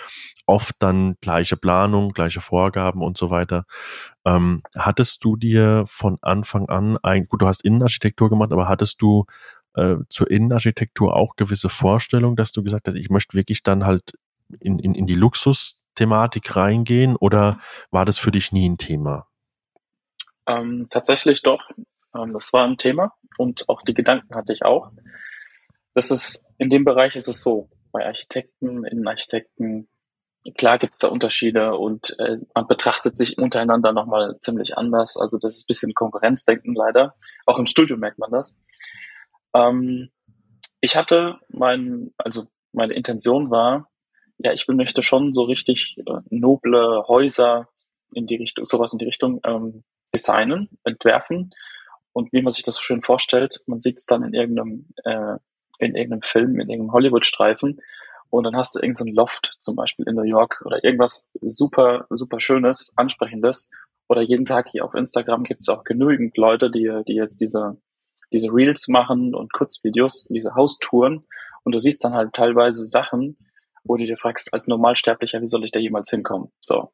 oft 0.46 0.74
dann 0.80 1.14
gleiche 1.20 1.56
Planung, 1.56 2.10
gleiche 2.12 2.40
Vorgaben 2.40 3.02
und 3.02 3.16
so 3.16 3.30
weiter. 3.30 3.64
Ähm, 4.24 4.62
hattest 4.74 5.24
du 5.24 5.36
dir 5.36 5.84
von 5.86 6.18
Anfang 6.22 6.68
an, 6.68 6.98
ein, 7.02 7.26
gut, 7.26 7.42
du 7.42 7.46
hast 7.46 7.64
Innenarchitektur 7.64 8.28
gemacht, 8.28 8.50
aber 8.52 8.68
hattest 8.68 9.00
du 9.00 9.26
äh, 9.74 9.96
zur 10.08 10.30
Innenarchitektur 10.30 11.16
auch 11.16 11.36
gewisse 11.36 11.68
Vorstellungen, 11.68 12.36
dass 12.36 12.52
du 12.52 12.62
gesagt 12.62 12.88
hast, 12.88 12.96
ich 12.96 13.10
möchte 13.10 13.36
wirklich 13.36 13.62
dann 13.62 13.84
halt 13.84 14.18
in, 14.58 14.78
in, 14.78 14.94
in 14.94 15.06
die 15.06 15.14
Luxus-Thematik 15.14 16.56
reingehen 16.56 17.16
oder 17.16 17.60
war 17.90 18.04
das 18.04 18.18
für 18.18 18.30
dich 18.30 18.52
nie 18.52 18.68
ein 18.68 18.78
Thema? 18.78 19.28
Ähm, 20.46 20.86
tatsächlich 20.90 21.42
doch. 21.42 21.62
Ähm, 22.14 22.32
das 22.32 22.52
war 22.52 22.66
ein 22.66 22.78
Thema 22.78 23.14
und 23.38 23.68
auch 23.68 23.82
die 23.82 23.94
Gedanken 23.94 24.34
hatte 24.34 24.52
ich 24.52 24.64
auch. 24.64 24.90
Das 25.94 26.10
ist, 26.10 26.46
in 26.58 26.70
dem 26.70 26.84
Bereich 26.84 27.16
ist 27.16 27.28
es 27.28 27.42
so, 27.42 27.68
bei 27.92 28.06
Architekten, 28.06 28.84
Innenarchitekten, 28.84 29.88
klar 30.56 30.78
gibt 30.78 30.94
es 30.94 31.00
da 31.00 31.08
Unterschiede 31.08 31.76
und 31.76 32.16
äh, 32.20 32.38
man 32.54 32.66
betrachtet 32.66 33.16
sich 33.16 33.36
untereinander 33.38 33.92
nochmal 33.92 34.38
ziemlich 34.40 34.76
anders. 34.78 35.16
Also 35.16 35.38
das 35.38 35.56
ist 35.56 35.64
ein 35.64 35.66
bisschen 35.68 35.94
Konkurrenzdenken 35.94 36.74
leider. 36.74 37.14
Auch 37.46 37.58
im 37.58 37.66
Studio 37.66 37.96
merkt 37.96 38.18
man 38.18 38.30
das. 38.30 38.56
Ähm, 39.54 40.10
ich 40.80 40.96
hatte 40.96 41.38
mein, 41.48 42.12
also 42.18 42.46
meine 42.72 42.94
Intention 42.94 43.50
war, 43.50 43.90
ja, 44.38 44.52
ich 44.52 44.66
möchte 44.68 45.02
schon 45.02 45.34
so 45.34 45.42
richtig 45.44 45.98
äh, 45.98 46.20
noble 46.30 47.04
Häuser 47.06 47.68
in 48.14 48.26
die 48.26 48.36
Richtung, 48.36 48.64
sowas 48.64 48.92
in 48.92 48.98
die 48.98 49.04
Richtung 49.04 49.40
ähm, 49.44 49.84
designen, 50.14 50.70
entwerfen. 50.84 51.50
Und 52.12 52.32
wie 52.32 52.42
man 52.42 52.50
sich 52.50 52.64
das 52.64 52.76
so 52.76 52.82
schön 52.82 53.02
vorstellt, 53.02 53.60
man 53.66 53.80
sieht 53.80 53.98
es 53.98 54.06
dann 54.06 54.22
in 54.22 54.34
irgendeinem, 54.34 54.86
äh, 55.04 55.36
in 55.78 55.94
irgendeinem 55.94 56.22
Film, 56.22 56.58
in 56.58 56.70
irgendeinem 56.70 56.92
Hollywood-Streifen. 56.92 57.80
Und 58.30 58.44
dann 58.44 58.56
hast 58.56 58.74
du 58.74 58.78
irgendein 58.78 59.08
so 59.08 59.12
Loft, 59.12 59.56
zum 59.58 59.76
Beispiel 59.76 60.08
in 60.08 60.14
New 60.14 60.22
York, 60.22 60.62
oder 60.64 60.82
irgendwas 60.82 61.32
super, 61.40 62.06
super 62.10 62.40
Schönes, 62.40 62.94
Ansprechendes. 62.96 63.70
Oder 64.08 64.22
jeden 64.22 64.44
Tag 64.44 64.68
hier 64.68 64.84
auf 64.84 64.94
Instagram 64.94 65.44
gibt 65.44 65.62
es 65.62 65.68
auch 65.68 65.84
genügend 65.84 66.36
Leute, 66.36 66.70
die, 66.70 66.90
die 67.06 67.14
jetzt 67.14 67.40
diese 67.40 67.76
diese 68.32 68.48
Reels 68.48 68.88
machen 68.88 69.34
und 69.34 69.52
Kurzvideos, 69.52 70.28
diese 70.28 70.54
Haustouren 70.54 71.26
und 71.64 71.72
du 71.72 71.78
siehst 71.78 72.04
dann 72.04 72.14
halt 72.14 72.32
teilweise 72.32 72.86
Sachen, 72.86 73.36
wo 73.84 73.96
du 73.96 74.04
dir 74.04 74.16
fragst, 74.16 74.52
als 74.52 74.68
Normalsterblicher, 74.68 75.40
wie 75.40 75.46
soll 75.46 75.64
ich 75.64 75.72
da 75.72 75.80
jemals 75.80 76.10
hinkommen? 76.10 76.52
So. 76.60 76.90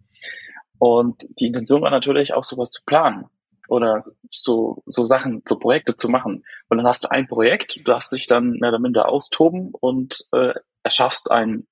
Und 0.79 1.27
die 1.41 1.47
Intention 1.47 1.83
war 1.83 1.91
natürlich 1.91 2.35
auch 2.35 2.45
sowas 2.45 2.71
zu 2.71 2.83
planen 2.85 3.27
oder 3.69 4.01
so, 4.31 4.83
so 4.87 5.07
Sachen, 5.07 5.43
so 5.47 5.59
Projekte 5.59 5.97
zu 5.97 6.09
machen. 6.09 6.45
Und 6.69 6.77
dann 6.77 6.87
hast 6.87 7.05
du 7.05 7.11
ein 7.11 7.27
Projekt, 7.27 7.77
du 7.77 7.83
darfst 7.83 8.13
dich 8.13 8.27
dann 8.27 8.53
mehr 8.61 8.71
oder 8.71 8.79
minder 8.79 9.09
austoben 9.09 9.73
und 9.81 10.27
äh, 10.33 10.55
erschaffst 10.83 11.31
einen 11.31 11.67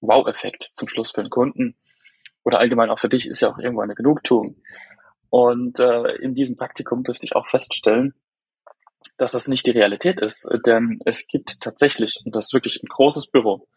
Wow-Effekt 0.00 0.62
zum 0.74 0.88
Schluss 0.88 1.10
für 1.10 1.22
den 1.22 1.30
Kunden. 1.30 1.76
Oder 2.44 2.58
allgemein 2.58 2.90
auch 2.90 2.98
für 2.98 3.08
dich 3.08 3.26
ist 3.26 3.40
ja 3.40 3.50
auch 3.50 3.58
irgendwo 3.58 3.82
eine 3.82 3.94
Genugtuung. 3.94 4.56
Und 5.28 5.78
äh, 5.78 6.16
in 6.16 6.34
diesem 6.34 6.56
Praktikum 6.56 7.02
durfte 7.02 7.26
ich 7.26 7.36
auch 7.36 7.48
feststellen, 7.48 8.14
dass 9.20 9.32
das 9.32 9.48
nicht 9.48 9.66
die 9.66 9.72
Realität 9.72 10.18
ist, 10.20 10.48
denn 10.66 10.98
es 11.04 11.26
gibt 11.26 11.60
tatsächlich, 11.60 12.20
und 12.24 12.34
das 12.34 12.46
ist 12.46 12.54
wirklich 12.54 12.82
ein 12.82 12.88
großes 12.88 13.30
Büro, 13.30 13.68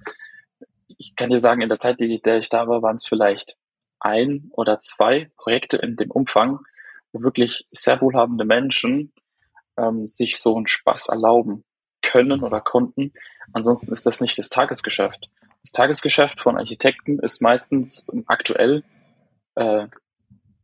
ich 0.97 1.15
kann 1.15 1.29
dir 1.29 1.39
sagen, 1.39 1.61
in 1.61 1.67
der 1.67 1.79
Zeit, 1.79 1.99
in 1.99 2.21
der 2.21 2.37
ich 2.37 2.47
da 2.47 2.67
war, 2.67 2.81
waren 2.81 2.95
es 2.95 3.05
vielleicht 3.05 3.57
ein 3.99 4.49
oder 4.51 4.79
zwei 4.79 5.31
Projekte 5.35 5.77
in 5.77 5.97
dem 5.97 6.11
Umfang, 6.11 6.59
wo 7.11 7.21
wirklich 7.23 7.67
sehr 7.71 7.99
wohlhabende 7.99 8.45
Menschen 8.45 9.11
ähm, 9.75 10.07
sich 10.07 10.39
so 10.39 10.55
einen 10.55 10.67
Spaß 10.67 11.09
erlauben 11.09 11.65
können 12.01 12.41
oder 12.41 12.61
konnten. 12.61 13.11
Ansonsten 13.51 13.91
ist 13.91 14.05
das 14.05 14.21
nicht 14.21 14.37
das 14.37 14.49
Tagesgeschäft. 14.49 15.29
Das 15.61 15.71
Tagesgeschäft 15.71 16.39
von 16.39 16.57
Architekten 16.57 17.19
ist 17.19 17.41
meistens 17.41 18.07
aktuell 18.27 18.83
äh, 19.55 19.87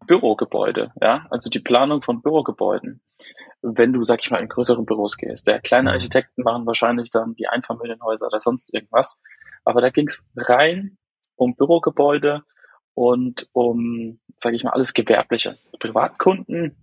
Bürogebäude, 0.09 0.91
ja, 1.01 1.27
also 1.29 1.49
die 1.49 1.59
Planung 1.59 2.01
von 2.01 2.21
Bürogebäuden 2.21 3.01
wenn 3.61 3.93
du, 3.93 4.03
sag 4.03 4.21
ich 4.21 4.31
mal, 4.31 4.39
in 4.39 4.47
größere 4.47 4.83
Büros 4.83 5.17
gehst. 5.17 5.47
Der 5.47 5.59
kleine 5.59 5.89
mhm. 5.89 5.95
Architekten 5.95 6.43
machen 6.43 6.65
wahrscheinlich 6.65 7.09
dann 7.09 7.35
die 7.35 7.47
Einfamilienhäuser 7.47 8.27
oder 8.27 8.39
sonst 8.39 8.73
irgendwas. 8.73 9.21
Aber 9.65 9.81
da 9.81 9.89
ging 9.89 10.07
es 10.07 10.27
rein 10.35 10.97
um 11.35 11.55
Bürogebäude 11.55 12.43
und 12.93 13.49
um, 13.53 14.19
sage 14.37 14.55
ich 14.55 14.63
mal, 14.63 14.71
alles 14.71 14.93
Gewerbliche. 14.93 15.57
Privatkunden 15.79 16.75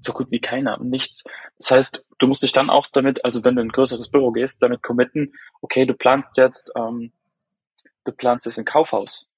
so 0.00 0.12
gut 0.12 0.30
wie 0.30 0.40
keiner, 0.40 0.78
nichts. 0.78 1.24
Das 1.58 1.72
heißt, 1.72 2.08
du 2.18 2.26
musst 2.28 2.44
dich 2.44 2.52
dann 2.52 2.70
auch 2.70 2.86
damit, 2.86 3.24
also 3.24 3.42
wenn 3.42 3.56
du 3.56 3.62
in 3.62 3.68
ein 3.68 3.72
größeres 3.72 4.08
Büro 4.10 4.30
gehst, 4.30 4.62
damit 4.62 4.80
committen, 4.80 5.32
okay, 5.60 5.86
du 5.86 5.94
planst 5.94 6.36
jetzt, 6.36 6.70
ähm, 6.76 7.12
du 8.04 8.12
planst 8.12 8.46
jetzt 8.46 8.58
ein 8.58 8.64
Kaufhaus. 8.64 9.28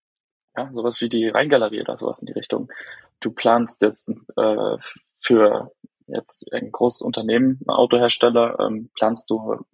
Ja, 0.57 0.69
sowas 0.73 1.01
wie 1.01 1.09
die 1.09 1.29
Rheingalerie 1.29 1.81
oder 1.81 1.97
sowas 1.97 2.21
in 2.21 2.27
die 2.27 2.33
Richtung. 2.33 2.71
Du 3.21 3.31
planst 3.31 3.83
jetzt 3.83 4.11
äh, 4.37 4.77
für 5.15 5.73
jetzt 6.07 6.53
ein 6.53 6.73
großes 6.73 7.03
Unternehmen, 7.03 7.61
ein 7.67 7.71
Autohersteller, 7.71 8.59
ähm, 8.61 8.91
planst 8.95 9.31
du 9.31 9.65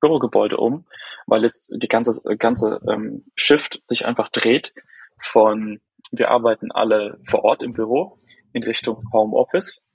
Bürogebäude 0.00 0.56
um, 0.56 0.86
weil 1.26 1.42
jetzt 1.42 1.74
die 1.76 1.88
ganze, 1.88 2.36
ganze 2.36 2.80
ähm, 2.88 3.24
Shift 3.34 3.84
sich 3.84 4.06
einfach 4.06 4.28
dreht 4.30 4.74
von 5.18 5.80
wir 6.12 6.30
arbeiten 6.30 6.72
alle 6.72 7.20
vor 7.24 7.44
Ort 7.44 7.62
im 7.62 7.72
Büro 7.72 8.16
in 8.52 8.64
Richtung 8.64 9.04
Homeoffice. 9.12 9.88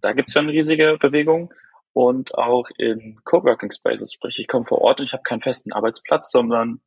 Da 0.00 0.12
gibt's 0.12 0.34
ja 0.34 0.42
eine 0.42 0.52
riesige 0.52 0.98
Bewegung 1.00 1.54
und 1.92 2.36
auch 2.36 2.68
in 2.76 3.20
Coworking 3.24 3.70
Spaces, 3.70 4.12
sprich 4.12 4.38
ich 4.38 4.48
komme 4.48 4.66
vor 4.66 4.80
Ort 4.82 5.00
und 5.00 5.06
ich 5.06 5.12
habe 5.12 5.22
keinen 5.22 5.40
festen 5.40 5.72
Arbeitsplatz, 5.72 6.30
sondern 6.30 6.80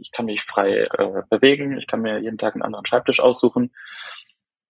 ich 0.00 0.12
kann 0.12 0.26
mich 0.26 0.42
frei 0.42 0.84
äh, 0.84 1.22
bewegen, 1.28 1.76
ich 1.78 1.86
kann 1.86 2.00
mir 2.00 2.18
jeden 2.18 2.38
Tag 2.38 2.54
einen 2.54 2.62
anderen 2.62 2.86
Schreibtisch 2.86 3.20
aussuchen 3.20 3.72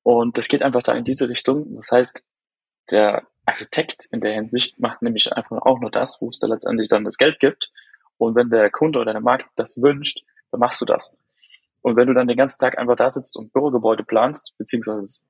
und 0.02 0.38
das 0.38 0.48
geht 0.48 0.62
einfach 0.62 0.82
da 0.82 0.92
in 0.92 1.04
diese 1.04 1.28
Richtung. 1.28 1.74
Das 1.76 1.90
heißt, 1.90 2.26
der 2.90 3.26
Architekt 3.46 4.06
in 4.10 4.20
der 4.20 4.34
Hinsicht 4.34 4.78
macht 4.80 5.02
nämlich 5.02 5.32
einfach 5.32 5.58
auch 5.62 5.80
nur 5.80 5.90
das, 5.90 6.18
wo 6.20 6.28
es 6.28 6.38
da 6.38 6.46
letztendlich 6.46 6.88
dann 6.88 7.04
das 7.04 7.16
Geld 7.16 7.40
gibt. 7.40 7.72
Und 8.16 8.34
wenn 8.34 8.50
der 8.50 8.70
Kunde 8.70 8.98
oder 8.98 9.12
der 9.12 9.22
Markt 9.22 9.46
das 9.56 9.80
wünscht, 9.82 10.24
dann 10.50 10.60
machst 10.60 10.80
du 10.80 10.84
das. 10.84 11.16
Und 11.82 11.96
wenn 11.96 12.06
du 12.06 12.14
dann 12.14 12.28
den 12.28 12.36
ganzen 12.36 12.60
Tag 12.60 12.76
einfach 12.78 12.96
da 12.96 13.08
sitzt 13.08 13.36
und 13.36 13.52
Bürogebäude 13.52 14.04
planst, 14.04 14.56
beziehungsweise 14.58 15.22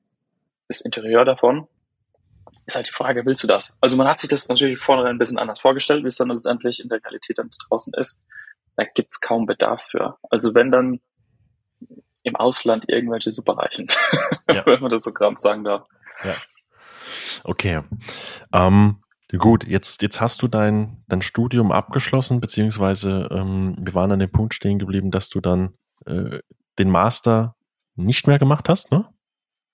das 0.69 0.81
Interieur 0.81 1.25
davon, 1.25 1.69
ist 2.67 2.77
halt 2.77 2.89
die 2.89 2.93
Frage, 2.93 3.25
willst 3.27 3.43
du 3.43 3.47
das? 3.47 3.77
Also 3.81 3.97
man 3.97 4.09
hat 4.09 4.21
sich 4.21 4.31
das 4.31 4.49
natürlich 4.49 4.79
vornherein 4.79 5.17
ein 5.17 5.19
bisschen 5.19 5.39
anders 5.39 5.61
vorgestellt, 5.61 6.05
wie 6.05 6.09
es 6.09 6.17
dann 6.17 6.31
letztendlich 6.31 6.81
in 6.81 6.89
der 6.89 7.03
Realität 7.03 7.39
dann 7.39 7.51
draußen 7.69 7.93
ist. 7.95 8.21
Da 8.77 8.85
gibt's 8.85 9.21
kaum 9.21 9.47
Bedarf 9.47 9.83
für. 9.83 10.19
Also 10.31 10.55
wenn 10.55 10.71
dann 10.71 11.01
im 12.23 12.37
Ausland 12.37 12.89
irgendwelche 12.89 13.31
Superreichen, 13.31 13.89
ja. 14.49 14.65
wenn 14.67 14.81
man 14.81 14.91
das 14.91 15.05
so 15.05 15.13
gerade 15.13 15.37
sagen 15.39 15.65
darf. 15.65 15.87
Ja. 16.23 16.37
Okay. 17.45 17.83
Ähm, 18.53 19.01
gut, 19.37 19.67
jetzt, 19.67 20.03
jetzt 20.03 20.21
hast 20.21 20.43
du 20.43 20.49
dein, 20.49 21.03
dein 21.09 21.23
Studium 21.23 21.73
abgeschlossen, 21.73 22.41
beziehungsweise 22.41 23.29
ähm, 23.31 23.77
wir 23.79 23.95
waren 23.95 24.13
an 24.13 24.19
dem 24.19 24.31
Punkt 24.31 24.55
stehen 24.55 24.79
geblieben, 24.79 25.11
dass 25.11 25.29
du 25.29 25.41
dann 25.41 25.75
äh, 26.07 26.41
den 26.79 26.91
Master 26.91 27.57
nicht 27.95 28.27
mehr 28.27 28.39
gemacht 28.39 28.69
hast, 28.69 28.91
ne? 28.93 29.09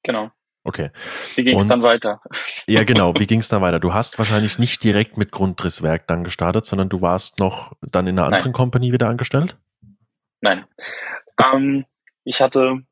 Genau. 0.02 0.30
Okay. 0.66 0.90
Wie 1.36 1.44
ging 1.44 1.58
es 1.60 1.68
dann 1.68 1.84
weiter? 1.84 2.20
Ja, 2.66 2.82
genau. 2.82 3.14
Wie 3.14 3.26
ging 3.28 3.38
es 3.38 3.48
dann 3.48 3.62
weiter? 3.62 3.78
Du 3.78 3.94
hast 3.94 4.18
wahrscheinlich 4.18 4.58
nicht 4.58 4.82
direkt 4.82 5.16
mit 5.16 5.30
Grundrisswerk 5.30 6.08
dann 6.08 6.24
gestartet, 6.24 6.66
sondern 6.66 6.88
du 6.88 7.00
warst 7.00 7.38
noch 7.38 7.74
dann 7.82 8.08
in 8.08 8.18
einer 8.18 8.26
anderen 8.26 8.46
Nein. 8.46 8.52
Company 8.52 8.92
wieder 8.92 9.08
angestellt? 9.08 9.56
Nein. 10.40 10.64
Ähm, 11.40 11.86
ich 12.24 12.40
hatte, 12.40 12.82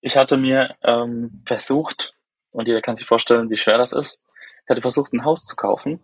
ich 0.00 0.16
hatte 0.16 0.36
mir 0.36 0.76
ähm, 0.84 1.42
versucht, 1.44 2.14
und 2.52 2.68
jeder 2.68 2.82
kann 2.82 2.94
sich 2.94 3.06
vorstellen, 3.06 3.50
wie 3.50 3.56
schwer 3.56 3.76
das 3.76 3.92
ist, 3.92 4.24
ich 4.64 4.70
hatte 4.70 4.82
versucht, 4.82 5.12
ein 5.12 5.24
Haus 5.24 5.44
zu 5.44 5.56
kaufen 5.56 5.98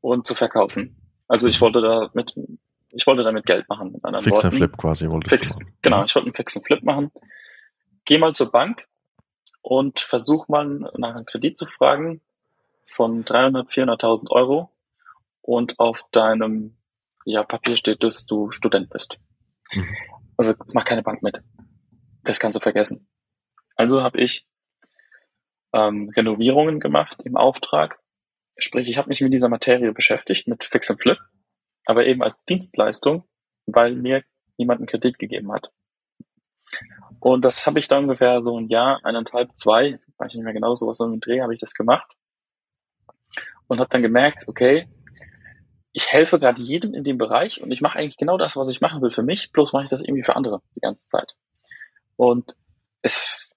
und 0.00 0.26
zu 0.26 0.34
verkaufen. 0.34 0.96
Also 1.28 1.46
ich 1.46 1.60
wollte 1.60 1.82
da 1.82 2.08
mit 2.14 2.34
ich 2.96 3.06
wollte 3.06 3.24
damit 3.24 3.44
Geld 3.44 3.68
machen. 3.68 3.92
Mit 3.92 4.04
anderen 4.04 4.24
Fix 4.24 4.44
and 4.44 4.54
Flip 4.54 4.76
quasi 4.76 5.10
wolltest 5.10 5.34
Fix, 5.34 5.58
du. 5.58 5.66
Genau, 5.82 6.04
ich 6.04 6.14
wollte 6.14 6.26
einen 6.26 6.34
Fix 6.34 6.56
and 6.56 6.64
Flip 6.64 6.82
machen. 6.82 7.10
Geh 8.04 8.18
mal 8.18 8.32
zur 8.32 8.50
Bank 8.52 8.86
und 9.64 10.00
versuch 10.00 10.48
mal 10.48 10.66
nach 10.96 11.16
einem 11.16 11.24
Kredit 11.24 11.58
zu 11.58 11.66
fragen 11.66 12.20
von 12.86 13.24
300, 13.24 13.68
400.000 13.68 14.30
Euro 14.30 14.70
und 15.42 15.78
auf 15.80 16.04
deinem 16.12 16.76
ja, 17.24 17.42
Papier 17.42 17.76
steht, 17.76 18.02
dass 18.02 18.26
du 18.26 18.50
Student 18.50 18.90
bist. 18.90 19.18
Mhm. 19.72 19.96
Also 20.36 20.54
mach 20.72 20.84
keine 20.84 21.02
Bank 21.02 21.22
mit. 21.22 21.40
Das 22.22 22.38
kannst 22.38 22.56
du 22.56 22.60
vergessen. 22.60 23.08
Also 23.74 24.02
habe 24.02 24.20
ich 24.20 24.46
ähm, 25.72 26.10
Renovierungen 26.14 26.78
gemacht 26.78 27.16
im 27.24 27.36
Auftrag. 27.36 27.98
Sprich, 28.56 28.88
ich 28.88 28.98
habe 28.98 29.08
mich 29.08 29.20
mit 29.20 29.32
dieser 29.32 29.48
Materie 29.48 29.92
beschäftigt, 29.92 30.46
mit 30.46 30.64
Fix 30.64 30.90
and 30.90 31.00
Flip 31.00 31.18
aber 31.86 32.06
eben 32.06 32.22
als 32.22 32.44
Dienstleistung, 32.44 33.24
weil 33.66 33.94
mir 33.94 34.22
jemand 34.56 34.80
einen 34.80 34.86
Kredit 34.86 35.18
gegeben 35.18 35.52
hat. 35.52 35.70
Und 37.20 37.44
das 37.44 37.66
habe 37.66 37.78
ich 37.78 37.88
dann 37.88 38.04
ungefähr 38.04 38.42
so 38.42 38.58
ein 38.58 38.68
Jahr, 38.68 39.00
eineinhalb, 39.02 39.56
zwei, 39.56 39.98
weiß 40.18 40.32
ich 40.32 40.36
nicht 40.36 40.44
mehr 40.44 40.52
genau, 40.52 40.74
sowas 40.74 40.98
so 40.98 41.04
im 41.06 41.20
Dreh 41.20 41.40
habe 41.40 41.54
ich 41.54 41.60
das 41.60 41.74
gemacht 41.74 42.14
und 43.66 43.80
habe 43.80 43.90
dann 43.90 44.02
gemerkt, 44.02 44.44
okay, 44.48 44.88
ich 45.92 46.12
helfe 46.12 46.38
gerade 46.38 46.60
jedem 46.60 46.92
in 46.92 47.04
dem 47.04 47.18
Bereich 47.18 47.62
und 47.62 47.70
ich 47.70 47.80
mache 47.80 47.98
eigentlich 47.98 48.16
genau 48.16 48.36
das, 48.36 48.56
was 48.56 48.68
ich 48.68 48.80
machen 48.80 49.00
will 49.00 49.10
für 49.10 49.22
mich, 49.22 49.52
bloß 49.52 49.72
mache 49.72 49.84
ich 49.84 49.90
das 49.90 50.02
irgendwie 50.02 50.24
für 50.24 50.36
andere 50.36 50.60
die 50.74 50.80
ganze 50.80 51.06
Zeit. 51.06 51.34
Und 52.16 52.56
es 53.02 53.50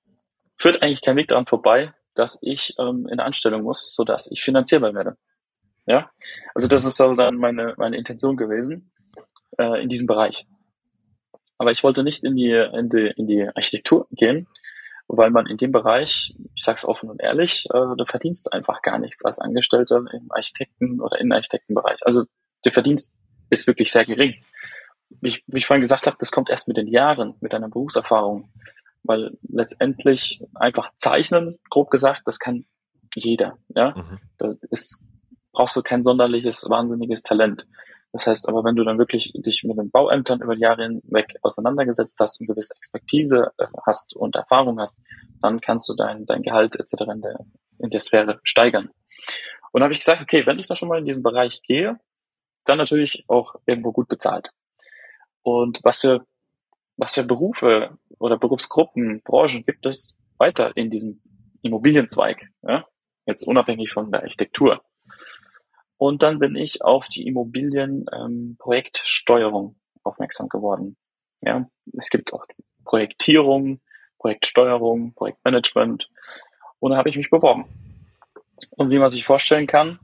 führt 0.55 0.81
eigentlich 0.81 1.01
kein 1.01 1.15
Weg 1.15 1.27
daran 1.27 1.45
vorbei, 1.45 1.93
dass 2.13 2.37
ich 2.41 2.75
ähm, 2.79 3.07
in 3.11 3.19
Anstellung 3.19 3.63
muss, 3.63 3.95
sodass 3.95 4.31
ich 4.31 4.41
finanzierbar 4.41 4.93
werde. 4.93 5.17
Ja, 5.85 6.11
also 6.53 6.67
das 6.67 6.83
ist 6.83 6.99
also 6.99 7.15
dann 7.15 7.37
meine, 7.37 7.73
meine 7.77 7.97
Intention 7.97 8.37
gewesen 8.37 8.91
äh, 9.57 9.81
in 9.81 9.89
diesem 9.89 10.05
Bereich. 10.05 10.45
Aber 11.57 11.71
ich 11.71 11.83
wollte 11.83 12.03
nicht 12.03 12.23
in 12.23 12.35
die, 12.35 12.51
in 12.51 12.89
die, 12.89 13.13
in 13.15 13.27
die 13.27 13.47
Architektur 13.47 14.07
gehen, 14.11 14.47
weil 15.07 15.31
man 15.31 15.47
in 15.47 15.57
dem 15.57 15.71
Bereich, 15.71 16.35
ich 16.53 16.63
sage 16.63 16.77
es 16.77 16.85
offen 16.85 17.09
und 17.09 17.21
ehrlich, 17.21 17.65
äh, 17.73 17.95
du 17.97 18.05
verdienst 18.05 18.53
einfach 18.53 18.81
gar 18.81 18.99
nichts 18.99 19.23
als 19.25 19.39
Angestellter 19.39 20.03
im 20.11 20.31
Architekten- 20.31 21.01
oder 21.01 21.19
Innenarchitektenbereich. 21.19 22.05
Also 22.05 22.25
der 22.65 22.73
Verdienst 22.73 23.17
ist 23.49 23.67
wirklich 23.67 23.91
sehr 23.91 24.05
gering. 24.05 24.35
Wie 25.21 25.29
ich, 25.29 25.43
wie 25.47 25.57
ich 25.57 25.65
vorhin 25.65 25.81
gesagt 25.81 26.07
habe, 26.07 26.17
das 26.19 26.31
kommt 26.31 26.49
erst 26.49 26.67
mit 26.67 26.77
den 26.77 26.87
Jahren, 26.87 27.35
mit 27.39 27.53
deiner 27.53 27.69
Berufserfahrung. 27.69 28.49
Weil 29.03 29.37
letztendlich 29.47 30.41
einfach 30.53 30.91
zeichnen, 30.97 31.57
grob 31.69 31.89
gesagt, 31.89 32.23
das 32.25 32.39
kann 32.39 32.65
jeder. 33.15 33.57
Ja, 33.69 33.95
mhm. 33.95 34.19
das 34.37 34.57
ist 34.69 35.07
brauchst 35.57 35.75
du 35.75 35.81
kein 35.81 36.03
sonderliches, 36.03 36.69
wahnsinniges 36.69 37.23
Talent. 37.23 37.65
Das 38.13 38.25
heißt 38.25 38.47
aber, 38.47 38.63
wenn 38.63 38.75
du 38.75 38.83
dann 38.83 38.97
wirklich 38.97 39.33
dich 39.35 39.63
mit 39.63 39.77
den 39.77 39.91
Bauämtern 39.91 40.41
über 40.41 40.55
die 40.55 40.61
Jahre 40.61 40.83
hinweg 40.83 41.35
auseinandergesetzt 41.41 42.19
hast 42.19 42.39
und 42.39 42.47
gewisse 42.47 42.73
Expertise 42.75 43.51
äh, 43.57 43.67
hast 43.85 44.15
und 44.15 44.35
Erfahrung 44.35 44.79
hast, 44.79 44.99
dann 45.41 45.59
kannst 45.59 45.89
du 45.89 45.95
dein, 45.95 46.25
dein 46.25 46.41
Gehalt 46.41 46.77
etc. 46.77 46.93
in 47.13 47.21
der, 47.21 47.39
in 47.79 47.89
der 47.89 47.99
Sphäre 47.99 48.39
steigern. 48.43 48.89
Und 49.71 49.83
habe 49.83 49.93
ich 49.93 49.99
gesagt, 49.99 50.21
okay, 50.21 50.45
wenn 50.45 50.59
ich 50.59 50.67
da 50.67 50.75
schon 50.75 50.87
mal 50.87 50.99
in 50.99 51.05
diesen 51.05 51.23
Bereich 51.23 51.61
gehe, 51.63 51.99
dann 52.65 52.77
natürlich 52.77 53.23
auch 53.27 53.55
irgendwo 53.65 53.91
gut 53.91 54.07
bezahlt. 54.07 54.51
Und 55.43 55.79
was 55.83 56.01
für, 56.01 56.25
was 56.95 57.13
für 57.13 57.23
Berufe 57.23 57.97
oder 58.19 58.37
Berufsgruppen, 58.37 59.21
Branchen 59.23 59.65
gibt 59.65 59.85
es 59.85 60.19
weiter 60.37 60.75
in 60.75 60.89
diesem 60.89 61.21
Immobilienzweig? 61.61 62.49
Ja? 62.63 62.85
Jetzt 63.25 63.47
unabhängig 63.47 63.91
von 63.91 64.11
der 64.11 64.23
Architektur. 64.23 64.81
Und 65.97 66.23
dann 66.23 66.39
bin 66.39 66.55
ich 66.55 66.81
auf 66.83 67.07
die 67.07 67.27
Immobilienprojektsteuerung 67.27 69.69
ähm, 69.69 69.75
aufmerksam 70.03 70.49
geworden. 70.49 70.97
Ja, 71.41 71.69
es 71.97 72.09
gibt 72.09 72.33
auch 72.33 72.45
Projektierung, 72.83 73.79
Projektsteuerung, 74.19 75.13
Projektmanagement. 75.13 76.09
Und 76.79 76.91
da 76.91 76.97
habe 76.97 77.09
ich 77.09 77.17
mich 77.17 77.29
beworben. 77.29 77.65
Und 78.71 78.89
wie 78.89 78.99
man 78.99 79.09
sich 79.09 79.25
vorstellen 79.25 79.67
kann, 79.67 79.99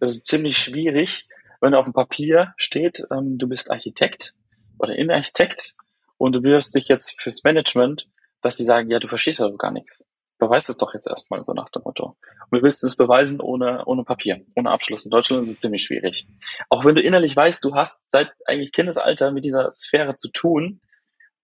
das 0.00 0.12
ist 0.12 0.26
ziemlich 0.26 0.58
schwierig, 0.58 1.28
wenn 1.60 1.74
auf 1.74 1.84
dem 1.84 1.92
Papier 1.92 2.54
steht, 2.56 3.06
ähm, 3.10 3.36
du 3.38 3.48
bist 3.48 3.70
Architekt 3.70 4.34
oder 4.78 4.96
Innenarchitekt 4.96 5.74
und 6.18 6.32
du 6.32 6.42
wirst 6.42 6.74
dich 6.74 6.88
jetzt 6.88 7.20
fürs 7.20 7.44
Management, 7.44 8.08
dass 8.40 8.56
sie 8.56 8.64
sagen, 8.64 8.90
ja, 8.90 8.98
du 8.98 9.06
verstehst 9.06 9.40
ja 9.40 9.48
gar 9.56 9.70
nichts 9.70 10.02
beweis 10.42 10.68
es 10.68 10.76
doch 10.76 10.92
jetzt 10.92 11.06
erstmal 11.06 11.44
so 11.44 11.52
nach 11.52 11.68
dem 11.68 11.82
Motto. 11.84 12.16
Du 12.52 12.62
willst 12.62 12.84
es 12.84 12.96
beweisen 12.96 13.40
ohne, 13.40 13.82
ohne 13.86 14.04
Papier, 14.04 14.44
ohne 14.56 14.70
Abschluss. 14.70 15.06
In 15.06 15.10
Deutschland 15.10 15.42
ist 15.44 15.50
es 15.50 15.58
ziemlich 15.58 15.84
schwierig. 15.84 16.26
Auch 16.68 16.84
wenn 16.84 16.94
du 16.94 17.00
innerlich 17.00 17.34
weißt, 17.34 17.64
du 17.64 17.74
hast 17.74 18.10
seit 18.10 18.30
eigentlich 18.44 18.72
Kindesalter 18.72 19.32
mit 19.32 19.46
dieser 19.46 19.72
Sphäre 19.72 20.16
zu 20.16 20.30
tun. 20.30 20.82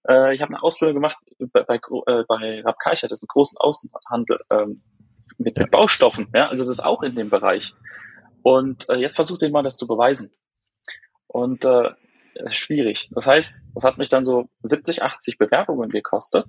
Äh, 0.07 0.35
ich 0.35 0.43
habe 0.43 0.53
eine 0.53 0.63
Ausbildung 0.63 0.95
gemacht 0.95 1.17
bei, 1.39 1.63
bei, 1.63 1.77
äh, 1.77 2.25
bei 2.29 2.61
Rapkaicher, 2.61 3.09
das 3.09 3.21
ist 3.21 3.25
ein 3.25 3.33
großen 3.33 3.57
Außenhandel 3.57 4.39
ähm, 4.51 4.83
mit, 5.39 5.57
mit 5.57 5.71
Baustoffen. 5.71 6.29
Ja? 6.35 6.51
Also 6.51 6.63
es 6.63 6.69
ist 6.69 6.81
auch 6.81 7.03
in 7.03 7.15
dem 7.15 7.31
Bereich. 7.31 7.73
Und 8.43 8.87
äh, 8.91 8.97
jetzt 8.97 9.17
versucht 9.17 9.41
ihr 9.41 9.51
mal 9.51 9.63
das 9.63 9.79
zu 9.79 9.87
beweisen. 9.87 10.31
Und 11.27 11.65
äh, 11.65 11.91
ist 12.35 12.57
schwierig. 12.57 13.09
Das 13.13 13.27
heißt, 13.27 13.67
das 13.75 13.83
hat 13.83 13.97
mich 13.97 14.11
dann 14.11 14.27
so 14.27 14.51
70, 14.63 15.03
80 15.03 15.39
Bewerbungen 15.39 15.89
gekostet 15.89 16.45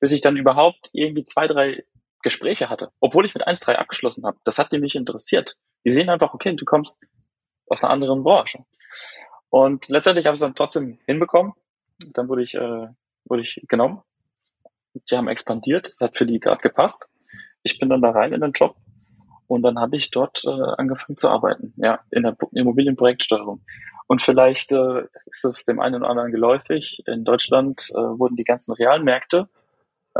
bis 0.00 0.12
ich 0.12 0.22
dann 0.22 0.36
überhaupt 0.36 0.88
irgendwie 0.92 1.24
zwei, 1.24 1.46
drei 1.46 1.84
Gespräche 2.22 2.68
hatte, 2.68 2.90
obwohl 3.00 3.24
ich 3.24 3.34
mit 3.34 3.46
1-3 3.46 3.74
abgeschlossen 3.74 4.24
habe. 4.24 4.38
Das 4.44 4.58
hat 4.58 4.72
die 4.72 4.78
nicht 4.78 4.96
interessiert. 4.96 5.56
Die 5.84 5.92
sehen 5.92 6.10
einfach, 6.10 6.34
okay, 6.34 6.54
du 6.54 6.64
kommst 6.64 6.98
aus 7.66 7.84
einer 7.84 7.92
anderen 7.92 8.22
Branche. 8.22 8.64
Und 9.48 9.88
letztendlich 9.88 10.26
habe 10.26 10.34
ich 10.34 10.38
es 10.38 10.42
dann 10.46 10.54
trotzdem 10.54 10.98
hinbekommen. 11.06 11.52
Dann 12.12 12.28
wurde 12.28 12.42
ich, 12.42 12.54
äh, 12.54 12.88
wurde 13.24 13.42
ich 13.42 13.62
genommen. 13.68 14.02
Die 14.94 15.16
haben 15.16 15.28
expandiert, 15.28 15.86
das 15.86 16.00
hat 16.00 16.16
für 16.16 16.26
die 16.26 16.40
gerade 16.40 16.60
gepasst. 16.60 17.08
Ich 17.62 17.78
bin 17.78 17.88
dann 17.88 18.02
da 18.02 18.10
rein 18.10 18.32
in 18.32 18.40
den 18.40 18.52
Job 18.52 18.76
und 19.46 19.62
dann 19.62 19.78
habe 19.78 19.96
ich 19.96 20.10
dort 20.10 20.44
äh, 20.44 20.50
angefangen 20.50 21.16
zu 21.16 21.28
arbeiten, 21.28 21.74
ja, 21.76 22.00
in 22.10 22.22
der 22.22 22.36
Immobilienprojektsteuerung. 22.52 23.64
Und 24.06 24.22
vielleicht 24.22 24.72
äh, 24.72 25.02
ist 25.26 25.44
es 25.44 25.64
dem 25.64 25.80
einen 25.80 25.96
oder 25.96 26.08
anderen 26.08 26.32
geläufig. 26.32 27.02
In 27.06 27.24
Deutschland 27.24 27.88
äh, 27.90 27.98
wurden 27.98 28.36
die 28.36 28.44
ganzen 28.44 28.74
Realmärkte 28.74 29.48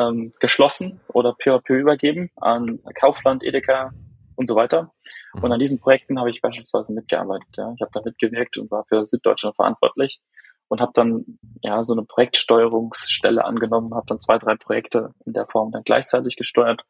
ähm, 0.01 0.33
geschlossen 0.41 1.01
oder 1.09 1.35
peu 1.35 1.55
à 1.55 1.61
peu 1.61 1.79
übergeben 1.79 2.31
an 2.37 2.81
Kaufland, 2.95 3.45
Edeka 3.45 3.93
und 4.37 4.47
so 4.47 4.57
weiter. 4.57 4.93
Und 5.35 5.45
mhm. 5.45 5.53
an 5.53 5.61
diesen 5.61 5.81
Projekten 5.81 6.19
habe 6.19 6.31
ich 6.31 6.41
beispielsweise 6.41 6.93
mitgearbeitet. 6.93 7.49
Ja. 7.57 7.73
Ich 7.77 7.83
habe 7.83 7.91
da 7.93 8.01
mitgewirkt 8.05 8.57
und 8.59 8.71
war 8.71 8.85
für 8.89 9.05
Süddeutschland 9.05 9.57
verantwortlich 9.57 10.21
und 10.69 10.81
habe 10.81 10.93
dann 10.95 11.39
ja 11.63 11.85
so 11.85 11.93
eine 11.93 12.05
Projektsteuerungsstelle 12.05 13.45
angenommen, 13.45 13.95
habe 13.95 14.07
dann 14.07 14.21
zwei, 14.21 14.39
drei 14.39 14.55
Projekte 14.55 15.13
in 15.27 15.33
der 15.33 15.47
Form 15.47 15.73
dann 15.73 15.83
gleichzeitig 15.83 16.37
gesteuert 16.37 16.85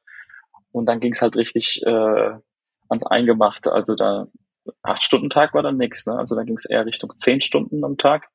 und 0.70 0.86
dann 0.86 1.00
ging 1.00 1.12
es 1.12 1.22
halt 1.22 1.36
richtig 1.36 1.82
äh, 1.84 2.30
ans 2.88 3.06
Eingemachte. 3.06 3.72
Also 3.72 3.94
da 3.94 4.26
acht 4.82 5.02
Stunden 5.02 5.30
Tag 5.30 5.54
war 5.54 5.62
dann 5.62 5.76
nichts, 5.76 6.06
ne? 6.06 6.16
Also 6.16 6.36
da 6.36 6.44
ging 6.44 6.56
es 6.56 6.66
eher 6.66 6.86
Richtung 6.86 7.12
zehn 7.16 7.40
Stunden 7.40 7.84
am 7.84 7.96
Tag. 7.96 8.28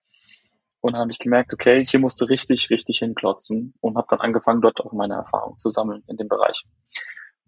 Und 0.85 0.93
dann 0.93 1.01
habe 1.01 1.11
ich 1.11 1.17
gemerkt, 1.17 1.51
okay, 1.51 1.83
hier 1.83 1.99
musste 1.99 2.29
richtig, 2.29 2.69
richtig 2.69 2.99
hinklotzen 2.99 3.73
und 3.81 3.97
habe 3.97 4.05
dann 4.07 4.19
angefangen, 4.19 4.61
dort 4.61 4.79
auch 4.81 4.93
meine 4.93 5.15
Erfahrung 5.15 5.57
zu 5.57 5.71
sammeln 5.71 6.03
in 6.05 6.15
dem 6.15 6.27
Bereich. 6.27 6.63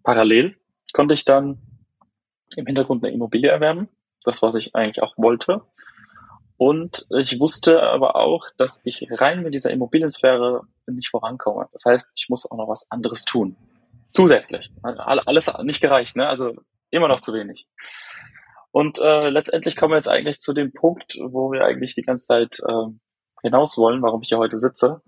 Parallel 0.02 0.56
konnte 0.92 1.14
ich 1.14 1.24
dann 1.24 1.62
im 2.56 2.66
Hintergrund 2.66 3.04
eine 3.04 3.14
Immobilie 3.14 3.48
erwerben, 3.48 3.88
das, 4.24 4.42
was 4.42 4.56
ich 4.56 4.74
eigentlich 4.74 5.04
auch 5.04 5.16
wollte. 5.18 5.62
Und 6.56 7.06
ich 7.16 7.38
wusste 7.38 7.80
aber 7.80 8.16
auch, 8.16 8.48
dass 8.56 8.84
ich 8.84 9.06
rein 9.08 9.44
mit 9.44 9.54
dieser 9.54 9.70
Immobiliensphäre 9.70 10.62
nicht 10.88 11.10
vorankomme. 11.10 11.68
Das 11.70 11.84
heißt, 11.84 12.10
ich 12.16 12.28
muss 12.28 12.44
auch 12.50 12.56
noch 12.56 12.68
was 12.68 12.90
anderes 12.90 13.24
tun. 13.24 13.56
Zusätzlich. 14.10 14.72
Alles 14.82 15.48
nicht 15.62 15.80
gereicht, 15.80 16.16
ne? 16.16 16.26
Also 16.26 16.56
immer 16.90 17.06
noch 17.06 17.20
zu 17.20 17.32
wenig. 17.32 17.68
Und 18.72 18.98
äh, 18.98 19.28
letztendlich 19.28 19.76
kommen 19.76 19.92
wir 19.92 19.98
jetzt 19.98 20.08
eigentlich 20.08 20.40
zu 20.40 20.52
dem 20.52 20.72
Punkt, 20.72 21.16
wo 21.22 21.52
wir 21.52 21.64
eigentlich 21.64 21.94
die 21.94 22.02
ganze 22.02 22.26
Zeit 22.26 22.58
äh, 22.66 22.98
hinaus 23.42 23.76
wollen, 23.78 24.02
warum 24.02 24.22
ich 24.22 24.28
hier 24.28 24.38
heute 24.38 24.58
sitze, 24.58 25.02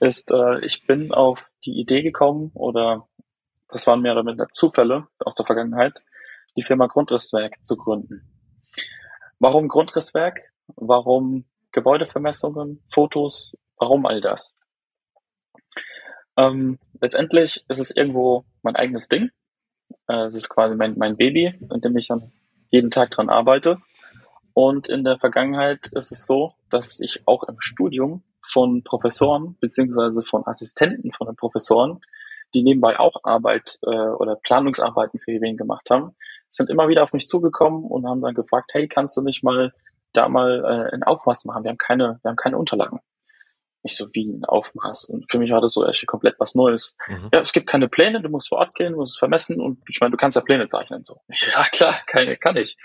ist, 0.00 0.32
äh, 0.32 0.64
ich 0.64 0.86
bin 0.86 1.12
auf 1.12 1.50
die 1.64 1.78
Idee 1.78 2.02
gekommen 2.02 2.50
oder 2.54 3.08
das 3.68 3.86
waren 3.86 4.00
mehr 4.00 4.12
oder 4.12 4.22
minder 4.22 4.48
Zufälle 4.50 5.08
aus 5.18 5.34
der 5.34 5.46
Vergangenheit, 5.46 6.02
die 6.56 6.62
Firma 6.62 6.86
Grundrisswerk 6.86 7.64
zu 7.64 7.76
gründen. 7.76 8.22
Warum 9.38 9.68
Grundrisswerk? 9.68 10.40
Warum 10.76 11.44
Gebäudevermessungen, 11.72 12.82
Fotos? 12.88 13.56
Warum 13.76 14.06
all 14.06 14.20
das? 14.20 14.56
Ähm, 16.36 16.78
letztendlich 17.00 17.64
ist 17.68 17.78
es 17.78 17.94
irgendwo 17.94 18.44
mein 18.62 18.76
eigenes 18.76 19.08
Ding. 19.08 19.30
Äh, 20.08 20.26
es 20.26 20.34
ist 20.34 20.48
quasi 20.48 20.74
mein, 20.74 20.96
mein 20.96 21.16
Baby, 21.16 21.54
an 21.70 21.80
dem 21.80 21.96
ich 21.96 22.08
dann 22.08 22.32
jeden 22.70 22.90
Tag 22.90 23.10
dran 23.10 23.28
arbeite. 23.28 23.78
Und 24.58 24.88
in 24.88 25.04
der 25.04 25.20
Vergangenheit 25.20 25.86
ist 25.92 26.10
es 26.10 26.26
so, 26.26 26.54
dass 26.68 26.98
ich 26.98 27.22
auch 27.28 27.44
im 27.44 27.60
Studium 27.60 28.24
von 28.42 28.82
Professoren 28.82 29.56
beziehungsweise 29.60 30.24
von 30.24 30.44
Assistenten 30.48 31.12
von 31.12 31.28
den 31.28 31.36
Professoren, 31.36 32.00
die 32.54 32.64
nebenbei 32.64 32.98
auch 32.98 33.22
Arbeit 33.22 33.78
äh, 33.82 33.88
oder 33.88 34.34
Planungsarbeiten 34.34 35.20
für 35.20 35.30
EWN 35.30 35.56
gemacht 35.56 35.90
haben, 35.90 36.16
sind 36.48 36.70
immer 36.70 36.88
wieder 36.88 37.04
auf 37.04 37.12
mich 37.12 37.28
zugekommen 37.28 37.84
und 37.84 38.04
haben 38.04 38.20
dann 38.20 38.34
gefragt, 38.34 38.72
hey, 38.72 38.88
kannst 38.88 39.16
du 39.16 39.22
nicht 39.22 39.44
mal 39.44 39.72
da 40.12 40.28
mal 40.28 40.64
äh, 40.64 40.92
ein 40.92 41.04
Aufmaß 41.04 41.44
machen? 41.44 41.62
Wir 41.62 41.70
haben 41.70 41.78
keine, 41.78 42.18
wir 42.22 42.28
haben 42.28 42.36
keine 42.36 42.58
Unterlagen. 42.58 42.98
Ich 43.84 43.96
so, 43.96 44.06
wie 44.12 44.26
ein 44.26 44.44
Aufmaß? 44.44 45.04
Und 45.04 45.30
für 45.30 45.38
mich 45.38 45.52
war 45.52 45.60
das 45.60 45.72
so 45.72 45.86
echt 45.86 46.04
komplett 46.08 46.34
was 46.40 46.56
Neues. 46.56 46.96
Mhm. 47.06 47.28
Ja, 47.32 47.42
es 47.42 47.52
gibt 47.52 47.68
keine 47.68 47.86
Pläne, 47.86 48.20
du 48.20 48.28
musst 48.28 48.48
vor 48.48 48.58
Ort 48.58 48.74
gehen, 48.74 48.90
du 48.90 48.98
musst 48.98 49.12
es 49.14 49.18
vermessen 49.20 49.60
und 49.60 49.78
ich 49.88 50.00
meine, 50.00 50.10
du 50.10 50.16
kannst 50.16 50.34
ja 50.34 50.42
Pläne 50.42 50.66
zeichnen. 50.66 51.04
So, 51.04 51.20
ja 51.28 51.62
klar, 51.70 51.94
keine, 52.08 52.36
kann 52.36 52.56
ich. 52.56 52.76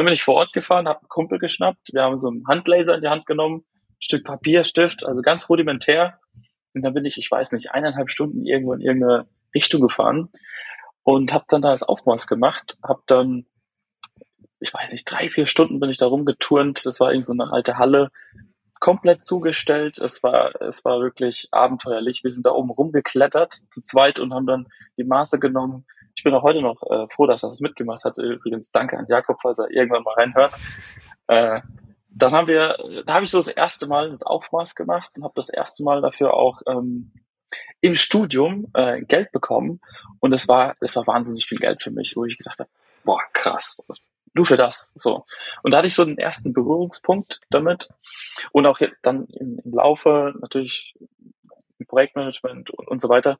Dann 0.00 0.06
bin 0.06 0.14
ich 0.14 0.22
vor 0.22 0.36
Ort 0.36 0.54
gefahren, 0.54 0.88
habe 0.88 1.00
einen 1.00 1.10
Kumpel 1.10 1.38
geschnappt, 1.38 1.92
wir 1.92 2.00
haben 2.00 2.16
so 2.16 2.28
einen 2.28 2.46
Handlaser 2.48 2.94
in 2.94 3.02
die 3.02 3.08
Hand 3.08 3.26
genommen, 3.26 3.66
Stück 3.98 4.24
Papier, 4.24 4.64
Stift, 4.64 5.04
also 5.04 5.20
ganz 5.20 5.50
rudimentär. 5.50 6.18
Und 6.72 6.80
dann 6.80 6.94
bin 6.94 7.04
ich, 7.04 7.18
ich 7.18 7.30
weiß 7.30 7.52
nicht, 7.52 7.72
eineinhalb 7.72 8.08
Stunden 8.08 8.46
irgendwo 8.46 8.72
in 8.72 8.80
irgendeine 8.80 9.28
Richtung 9.54 9.82
gefahren 9.82 10.30
und 11.02 11.34
habe 11.34 11.44
dann 11.48 11.60
da 11.60 11.72
das 11.72 11.82
Aufmaß 11.82 12.26
gemacht, 12.28 12.78
habe 12.82 13.02
dann, 13.08 13.44
ich 14.58 14.72
weiß 14.72 14.92
nicht, 14.92 15.04
drei, 15.04 15.28
vier 15.28 15.44
Stunden 15.44 15.80
bin 15.80 15.90
ich 15.90 15.98
da 15.98 16.06
rumgeturnt. 16.06 16.86
Das 16.86 16.98
war 16.98 17.10
irgendwie 17.10 17.26
so 17.26 17.34
eine 17.34 17.52
alte 17.52 17.76
Halle, 17.76 18.08
komplett 18.80 19.22
zugestellt. 19.22 19.98
Es 19.98 20.22
war, 20.22 20.62
es 20.62 20.82
war 20.86 21.00
wirklich 21.02 21.48
abenteuerlich. 21.50 22.24
Wir 22.24 22.32
sind 22.32 22.46
da 22.46 22.52
oben 22.52 22.70
rumgeklettert 22.70 23.60
zu 23.68 23.82
zweit 23.82 24.18
und 24.18 24.32
haben 24.32 24.46
dann 24.46 24.66
die 24.96 25.04
Maße 25.04 25.38
genommen, 25.40 25.84
ich 26.14 26.24
bin 26.24 26.34
auch 26.34 26.42
heute 26.42 26.62
noch 26.62 26.82
äh, 26.90 27.06
froh, 27.10 27.26
dass 27.26 27.42
er 27.42 27.50
das 27.50 27.60
mitgemacht 27.60 28.04
hat. 28.04 28.18
Übrigens 28.18 28.70
danke 28.72 28.98
an 28.98 29.06
Jakob, 29.08 29.38
falls 29.40 29.58
er 29.58 29.70
irgendwann 29.70 30.02
mal 30.02 30.14
reinhört. 30.14 30.52
Äh, 31.26 31.60
dann 32.12 32.32
haben 32.32 32.48
wir, 32.48 32.76
da 33.06 33.14
habe 33.14 33.24
ich 33.24 33.30
so 33.30 33.38
das 33.38 33.48
erste 33.48 33.86
Mal 33.86 34.10
das 34.10 34.22
Aufmaß 34.22 34.74
gemacht 34.74 35.10
und 35.16 35.24
habe 35.24 35.34
das 35.36 35.48
erste 35.48 35.84
Mal 35.84 36.02
dafür 36.02 36.34
auch 36.34 36.60
ähm, 36.66 37.12
im 37.80 37.94
Studium 37.94 38.66
äh, 38.74 39.00
Geld 39.02 39.32
bekommen 39.32 39.80
und 40.18 40.32
es 40.32 40.48
war, 40.48 40.76
es 40.80 40.96
war 40.96 41.06
wahnsinnig 41.06 41.46
viel 41.46 41.58
Geld 41.58 41.82
für 41.82 41.90
mich, 41.90 42.16
wo 42.16 42.24
ich 42.24 42.36
gedacht 42.36 42.60
habe, 42.60 42.70
boah 43.04 43.20
krass, 43.32 43.86
nur 44.34 44.46
für 44.46 44.56
das, 44.56 44.92
so. 44.94 45.24
Und 45.62 45.70
da 45.70 45.78
hatte 45.78 45.88
ich 45.88 45.94
so 45.94 46.04
den 46.04 46.18
ersten 46.18 46.52
Berührungspunkt 46.52 47.40
damit 47.50 47.88
und 48.52 48.66
auch 48.66 48.80
dann 49.02 49.26
im, 49.28 49.60
Laufe 49.64 50.34
natürlich 50.40 50.94
Projektmanagement 51.86 52.70
und, 52.70 52.88
und 52.88 53.00
so 53.00 53.08
weiter 53.08 53.38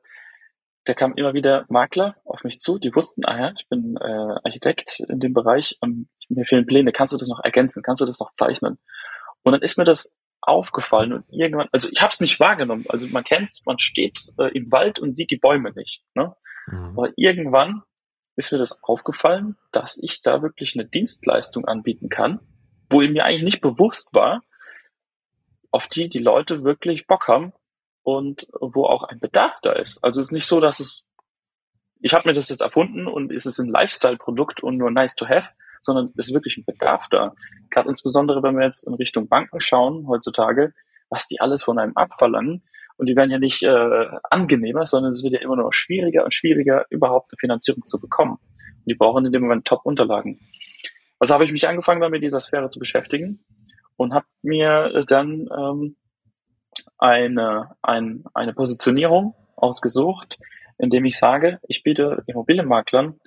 da 0.85 0.93
kamen 0.93 1.15
immer 1.15 1.33
wieder 1.33 1.65
Makler 1.69 2.15
auf 2.25 2.43
mich 2.43 2.59
zu, 2.59 2.79
die 2.79 2.95
wussten, 2.95 3.23
ah 3.25 3.39
ja, 3.39 3.53
ich 3.55 3.67
bin 3.69 3.97
äh, 3.97 4.35
Architekt 4.43 4.99
in 5.07 5.19
dem 5.19 5.33
Bereich 5.33 5.77
und 5.81 6.09
mir 6.29 6.45
fehlen 6.45 6.65
Pläne, 6.65 6.91
kannst 6.91 7.13
du 7.13 7.17
das 7.17 7.29
noch 7.29 7.43
ergänzen, 7.43 7.83
kannst 7.83 8.01
du 8.01 8.05
das 8.05 8.19
noch 8.19 8.33
zeichnen? 8.33 8.79
Und 9.43 9.51
dann 9.51 9.61
ist 9.61 9.77
mir 9.77 9.83
das 9.83 10.17
aufgefallen 10.41 11.13
und 11.13 11.25
irgendwann, 11.29 11.67
also 11.71 11.87
ich 11.91 12.01
habe 12.01 12.11
es 12.11 12.19
nicht 12.19 12.39
wahrgenommen, 12.39 12.85
also 12.89 13.07
man 13.07 13.23
kennt's, 13.23 13.63
man 13.65 13.77
steht 13.77 14.19
äh, 14.39 14.51
im 14.57 14.71
Wald 14.71 14.97
und 14.97 15.15
sieht 15.15 15.29
die 15.29 15.37
Bäume 15.37 15.71
nicht, 15.75 16.03
ne? 16.15 16.35
Mhm. 16.67 16.97
Aber 16.97 17.09
irgendwann 17.15 17.83
ist 18.35 18.51
mir 18.51 18.57
das 18.57 18.81
aufgefallen, 18.81 19.57
dass 19.71 19.99
ich 20.01 20.21
da 20.21 20.41
wirklich 20.41 20.75
eine 20.75 20.87
Dienstleistung 20.87 21.65
anbieten 21.65 22.09
kann, 22.09 22.39
wo 22.89 23.01
mir 23.01 23.25
eigentlich 23.25 23.43
nicht 23.43 23.61
bewusst 23.61 24.13
war, 24.13 24.41
auf 25.69 25.87
die 25.87 26.09
die 26.09 26.19
Leute 26.19 26.63
wirklich 26.63 27.05
Bock 27.05 27.27
haben 27.27 27.53
und 28.03 28.47
wo 28.59 28.85
auch 28.85 29.03
ein 29.03 29.19
Bedarf 29.19 29.53
da 29.61 29.73
ist. 29.73 30.03
Also 30.03 30.21
es 30.21 30.27
ist 30.27 30.33
nicht 30.33 30.47
so, 30.47 30.59
dass 30.59 30.79
es, 30.79 31.03
ich 32.01 32.13
habe 32.13 32.27
mir 32.27 32.33
das 32.33 32.49
jetzt 32.49 32.61
erfunden 32.61 33.07
und 33.07 33.31
es 33.31 33.45
ist 33.45 33.59
ein 33.59 33.69
Lifestyle-Produkt 33.69 34.63
und 34.63 34.77
nur 34.77 34.91
nice 34.91 35.15
to 35.15 35.27
have, 35.27 35.49
sondern 35.81 36.11
es 36.17 36.27
ist 36.27 36.33
wirklich 36.33 36.57
ein 36.57 36.65
Bedarf 36.65 37.07
da. 37.09 37.33
Gerade 37.69 37.89
insbesondere, 37.89 38.43
wenn 38.43 38.55
wir 38.55 38.65
jetzt 38.65 38.87
in 38.87 38.93
Richtung 38.95 39.27
Banken 39.27 39.59
schauen 39.59 40.07
heutzutage, 40.07 40.73
was 41.09 41.27
die 41.27 41.39
alles 41.41 41.63
von 41.63 41.77
einem 41.77 41.95
abverlangen. 41.95 42.63
Und 42.97 43.07
die 43.07 43.15
werden 43.15 43.31
ja 43.31 43.39
nicht 43.39 43.63
äh, 43.63 44.07
angenehmer, 44.29 44.85
sondern 44.85 45.11
es 45.11 45.23
wird 45.23 45.33
ja 45.33 45.41
immer 45.41 45.55
noch 45.55 45.73
schwieriger 45.73 46.23
und 46.23 46.33
schwieriger, 46.33 46.85
überhaupt 46.89 47.31
eine 47.31 47.37
Finanzierung 47.39 47.85
zu 47.85 47.99
bekommen. 47.99 48.33
Und 48.33 48.87
die 48.87 48.95
brauchen 48.95 49.25
in 49.25 49.31
dem 49.31 49.41
Moment 49.41 49.65
Top-Unterlagen. 49.65 50.39
Also 51.19 51.33
habe 51.33 51.45
ich 51.45 51.51
mich 51.51 51.67
angefangen, 51.67 52.01
damit 52.01 52.21
mit 52.21 52.23
dieser 52.23 52.39
Sphäre 52.39 52.69
zu 52.69 52.79
beschäftigen 52.79 53.43
und 53.95 54.13
habe 54.13 54.25
mir 54.41 55.03
dann 55.07 55.47
ähm, 55.55 55.95
eine, 56.97 57.75
ein, 57.81 58.23
eine 58.33 58.53
Positionierung 58.53 59.35
ausgesucht, 59.55 60.39
indem 60.77 61.05
ich 61.05 61.17
sage, 61.17 61.59
ich 61.67 61.83
biete 61.83 62.23
Immobilienmaklern 62.27 63.19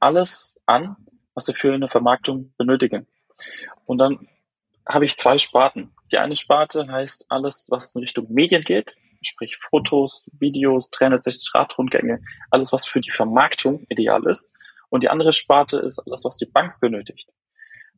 alles 0.00 0.60
an, 0.66 0.96
was 1.34 1.46
sie 1.46 1.54
für 1.54 1.72
eine 1.72 1.88
Vermarktung 1.88 2.52
benötigen. 2.56 3.06
Und 3.86 3.98
dann 3.98 4.28
habe 4.86 5.04
ich 5.04 5.16
zwei 5.16 5.38
Sparten. 5.38 5.94
Die 6.12 6.18
eine 6.18 6.36
Sparte 6.36 6.86
heißt 6.88 7.26
alles, 7.30 7.68
was 7.70 7.94
in 7.94 8.00
Richtung 8.00 8.26
Medien 8.30 8.62
geht, 8.62 8.96
sprich 9.22 9.58
Fotos, 9.58 10.30
Videos, 10.38 10.90
360-Grad-Rundgänge, 10.92 12.20
alles, 12.50 12.72
was 12.72 12.86
für 12.86 13.00
die 13.00 13.10
Vermarktung 13.10 13.84
ideal 13.88 14.26
ist. 14.26 14.54
Und 14.90 15.02
die 15.02 15.10
andere 15.10 15.32
Sparte 15.32 15.78
ist 15.78 15.98
alles, 16.00 16.24
was 16.24 16.36
die 16.36 16.46
Bank 16.46 16.80
benötigt. 16.80 17.28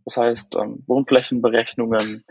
Das 0.04 0.16
heißt, 0.16 0.56
ähm, 0.56 0.82
Wohnflächenberechnungen, 0.86 2.24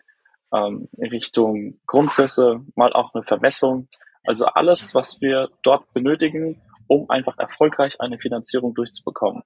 ähm, 0.54 0.90
in 0.98 1.10
Richtung 1.10 1.80
Grundrisse, 1.86 2.62
mal 2.76 2.94
auch 2.94 3.14
eine 3.14 3.24
Vermessung. 3.24 3.88
Also 4.24 4.46
alles, 4.46 4.94
was 4.96 5.22
wir 5.22 5.50
dort 5.62 5.92
benötigen, 5.94 6.62
um 6.88 7.10
einfach 7.10 7.38
erfolgreich 7.38 8.00
eine 8.02 8.20
Finanzierung 8.20 8.74
durchzubekommen. 8.74 9.44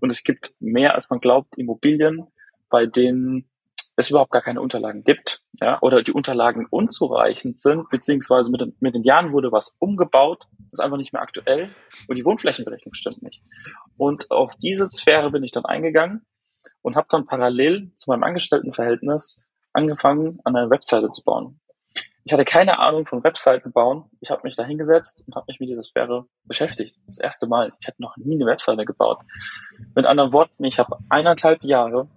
Und 0.00 0.10
es 0.10 0.22
gibt 0.22 0.54
mehr, 0.60 0.94
als 0.94 1.10
man 1.10 1.20
glaubt, 1.20 1.56
Immobilien, 1.56 2.26
bei 2.68 2.86
denen 2.86 3.48
es 3.96 4.10
überhaupt 4.10 4.30
gar 4.30 4.42
keine 4.42 4.60
Unterlagen 4.60 5.04
gibt, 5.04 5.42
ja, 5.60 5.80
oder 5.82 6.02
die 6.02 6.12
Unterlagen 6.12 6.66
unzureichend 6.70 7.58
sind, 7.58 7.88
beziehungsweise 7.90 8.50
mit 8.50 8.60
den, 8.60 8.76
mit 8.80 8.94
den 8.94 9.02
Jahren 9.02 9.32
wurde 9.32 9.52
was 9.52 9.76
umgebaut, 9.78 10.48
ist 10.72 10.80
einfach 10.80 10.96
nicht 10.96 11.12
mehr 11.12 11.22
aktuell 11.22 11.68
und 12.08 12.16
die 12.16 12.24
Wohnflächenberechnung 12.24 12.94
stimmt 12.94 13.22
nicht. 13.22 13.42
Und 13.96 14.30
auf 14.30 14.54
diese 14.56 14.86
Sphäre 14.86 15.30
bin 15.30 15.44
ich 15.44 15.52
dann 15.52 15.66
eingegangen 15.66 16.24
und 16.80 16.96
habe 16.96 17.08
dann 17.10 17.26
parallel 17.26 17.92
zu 17.94 18.10
meinem 18.10 18.22
Angestelltenverhältnis 18.22 19.41
angefangen, 19.72 20.40
an 20.44 20.56
einer 20.56 20.70
Webseite 20.70 21.10
zu 21.10 21.22
bauen. 21.24 21.60
Ich 22.24 22.32
hatte 22.32 22.44
keine 22.44 22.78
Ahnung 22.78 23.06
von 23.06 23.24
Webseiten 23.24 23.72
bauen. 23.72 24.04
Ich 24.20 24.30
habe 24.30 24.42
mich 24.44 24.54
da 24.54 24.64
hingesetzt 24.64 25.24
und 25.26 25.34
habe 25.34 25.46
mich 25.48 25.58
mit 25.58 25.68
dieser 25.68 25.82
Sphäre 25.82 26.26
beschäftigt. 26.44 26.96
Das 27.06 27.18
erste 27.18 27.48
Mal. 27.48 27.72
Ich 27.80 27.88
hatte 27.88 28.00
noch 28.00 28.16
nie 28.16 28.36
eine 28.36 28.46
Webseite 28.46 28.84
gebaut. 28.84 29.18
Mit 29.94 30.06
anderen 30.06 30.32
Worten, 30.32 30.62
ich 30.64 30.78
habe 30.78 30.98
eineinhalb 31.08 31.64
Jahre 31.64 32.08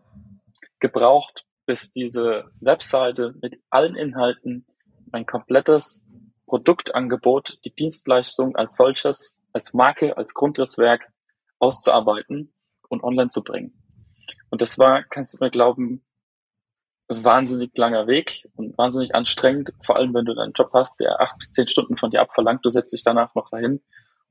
gebraucht, 0.80 1.46
bis 1.66 1.92
diese 1.92 2.52
Webseite 2.60 3.34
mit 3.42 3.60
allen 3.72 3.96
Inhalten, 3.96 4.68
mein 5.12 5.26
komplettes 5.26 6.06
Produktangebot, 6.46 7.60
die 7.66 7.74
Dienstleistung 7.74 8.56
als 8.56 8.76
solches, 8.76 9.42
als 9.54 9.74
Marke, 9.74 10.18
als 10.18 10.36
Grundrisswerk 10.36 11.12
auszuarbeiten 11.58 12.54
und 12.90 13.04
online 13.04 13.30
zu 13.30 13.44
bringen. 13.44 13.82
Und 14.52 14.62
das 14.62 14.78
war, 14.78 15.04
kannst 15.04 15.34
du 15.34 15.44
mir 15.44 15.50
glauben, 15.50 16.05
wahnsinnig 17.08 17.78
langer 17.78 18.08
Weg 18.08 18.48
und 18.56 18.78
wahnsinnig 18.78 19.14
anstrengend, 19.14 19.74
vor 19.82 19.96
allem 19.96 20.14
wenn 20.14 20.26
du 20.26 20.34
deinen 20.34 20.54
Job 20.54 20.72
hast, 20.74 21.00
der 21.00 21.22
acht 21.22 21.38
bis 21.38 21.52
zehn 21.52 21.68
Stunden 21.68 21.98
von 21.98 22.12
dir 22.12 22.22
abverlangt. 22.22 22.66
Du 22.66 22.70
setzt 22.70 22.94
dich 22.94 23.04
danach 23.04 23.36
noch 23.36 23.50
dahin 23.50 23.82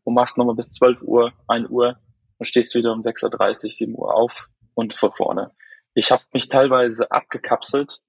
und 0.03 0.15
machst 0.15 0.39
nochmal 0.39 0.57
bis 0.57 0.71
12 0.71 1.03
Uhr, 1.03 1.33
1 1.49 1.69
Uhr 1.71 1.99
und 2.39 2.47
stehst 2.47 2.75
wieder 2.75 2.93
um 2.93 3.01
6.30 3.01 3.65
Uhr, 3.65 3.71
7 3.71 3.95
Uhr 3.95 4.15
auf 4.15 4.49
und 4.75 4.95
von 4.95 5.13
vorne. 5.13 5.53
Ich 5.95 6.11
habe 6.11 6.25
mich 6.33 6.49
teilweise 6.49 7.11
abgekapselt, 7.13 8.01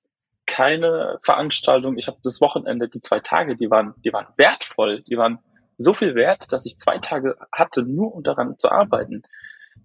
keine 0.47 1.19
Veranstaltung. 1.21 1.97
Ich 1.97 2.07
habe 2.07 2.17
das 2.23 2.41
Wochenende, 2.41 2.89
die 2.89 3.01
zwei 3.01 3.19
Tage, 3.19 3.55
die 3.55 3.69
waren, 3.69 3.93
die 4.03 4.13
waren 4.13 4.27
wertvoll, 4.37 5.01
die 5.03 5.17
waren 5.17 5.39
so 5.77 5.93
viel 5.93 6.15
wert, 6.15 6.51
dass 6.51 6.65
ich 6.65 6.77
zwei 6.77 6.97
Tage 6.97 7.37
hatte, 7.51 7.83
nur 7.83 8.13
um 8.13 8.23
daran 8.23 8.57
zu 8.57 8.71
arbeiten, 8.71 9.23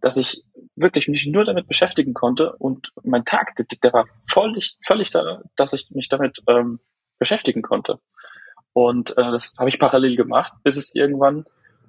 dass 0.01 0.17
ich 0.17 0.45
wirklich 0.77 1.09
mich 1.09 1.27
nur 1.27 1.45
damit 1.45 1.69
beschäftigen 1.69 2.15
konnte 2.15 2.57
und 2.57 2.93
mein 3.03 3.25
Tag, 3.25 3.55
der, 3.57 3.67
der 3.83 3.93
war 3.93 4.07
völlig, 4.31 4.79
völlig 4.85 5.11
da, 5.11 5.43
dass 5.57 5.73
ich 5.73 5.91
mich 5.91 6.09
damit 6.09 6.43
ähm, 6.49 6.81
beschäftigen 7.19 7.63
konnte. 7.63 8.01
Und 8.73 9.11
äh, 9.19 9.31
das 9.31 9.57
habe 9.59 9.69
ich 9.69 9.79
parallel 9.79 10.17
gemacht, 10.17 10.53
bis 10.63 10.77
es 10.77 10.95
irgendwann 10.95 11.45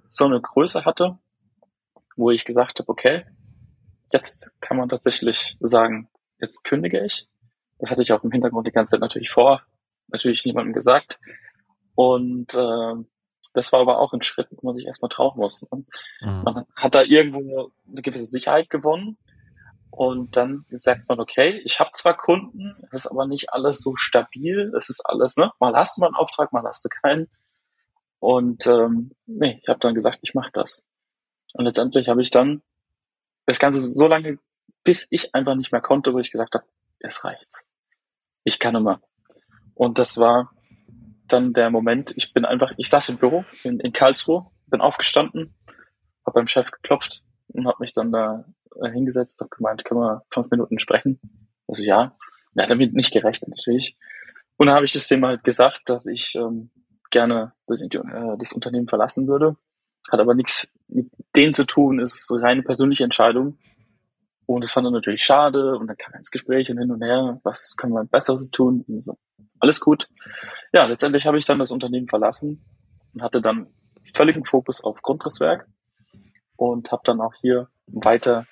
so 0.08 0.26
eine 0.26 0.42
Größe 0.42 0.84
hatte, 0.86 1.18
wo 2.16 2.32
ich 2.32 2.44
gesagt 2.44 2.80
habe, 2.80 2.90
okay, 2.90 3.26
jetzt 4.12 4.60
kann 4.62 4.78
man 4.78 4.90
tatsächlich 4.90 5.58
sagen, 5.60 6.10
jetzt 6.40 6.64
kündige 6.64 7.04
ich. 7.04 7.28
Das 7.80 7.90
hatte 7.90 8.02
ich 8.02 8.12
auch 8.12 8.24
im 8.24 8.32
Hintergrund 8.32 8.68
die 8.68 8.72
ganze 8.72 8.92
Zeit 8.92 9.02
natürlich 9.02 9.30
vor, 9.30 9.64
natürlich 10.08 10.46
niemandem 10.46 10.74
gesagt. 10.74 11.20
Und 11.96 12.54
äh, 12.54 12.94
das 13.54 13.72
war 13.74 13.82
aber 13.82 14.00
auch 14.00 14.14
ein 14.14 14.22
Schritt, 14.22 14.48
wo 14.52 14.68
man 14.68 14.76
sich 14.76 14.86
erstmal 14.86 15.10
trauen 15.10 15.38
muss. 15.38 15.68
Ne? 15.72 15.84
Mhm. 16.22 16.44
Man 16.44 16.66
hat 16.76 16.96
da 16.96 17.04
irgendwo 17.04 17.72
eine 17.90 18.02
gewisse 18.02 18.26
Sicherheit 18.26 18.70
gewonnen. 18.70 19.18
Und 19.90 20.38
dann 20.38 20.66
sagt 20.72 21.10
man, 21.10 21.20
okay, 21.20 21.62
ich 21.66 21.82
habe 21.82 21.92
zwar 21.94 22.16
Kunden, 22.16 22.78
es 22.92 23.06
ist 23.06 23.12
aber 23.12 23.28
nicht 23.28 23.52
alles 23.52 23.82
so 23.82 23.98
stabil, 23.98 24.72
es 24.76 24.90
ist 24.90 25.02
alles, 25.06 25.36
ne? 25.36 25.52
Mal 25.60 25.76
hast 25.76 25.98
du 25.98 26.02
mal 26.02 26.08
einen 26.08 26.16
Auftrag, 26.16 26.54
mal 26.54 26.64
hast 26.64 26.86
du 26.86 26.90
keinen. 26.90 27.28
Und 28.20 28.68
ähm, 28.68 29.12
nee, 29.26 29.60
ich 29.62 29.68
habe 29.68 29.80
dann 29.80 29.94
gesagt, 29.94 30.20
ich 30.22 30.34
mache 30.34 30.52
das. 30.54 30.86
Und 31.54 31.66
letztendlich 31.66 32.08
habe 32.08 32.22
ich 32.22 32.30
dann 32.30 32.62
das 33.46 33.60
Ganze 33.60 33.80
so 33.80 34.08
lange, 34.08 34.40
bis 34.86 35.08
ich 35.10 35.36
einfach 35.36 35.56
nicht 35.56 35.74
mehr 35.74 35.82
konnte, 35.82 36.14
wo 36.14 36.20
ich 36.20 36.32
gesagt 36.32 36.56
habe, 36.56 36.66
es 37.00 37.26
reicht's. 37.26 37.68
Ich 38.46 38.60
kann 38.60 38.76
immer. 38.76 39.02
Und 39.76 40.00
das 40.00 40.18
war 40.18 40.54
dann 41.34 41.54
der 41.54 41.70
Moment, 41.70 42.14
ich 42.16 42.34
bin 42.34 42.46
einfach, 42.46 42.74
ich 42.78 42.90
saß 42.90 43.10
im 43.10 43.18
Büro 43.18 43.44
in, 43.64 43.80
in 43.80 43.94
Karlsruhe, 43.94 44.48
bin 44.68 44.82
aufgestanden, 44.82 45.56
habe 46.26 46.36
beim 46.40 46.48
Chef 46.48 46.72
geklopft 46.72 47.24
und 47.50 47.68
habe 47.68 47.78
mich 47.80 47.94
dann 47.94 48.12
da 48.12 48.46
äh, 48.82 48.92
hingesetzt, 48.92 49.42
habe 49.42 49.50
gemeint, 49.56 49.86
können 49.86 50.02
wir 50.02 50.24
fünf 50.30 50.50
Minuten 50.50 50.80
sprechen? 50.80 51.20
Also 51.68 51.84
ja. 51.84 52.16
Er 52.56 52.64
hat 52.64 52.72
damit 52.72 52.94
nicht 52.94 53.14
gerechnet 53.14 53.50
natürlich. 53.50 53.98
Und 54.58 54.68
dann 54.68 54.76
habe 54.76 54.86
ich 54.86 54.92
das 54.92 55.08
dem 55.08 55.26
halt 55.26 55.44
gesagt, 55.44 55.84
dass 55.86 56.06
ich 56.06 56.36
ähm, 56.36 56.70
gerne 57.10 57.54
das, 57.68 57.82
äh, 57.82 57.90
das 58.40 58.54
Unternehmen 58.54 58.88
verlassen 58.88 59.28
würde. 59.28 59.56
Hat 60.12 60.20
aber 60.20 60.34
nichts 60.34 60.76
mit 60.88 61.10
denen 61.36 61.54
zu 61.54 61.66
tun, 61.66 62.00
ist 62.00 62.30
reine 62.32 62.64
persönliche 62.64 63.04
Entscheidung. 63.04 63.58
Und 64.56 64.62
das 64.62 64.72
fand 64.72 64.88
er 64.88 64.92
natürlich 64.92 65.24
schade 65.24 65.78
und 65.78 65.88
dann 65.88 65.98
kam 65.98 66.14
er 66.14 66.18
ins 66.18 66.32
Gespräch 66.32 66.70
und 66.70 66.78
hin 66.78 66.92
und 66.92 67.02
her, 67.02 67.40
was 67.44 67.76
können 67.78 67.94
wir 67.94 68.04
Besseres 68.04 68.52
tun? 68.52 68.86
alles 69.60 69.80
gut. 69.80 70.10
Ja, 70.74 70.86
letztendlich 70.86 71.28
habe 71.28 71.38
ich 71.38 71.46
dann 71.46 71.60
das 71.60 71.72
Unternehmen 71.72 72.08
verlassen 72.08 72.66
und 73.14 73.22
hatte 73.22 73.42
dann 73.42 73.68
völligen 74.14 74.44
Fokus 74.44 74.84
auf 74.84 75.02
Grundrisswerk 75.04 75.68
und 76.56 76.92
habe 76.92 77.04
dann 77.06 77.22
auch 77.22 77.34
hier 77.42 77.70
weiter 77.86 78.48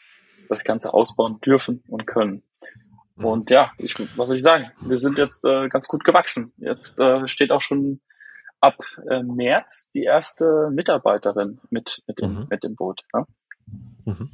das 0.50 0.64
Ganze 0.64 0.94
ausbauen 0.94 1.40
dürfen 1.42 1.84
und 1.88 2.06
können. 2.06 2.44
Mhm. 3.16 3.26
Und 3.26 3.52
ja, 3.52 3.72
ich, 3.78 3.96
was 4.18 4.28
soll 4.28 4.38
ich 4.38 4.44
sagen? 4.44 4.72
Wir 4.82 4.98
sind 4.98 5.18
jetzt 5.18 5.46
äh, 5.46 5.68
ganz 5.68 5.88
gut 5.88 6.04
gewachsen. 6.04 6.54
Jetzt 6.58 7.00
äh, 7.00 7.28
steht 7.28 7.52
auch 7.52 7.62
schon 7.62 8.02
ab 8.62 8.78
äh, 9.10 9.24
März 9.24 9.90
die 9.92 10.04
erste 10.04 10.70
Mitarbeiterin 10.72 11.60
mit, 11.70 12.04
mit, 12.08 12.20
dem, 12.20 12.34
mhm. 12.34 12.48
mit 12.50 12.64
dem 12.64 12.76
Boot. 12.76 13.04
Ja? 13.14 13.26
Mhm. 14.06 14.30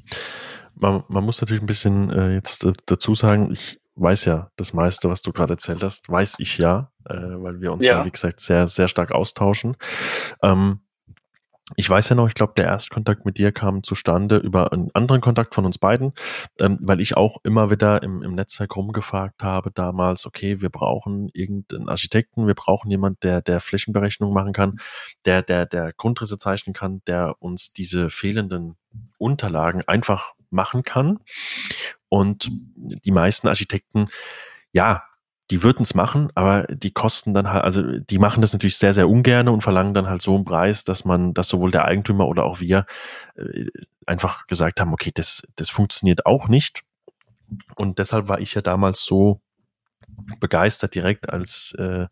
Man, 0.75 1.03
man, 1.07 1.23
muss 1.23 1.41
natürlich 1.41 1.63
ein 1.63 1.67
bisschen 1.67 2.09
äh, 2.09 2.33
jetzt 2.33 2.65
äh, 2.65 2.73
dazu 2.85 3.13
sagen, 3.13 3.51
ich 3.51 3.79
weiß 3.95 4.25
ja 4.25 4.51
das 4.57 4.73
meiste, 4.73 5.09
was 5.09 5.21
du 5.21 5.31
gerade 5.31 5.53
erzählt 5.53 5.81
hast, 5.83 6.09
weiß 6.09 6.35
ich 6.39 6.57
ja, 6.57 6.91
äh, 7.05 7.13
weil 7.13 7.61
wir 7.61 7.71
uns 7.71 7.85
ja. 7.85 7.99
ja. 7.99 8.05
wie 8.05 8.11
gesagt, 8.11 8.39
sehr, 8.41 8.67
sehr 8.67 8.87
stark 8.87 9.13
austauschen. 9.13 9.77
Ähm, 10.41 10.81
ich 11.75 11.89
weiß 11.89 12.09
ja 12.09 12.15
noch, 12.15 12.27
ich 12.27 12.35
glaube, 12.35 12.53
der 12.55 12.65
Erstkontakt 12.65 13.25
mit 13.25 13.39
dir 13.39 13.51
kam 13.51 13.83
zustande 13.83 14.37
über 14.37 14.71
einen 14.71 14.89
anderen 14.93 15.19
Kontakt 15.21 15.55
von 15.55 15.65
uns 15.65 15.79
beiden, 15.79 16.13
ähm, 16.59 16.77
weil 16.81 17.01
ich 17.01 17.17
auch 17.17 17.37
immer 17.43 17.71
wieder 17.71 18.03
im, 18.03 18.21
im 18.21 18.35
Netzwerk 18.35 18.75
rumgefragt 18.75 19.41
habe 19.41 19.71
damals, 19.71 20.27
okay, 20.27 20.61
wir 20.61 20.69
brauchen 20.69 21.29
irgendeinen 21.33 21.89
Architekten, 21.89 22.45
wir 22.45 22.53
brauchen 22.53 22.91
jemand, 22.91 23.23
der, 23.23 23.41
der 23.41 23.61
Flächenberechnung 23.61 24.31
machen 24.31 24.53
kann, 24.53 24.79
der, 25.25 25.41
der, 25.41 25.65
der 25.65 25.91
Grundrisse 25.93 26.37
zeichnen 26.37 26.73
kann, 26.73 27.01
der 27.07 27.35
uns 27.39 27.73
diese 27.73 28.11
fehlenden 28.11 28.75
Unterlagen 29.17 29.81
einfach 29.87 30.33
machen 30.51 30.83
kann. 30.83 31.19
Und 32.09 32.51
die 32.77 33.11
meisten 33.11 33.47
Architekten, 33.47 34.07
ja, 34.71 35.03
die 35.51 35.61
würden 35.61 35.83
es 35.83 35.93
machen, 35.93 36.29
aber 36.33 36.63
die 36.63 36.91
kosten 36.91 37.33
dann 37.33 37.51
halt, 37.51 37.63
also 37.63 37.83
die 37.83 38.17
machen 38.17 38.41
das 38.41 38.53
natürlich 38.53 38.77
sehr, 38.77 38.93
sehr 38.93 39.07
ungern 39.07 39.47
und 39.47 39.61
verlangen 39.61 39.93
dann 39.93 40.07
halt 40.07 40.21
so 40.21 40.35
einen 40.35 40.43
Preis, 40.43 40.83
dass 40.83 41.05
man, 41.05 41.33
dass 41.33 41.49
sowohl 41.49 41.71
der 41.71 41.85
Eigentümer 41.85 42.27
oder 42.27 42.45
auch 42.45 42.59
wir 42.59 42.85
äh, 43.35 43.67
einfach 44.07 44.45
gesagt 44.45 44.79
haben, 44.79 44.93
okay, 44.93 45.11
das, 45.13 45.43
das 45.55 45.69
funktioniert 45.69 46.25
auch 46.25 46.47
nicht. 46.47 46.81
Und 47.75 47.99
deshalb 47.99 48.27
war 48.27 48.39
ich 48.39 48.55
ja 48.55 48.61
damals 48.61 49.05
so 49.05 49.41
begeistert 50.39 50.95
direkt, 50.95 51.29
als, 51.29 51.75
äh, 51.77 52.07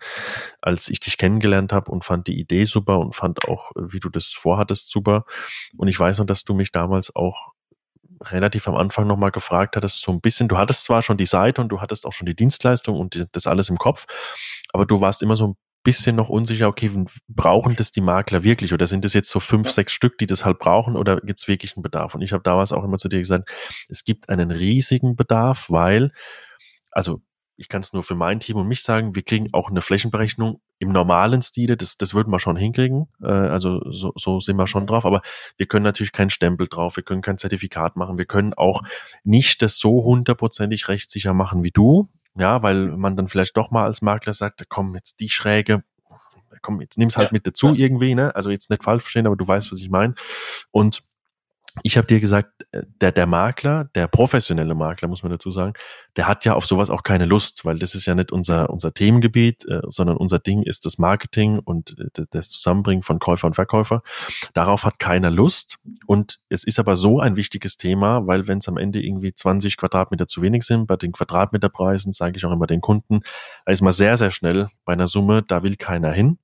als 0.62 0.89
ich 0.89 1.00
dich 1.00 1.17
kennengelernt 1.17 1.74
habe 1.74 1.91
und 1.91 2.04
fand 2.04 2.28
die 2.28 2.39
Idee 2.39 2.65
super 2.65 3.00
und 3.00 3.15
fand 3.15 3.48
auch, 3.48 3.72
wie 3.76 4.00
du 4.00 4.10
das 4.10 4.28
vorhattest, 4.28 4.89
super. 4.89 5.26
Und 5.78 5.88
ich 5.88 6.00
weiß 6.00 6.19
noch, 6.19 6.26
dass 6.26 6.43
du 6.43 6.54
mich 6.54 6.72
damals 6.72 7.15
auch 7.15 7.54
relativ 8.31 8.67
am 8.67 8.75
Anfang 8.75 9.07
nochmal 9.07 9.31
gefragt 9.31 9.75
hattest, 9.75 10.01
so 10.01 10.12
ein 10.12 10.21
bisschen, 10.21 10.47
du 10.47 10.57
hattest 10.57 10.83
zwar 10.83 11.01
schon 11.01 11.17
die 11.17 11.25
Seite 11.25 11.62
und 11.62 11.69
du 11.69 11.81
hattest 11.81 12.05
auch 12.05 12.13
schon 12.13 12.25
die 12.25 12.36
Dienstleistung 12.36 12.97
und 12.97 13.27
das 13.31 13.47
alles 13.47 13.69
im 13.69 13.77
Kopf, 13.77 14.05
aber 14.71 14.86
du 14.86 15.01
warst 15.01 15.21
immer 15.21 15.36
so 15.36 15.47
ein 15.47 15.55
bisschen 15.83 16.15
noch 16.15 16.29
unsicher, 16.29 16.67
okay, 16.67 16.89
brauchen 17.27 17.75
das 17.75 17.91
die 17.91 18.01
Makler 18.01 18.43
wirklich 18.43 18.73
oder 18.73 18.88
sind 18.88 19.03
das 19.03 19.13
jetzt 19.13 19.29
so 19.29 19.39
fünf, 19.39 19.69
sechs 19.69 19.91
Stück, 19.91 20.17
die 20.17 20.25
das 20.25 20.45
halt 20.45 20.59
brauchen 20.59 20.95
oder 20.95 21.17
gibt 21.17 21.41
es 21.41 21.47
wirklich 21.47 21.75
einen 21.75 21.83
Bedarf? 21.83 22.15
Und 22.15 22.21
ich 22.21 22.31
habe 22.31 22.43
damals 22.43 22.71
auch 22.71 22.83
immer 22.83 22.97
zu 22.97 23.09
dir 23.09 23.19
gesagt, 23.19 23.51
es 23.89 24.03
gibt 24.05 24.29
einen 24.29 24.49
riesigen 24.51 25.15
Bedarf, 25.15 25.69
weil, 25.69 26.12
also 26.91 27.21
ich 27.56 27.70
kann 27.70 27.82
es 27.82 27.94
nur 27.94 28.04
für 28.04 28.16
mein 28.16 28.39
Team 28.39 28.58
und 28.58 28.68
mich 28.68 28.82
sagen, 28.82 29.16
wir 29.16 29.24
kriegen 29.24 29.50
auch 29.54 29.70
eine 29.70 29.82
Flächenberechnung 29.82 30.62
im 30.80 30.92
normalen 30.92 31.42
Stile, 31.42 31.78
das, 31.78 31.98
das 31.98 32.13
würden 32.13 32.32
wir 32.32 32.39
schon 32.39 32.58
hinkriegen, 32.58 33.08
äh, 33.22 33.28
also 33.28 33.82
so, 33.92 34.13
so 34.16 34.39
sind 34.39 34.58
wir 34.58 34.68
schon 34.68 34.88
drauf, 34.88 35.06
aber 35.06 35.22
wir 35.58 35.66
können 35.66 35.84
natürlich 35.84 36.12
keinen 36.12 36.30
Stempel 36.30 36.68
drauf, 36.68 36.96
wir 36.96 37.04
können 37.04 37.22
kein 37.22 37.38
Zertifikat 37.38 37.96
machen, 37.96 38.18
wir 38.18 38.26
können 38.26 38.54
auch 38.54 38.82
nicht 39.24 39.62
das 39.62 39.78
so 39.78 40.04
hundertprozentig 40.04 40.88
rechtssicher 40.88 41.34
machen 41.34 41.63
wie 41.63 41.72
du, 41.72 42.10
ja, 42.36 42.63
weil 42.63 42.88
man 42.98 43.16
dann 43.16 43.28
vielleicht 43.28 43.56
doch 43.56 43.72
mal 43.72 43.84
als 43.84 44.02
Makler 44.02 44.34
sagt, 44.34 44.66
komm, 44.70 44.96
jetzt 44.96 45.20
die 45.20 45.30
Schräge, 45.30 45.84
komm, 46.62 46.82
jetzt 46.82 46.98
nimm's 46.98 47.18
halt 47.18 47.30
ja, 47.30 47.34
mit 47.34 47.46
dazu 47.46 47.68
ja. 47.68 47.86
irgendwie, 47.86 48.16
ne? 48.16 48.36
Also 48.36 48.50
jetzt 48.50 48.72
nicht 48.72 48.84
falsch 48.84 49.04
verstehen, 49.04 49.28
aber 49.28 49.36
du 49.36 49.48
weißt, 49.48 49.72
was 49.72 49.80
ich 49.80 49.89
meine. 49.89 50.16
Und 50.72 51.04
ich 51.81 51.97
habe 51.97 52.05
dir 52.05 52.19
gesagt, 52.19 52.51
äh, 52.71 52.83
der, 53.01 53.12
der 53.12 53.25
Makler, 53.25 53.86
der 53.95 54.07
professionelle 54.07 54.75
Makler, 54.75 55.07
muss 55.07 55.23
man 55.23 55.31
dazu 55.31 55.49
sagen, 55.49 55.73
der 56.15 56.27
hat 56.27 56.45
ja 56.45 56.53
auf 56.53 56.65
sowas 56.65 56.91
auch 56.91 57.01
keine 57.01 57.25
Lust, 57.25 57.65
weil 57.65 57.79
das 57.79 57.95
ist 57.95 58.05
ja 58.05 58.13
nicht 58.13 58.31
unser, 58.31 58.69
unser 58.69 58.93
Themengebiet, 58.93 59.65
äh, 59.65 59.81
sondern 59.88 60.17
unser 60.17 60.38
Ding 60.38 60.62
ist 60.62 60.86
das 60.86 60.99
Marketing 60.99 61.59
und 61.59 61.97
äh, 61.99 62.25
das 62.29 62.49
Zusammenbringen 62.49 63.01
von 63.01 63.17
Käufer 63.17 63.47
und 63.47 63.55
Verkäufer. 63.55 64.03
Darauf 64.53 64.86
hat 64.86 64.99
keiner 64.99 65.31
Lust. 65.31 65.79
Und 66.05 66.39
es 66.49 66.63
ist 66.63 66.77
aber 66.77 66.95
so 66.95 67.19
ein 67.19 67.36
wichtiges 67.38 67.77
Thema, 67.77 68.27
weil 68.27 68.47
wenn 68.47 68.59
es 68.59 68.67
am 68.67 68.77
Ende 68.77 69.03
irgendwie 69.03 69.33
20 69.33 69.77
Quadratmeter 69.77 70.27
zu 70.27 70.41
wenig 70.43 70.63
sind, 70.63 70.86
bei 70.86 70.95
den 70.95 71.12
Quadratmeterpreisen, 71.12 72.11
sage 72.11 72.38
ich 72.38 72.45
auch 72.45 72.51
immer 72.51 72.67
den 72.67 72.82
Kunden, 72.82 73.21
da 73.65 73.71
ist 73.71 73.82
man 73.82 73.93
sehr, 73.93 74.17
sehr 74.17 74.30
schnell 74.30 74.69
bei 74.86 74.93
einer 74.93 75.07
Summe, 75.07 75.41
da 75.41 75.63
will 75.63 75.76
keiner 75.76 76.11
hin. 76.11 76.38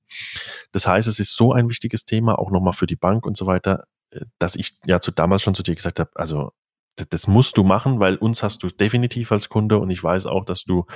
Das 0.72 0.86
heißt, 0.86 1.06
es 1.06 1.20
ist 1.20 1.36
so 1.36 1.52
ein 1.52 1.68
wichtiges 1.68 2.04
Thema, 2.04 2.38
auch 2.38 2.50
nochmal 2.50 2.72
für 2.72 2.86
die 2.86 2.96
Bank 2.96 3.26
und 3.26 3.36
so 3.36 3.46
weiter, 3.46 3.84
dass 4.38 4.56
ich 4.56 4.74
ja 4.86 5.00
zu 5.00 5.10
damals 5.10 5.42
schon 5.42 5.54
zu 5.54 5.62
dir 5.62 5.74
gesagt 5.74 6.00
habe, 6.00 6.10
also 6.14 6.52
das, 6.96 7.08
das 7.08 7.26
musst 7.26 7.56
du 7.56 7.64
machen, 7.64 8.00
weil 8.00 8.16
uns 8.16 8.42
hast 8.42 8.62
du 8.62 8.68
definitiv 8.68 9.32
als 9.32 9.48
Kunde 9.48 9.78
und 9.78 9.90
ich 9.90 10.02
weiß 10.02 10.26
auch, 10.26 10.44
dass 10.44 10.64
du 10.64 10.86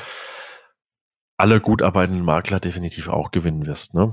alle 1.36 1.60
gut 1.60 1.82
arbeitenden 1.82 2.24
Makler 2.24 2.60
definitiv 2.60 3.08
auch 3.08 3.30
gewinnen 3.30 3.66
wirst. 3.66 3.94
Ne? 3.94 4.12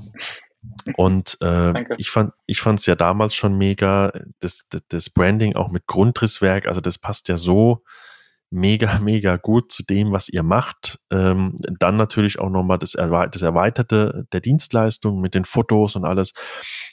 Und 0.96 1.38
äh, 1.42 1.96
ich 1.98 2.10
fand 2.10 2.34
ich 2.46 2.62
fand 2.62 2.80
es 2.80 2.86
ja 2.86 2.96
damals 2.96 3.34
schon 3.34 3.58
mega, 3.58 4.12
das, 4.40 4.68
das, 4.70 4.82
das 4.90 5.10
Branding 5.10 5.56
auch 5.56 5.70
mit 5.70 5.88
Grundrisswerk, 5.88 6.68
also 6.68 6.82
das 6.82 6.98
passt 6.98 7.30
ja 7.30 7.38
so 7.38 7.84
mega, 8.52 9.00
mega 9.04 9.38
gut 9.38 9.72
zu 9.72 9.82
dem, 9.84 10.12
was 10.12 10.30
ihr 10.30 10.44
macht. 10.44 11.00
Ähm, 11.10 11.58
dann 11.80 11.98
natürlich 11.98 12.38
auch 12.40 12.50
nochmal 12.50 12.78
das, 12.78 12.92
das 12.92 13.42
Erweiterte 13.42 14.28
der 14.32 14.42
Dienstleistung 14.42 15.20
mit 15.20 15.34
den 15.34 15.46
Fotos 15.46 15.96
und 15.96 16.06
alles. 16.06 16.34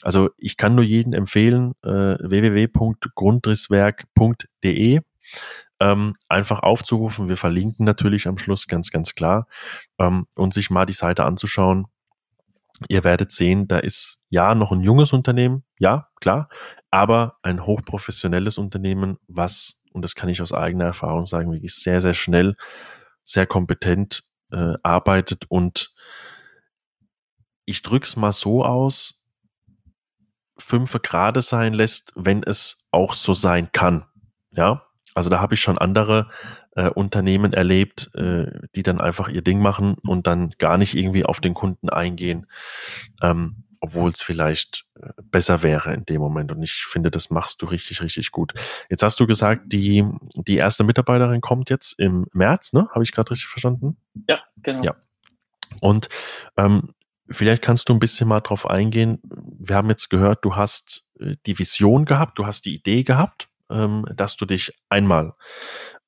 Also 0.03 0.31
ich 0.39 0.57
kann 0.57 0.75
nur 0.75 0.85
jedem 0.85 1.13
empfehlen, 1.13 1.75
äh, 1.83 2.17
www.grundrisswerk.de. 2.21 5.01
ähm, 5.81 6.15
einfach 6.29 6.61
aufzurufen. 6.61 7.29
Wir 7.29 7.37
verlinken 7.37 7.85
natürlich 7.85 8.27
am 8.27 8.39
Schluss 8.39 8.67
ganz, 8.67 8.91
ganz 8.91 9.15
klar 9.15 9.47
ähm, 9.99 10.27
und 10.37 10.55
sich 10.55 10.71
mal 10.71 10.87
die 10.87 10.95
Seite 10.95 11.25
anzuschauen. 11.25 11.89
Ihr 12.89 13.03
werdet 13.03 13.33
sehen, 13.33 13.67
da 13.67 13.79
ist 13.79 14.23
ja 14.31 14.55
noch 14.55 14.71
ein 14.71 14.83
junges 14.83 15.13
Unternehmen, 15.13 15.65
ja, 15.81 16.07
klar, 16.21 16.49
aber 16.91 17.33
ein 17.43 17.67
hochprofessionelles 17.67 18.57
Unternehmen, 18.57 19.19
was, 19.27 19.78
und 19.93 20.03
das 20.03 20.15
kann 20.15 20.29
ich 20.29 20.43
aus 20.43 20.53
eigener 20.53 20.85
Erfahrung 20.85 21.27
sagen, 21.27 21.53
wirklich 21.53 21.75
sehr, 21.75 22.01
sehr 22.01 22.15
schnell, 22.15 22.57
sehr 23.25 23.47
kompetent 23.47 24.25
äh, 24.51 24.75
arbeitet. 24.83 25.45
Und 25.49 25.95
ich 27.65 27.83
drück's 27.83 28.17
mal 28.17 28.33
so 28.33 28.65
aus, 28.65 29.25
fünf 30.59 30.93
Grade 31.03 31.41
sein 31.41 31.73
lässt, 31.73 32.13
wenn 32.17 32.43
es 32.43 32.89
auch 32.91 33.15
so 33.15 33.33
sein 33.33 33.71
kann. 33.73 34.05
Ja, 34.51 34.83
also 35.15 35.31
da 35.31 35.41
habe 35.41 35.55
ich 35.55 35.61
schon 35.61 35.79
andere 35.79 36.31
äh, 36.77 36.89
Unternehmen 36.89 37.53
erlebt, 37.53 38.11
äh, 38.15 38.47
die 38.75 38.83
dann 38.83 39.01
einfach 39.01 39.29
ihr 39.29 39.43
Ding 39.43 39.61
machen 39.61 39.97
und 40.07 40.27
dann 40.27 40.51
gar 40.59 40.79
nicht 40.79 40.95
irgendwie 40.95 41.25
auf 41.25 41.41
den 41.41 41.55
Kunden 41.55 41.89
eingehen, 41.89 42.47
ähm, 43.23 43.65
obwohl 43.81 44.11
es 44.11 44.23
vielleicht 44.23 44.87
äh, 45.01 45.11
besser 45.23 45.63
wäre 45.63 45.95
in 45.95 46.05
dem 46.05 46.21
Moment. 46.21 46.53
Und 46.53 46.63
ich 46.63 46.85
finde, 46.89 47.11
das 47.11 47.31
machst 47.31 47.63
du 47.63 47.67
richtig, 47.67 48.03
richtig 48.03 48.31
gut. 48.31 48.53
Jetzt 48.91 49.03
hast 49.03 49.21
du 49.21 49.27
gesagt, 49.27 49.65
die, 49.67 50.05
die 50.35 50.57
erste 50.57 50.85
Mitarbeiterin 50.85 51.41
kommt 51.41 51.71
jetzt 51.71 51.99
im 51.99 52.27
März, 52.33 52.73
ne? 52.73 52.89
Habe 52.91 53.03
ich 53.03 53.13
gerade 53.13 53.31
richtig 53.31 53.49
verstanden? 53.49 53.97
Ja, 54.29 54.41
genau. 54.57 54.83
Ja. 54.83 54.97
Und 55.81 56.09
ähm, 56.57 56.95
vielleicht 57.29 57.63
kannst 57.63 57.89
du 57.89 57.95
ein 57.95 58.01
bisschen 58.01 58.29
mal 58.29 58.41
drauf 58.41 58.69
eingehen. 58.69 59.21
Wir 59.23 59.77
haben 59.77 59.91
jetzt 59.91 60.09
gehört, 60.09 60.45
du 60.45 60.57
hast 60.57 61.05
äh, 61.21 61.37
die 61.47 61.59
Vision 61.59 62.05
gehabt, 62.05 62.39
du 62.39 62.47
hast 62.47 62.65
die 62.65 62.75
Idee 62.75 63.05
gehabt 63.05 63.49
ähm, 63.71 64.07
dass 64.15 64.37
du 64.37 64.47
dich 64.47 64.73
einmal 64.89 65.35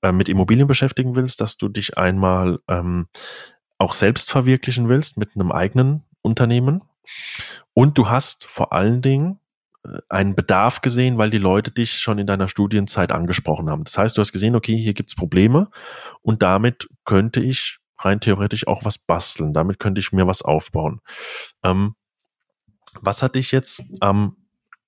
äh, 0.02 0.12
mit 0.12 0.28
Immobilien 0.28 0.66
beschäftigen 0.66 1.16
willst, 1.16 1.40
dass 1.40 1.56
du 1.56 1.68
dich 1.68 1.98
einmal 1.98 2.60
ähm, 2.68 3.08
auch 3.78 3.92
selbst 3.92 4.30
verwirklichen 4.30 4.88
willst 4.88 5.16
mit 5.16 5.34
einem 5.34 5.52
eigenen 5.52 6.04
Unternehmen. 6.22 6.82
Und 7.74 7.98
du 7.98 8.08
hast 8.08 8.44
vor 8.44 8.72
allen 8.72 9.02
Dingen 9.02 9.40
äh, 9.84 9.98
einen 10.08 10.34
Bedarf 10.34 10.80
gesehen, 10.80 11.18
weil 11.18 11.30
die 11.30 11.38
Leute 11.38 11.70
dich 11.70 11.98
schon 11.98 12.18
in 12.18 12.26
deiner 12.26 12.48
Studienzeit 12.48 13.12
angesprochen 13.12 13.70
haben. 13.70 13.84
Das 13.84 13.96
heißt, 13.98 14.16
du 14.16 14.20
hast 14.20 14.32
gesehen, 14.32 14.56
okay, 14.56 14.76
hier 14.76 14.94
gibt's 14.94 15.14
Probleme 15.14 15.70
und 16.22 16.42
damit 16.42 16.88
könnte 17.04 17.40
ich 17.40 17.78
rein 17.98 18.20
theoretisch 18.20 18.66
auch 18.66 18.84
was 18.84 18.98
basteln. 18.98 19.52
Damit 19.52 19.78
könnte 19.78 20.00
ich 20.00 20.12
mir 20.12 20.26
was 20.26 20.42
aufbauen. 20.42 21.00
Ähm, 21.62 21.94
was 23.00 23.22
hat 23.22 23.34
dich 23.34 23.52
jetzt 23.52 23.82
am 24.00 24.36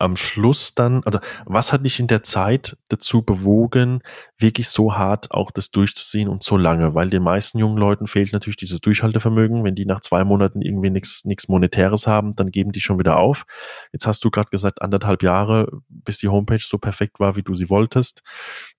am 0.02 0.16
Schluss 0.16 0.74
dann, 0.74 1.02
oder 1.04 1.20
was 1.46 1.72
hat 1.72 1.84
dich 1.84 2.00
in 2.00 2.08
der 2.08 2.22
Zeit 2.22 2.76
dazu 2.88 3.22
bewogen, 3.22 4.02
wirklich 4.36 4.68
so 4.68 4.96
hart 4.96 5.30
auch 5.30 5.50
das 5.50 5.70
durchzuziehen 5.70 6.28
und 6.28 6.42
so 6.42 6.56
lange? 6.56 6.94
Weil 6.94 7.08
den 7.08 7.22
meisten 7.22 7.58
jungen 7.58 7.78
Leuten 7.78 8.06
fehlt 8.06 8.32
natürlich 8.32 8.56
dieses 8.56 8.80
Durchhaltevermögen. 8.80 9.64
Wenn 9.64 9.74
die 9.74 9.86
nach 9.86 10.00
zwei 10.00 10.24
Monaten 10.24 10.60
irgendwie 10.60 10.90
nichts 10.90 11.24
nichts 11.24 11.48
Monetäres 11.48 12.06
haben, 12.06 12.34
dann 12.34 12.50
geben 12.50 12.72
die 12.72 12.80
schon 12.80 12.98
wieder 12.98 13.18
auf. 13.18 13.44
Jetzt 13.92 14.06
hast 14.06 14.24
du 14.24 14.30
gerade 14.30 14.50
gesagt, 14.50 14.82
anderthalb 14.82 15.22
Jahre, 15.22 15.68
bis 15.88 16.18
die 16.18 16.28
Homepage 16.28 16.58
so 16.58 16.78
perfekt 16.78 17.20
war, 17.20 17.36
wie 17.36 17.42
du 17.42 17.54
sie 17.54 17.70
wolltest. 17.70 18.22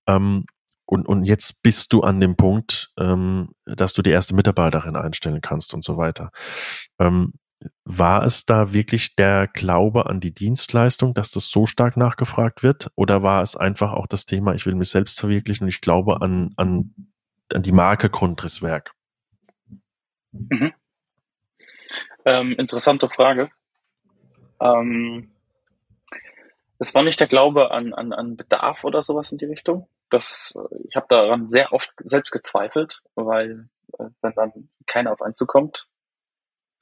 Ähm, 0.06 0.44
und, 0.86 1.06
und 1.08 1.24
jetzt 1.24 1.62
bist 1.62 1.92
du 1.92 2.02
an 2.02 2.20
dem 2.20 2.36
Punkt, 2.36 2.92
ähm, 2.98 3.48
dass 3.64 3.94
du 3.94 4.02
die 4.02 4.10
erste 4.10 4.34
Mitarbeiterin 4.34 4.96
einstellen 4.96 5.40
kannst 5.40 5.72
und 5.72 5.82
so 5.82 5.96
weiter. 5.96 6.30
Ähm, 6.98 7.32
war 7.84 8.24
es 8.24 8.46
da 8.46 8.72
wirklich 8.72 9.16
der 9.16 9.48
Glaube 9.48 10.06
an 10.06 10.20
die 10.20 10.34
Dienstleistung, 10.34 11.14
dass 11.14 11.30
das 11.30 11.48
so 11.48 11.66
stark 11.66 11.96
nachgefragt 11.96 12.62
wird? 12.62 12.90
Oder 12.94 13.22
war 13.22 13.42
es 13.42 13.56
einfach 13.56 13.92
auch 13.92 14.06
das 14.06 14.26
Thema, 14.26 14.54
ich 14.54 14.66
will 14.66 14.74
mich 14.74 14.90
selbst 14.90 15.20
verwirklichen 15.20 15.64
und 15.64 15.68
ich 15.68 15.80
glaube 15.80 16.20
an, 16.20 16.52
an, 16.56 16.94
an 17.52 17.62
die 17.62 17.72
Marke 17.72 18.10
Grundrisswerk? 18.10 18.92
Mhm. 20.32 20.72
Ähm, 22.24 22.52
interessante 22.58 23.08
Frage. 23.08 23.50
Ähm, 24.60 25.30
es 26.78 26.94
war 26.94 27.02
nicht 27.02 27.20
der 27.20 27.28
Glaube 27.28 27.70
an, 27.70 27.92
an, 27.94 28.12
an 28.12 28.36
Bedarf 28.36 28.84
oder 28.84 29.02
sowas 29.02 29.30
in 29.30 29.38
die 29.38 29.44
Richtung. 29.44 29.88
Das, 30.10 30.58
ich 30.88 30.96
habe 30.96 31.06
daran 31.08 31.48
sehr 31.48 31.72
oft 31.72 31.92
selbst 32.02 32.30
gezweifelt, 32.30 33.00
weil 33.14 33.68
äh, 33.98 34.04
wenn 34.22 34.32
dann 34.34 34.68
keiner 34.86 35.12
auf 35.12 35.22
einen 35.22 35.34
zukommt, 35.34 35.88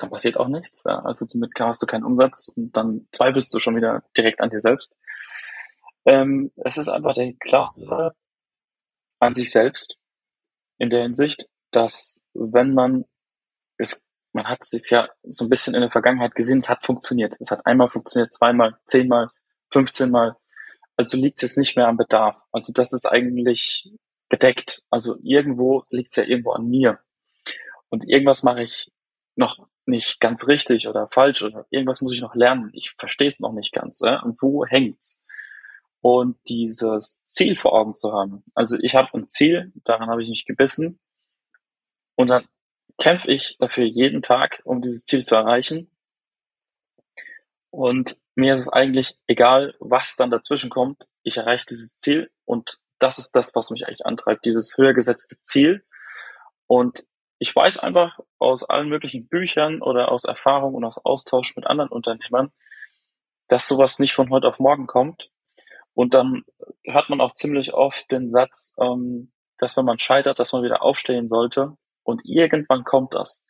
dann 0.03 0.11
passiert 0.11 0.37
auch 0.37 0.49
nichts. 0.49 0.85
Ja. 0.85 1.01
Also 1.01 1.27
somit 1.27 1.53
hast 1.59 1.83
du 1.83 1.87
keinen 1.87 2.05
Umsatz 2.05 2.53
und 2.57 2.77
dann 2.77 3.07
zweifelst 3.13 3.55
du 3.55 3.61
schon 3.61 3.77
wieder 3.77 4.03
direkt 4.17 4.41
an 4.41 4.51
dir 4.51 4.61
selbst. 4.61 4.95
Ähm, 6.05 6.51
es 6.57 6.77
ist 6.77 6.89
einfach 6.89 7.15
der 7.15 7.33
Glaube 7.35 8.15
an 9.21 9.35
sich 9.35 9.51
selbst 9.51 9.97
in 10.79 10.91
der 10.91 11.03
Hinsicht, 11.03 11.49
dass 11.71 12.27
wenn 12.35 12.75
man 12.75 13.05
es, 13.79 14.05
man 14.33 14.47
hat 14.47 14.65
sich 14.65 14.91
ja 14.91 15.09
so 15.23 15.45
ein 15.45 15.51
bisschen 15.51 15.75
in 15.75 15.83
der 15.83 15.91
Vergangenheit 15.91 16.35
gesehen, 16.35 16.59
es 16.59 16.69
hat 16.69 16.85
funktioniert. 16.85 17.37
Es 17.39 17.51
hat 17.51 17.65
einmal 17.65 17.89
funktioniert, 17.89 18.35
zweimal, 18.35 18.77
zehnmal, 18.87 19.31
15 19.71 20.11
Mal. 20.11 20.37
Also 20.97 21.17
liegt 21.17 21.43
es 21.43 21.57
nicht 21.57 21.77
mehr 21.77 21.87
am 21.87 21.97
Bedarf. 21.97 22.37
Also 22.51 22.73
das 22.73 22.93
ist 22.93 23.07
eigentlich 23.07 23.89
gedeckt. 24.29 24.83
Also 24.91 25.17
irgendwo 25.23 25.85
liegt 25.91 26.11
es 26.11 26.17
ja 26.17 26.25
irgendwo 26.25 26.51
an 26.53 26.69
mir. 26.69 26.99
Und 27.89 28.09
irgendwas 28.09 28.43
mache 28.43 28.65
ich 28.65 28.91
noch 29.37 29.69
nicht 29.87 30.21
ganz 30.21 30.49
richtig 30.49 30.89
oder 30.89 31.09
falsch 31.09 31.43
oder 31.43 31.67
irgendwas 31.71 32.01
muss 32.01 32.15
ich 32.15 32.21
noch 32.21 32.35
lernen. 32.35 32.71
Ich 32.73 32.93
verstehe 32.93 33.29
es 33.29 33.41
noch 33.41 33.53
nicht 33.53 33.73
ganz. 33.73 34.01
Äh? 34.03 34.19
Und 34.23 34.41
wo 34.41 34.65
hängt's? 34.65 35.25
Und 36.01 36.37
dieses 36.49 37.25
Ziel 37.25 37.57
vor 37.57 37.73
Augen 37.73 37.95
zu 37.95 38.13
haben. 38.13 38.43
Also 38.55 38.77
ich 38.81 38.95
habe 38.95 39.09
ein 39.15 39.29
Ziel, 39.29 39.73
daran 39.85 40.09
habe 40.09 40.23
ich 40.23 40.29
mich 40.29 40.45
gebissen. 40.45 40.99
Und 42.17 42.29
dann 42.29 42.47
kämpfe 42.99 43.31
ich 43.31 43.57
dafür 43.59 43.85
jeden 43.85 44.23
Tag, 44.23 44.63
um 44.65 44.83
dieses 44.83 45.05
Ziel 45.05 45.25
zu 45.25 45.35
erreichen. 45.35 45.91
Und 47.71 48.17
mir 48.35 48.55
ist 48.55 48.63
es 48.63 48.69
eigentlich 48.69 49.19
egal, 49.27 49.75
was 49.81 50.17
dann 50.17 50.31
dazwischen 50.31 50.71
kommt. 50.71 51.07
Ich 51.23 51.37
erreiche 51.37 51.67
dieses 51.69 51.97
Ziel 51.99 52.31
und 52.45 52.79
das 52.99 53.19
ist 53.19 53.33
das, 53.33 53.55
was 53.55 53.71
mich 53.71 53.87
eigentlich 53.87 54.07
antreibt, 54.07 54.45
dieses 54.45 54.77
höher 54.77 54.95
gesetzte 54.95 55.41
Ziel. 55.41 55.85
Und 56.67 57.05
ich 57.43 57.57
weiß 57.57 57.79
einfach 57.79 58.21
aus 58.39 58.63
allen 58.63 58.89
möglichen 58.89 59.27
Büchern 59.27 59.83
oder 59.83 60.13
aus 60.13 60.23
Erfahrung 60.23 60.75
und 60.75 60.85
aus 60.85 61.05
Austausch 61.05 61.57
mit 61.57 61.67
anderen 61.67 61.91
Unternehmern, 61.91 62.53
dass 63.49 63.67
sowas 63.67 63.99
nicht 63.99 64.15
von 64.15 64.31
heute 64.31 64.47
auf 64.47 64.61
morgen 64.61 64.87
kommt. 64.87 65.33
Und 65.93 66.15
dann 66.15 66.45
hört 66.85 67.11
man 67.11 67.21
auch 67.21 67.33
ziemlich 67.33 67.75
oft 67.75 68.13
den 68.13 68.31
Satz, 68.31 68.77
ähm, 68.81 69.33
dass 69.59 69.77
wenn 69.77 69.85
man 69.85 69.99
scheitert, 69.99 70.39
dass 70.39 70.53
man 70.53 70.63
wieder 70.63 70.83
aufstehen 70.83 71.27
sollte. 71.27 71.77
Und 72.05 72.21
irgendwann 72.23 72.85
kommt 72.85 73.13
das. 73.13 73.45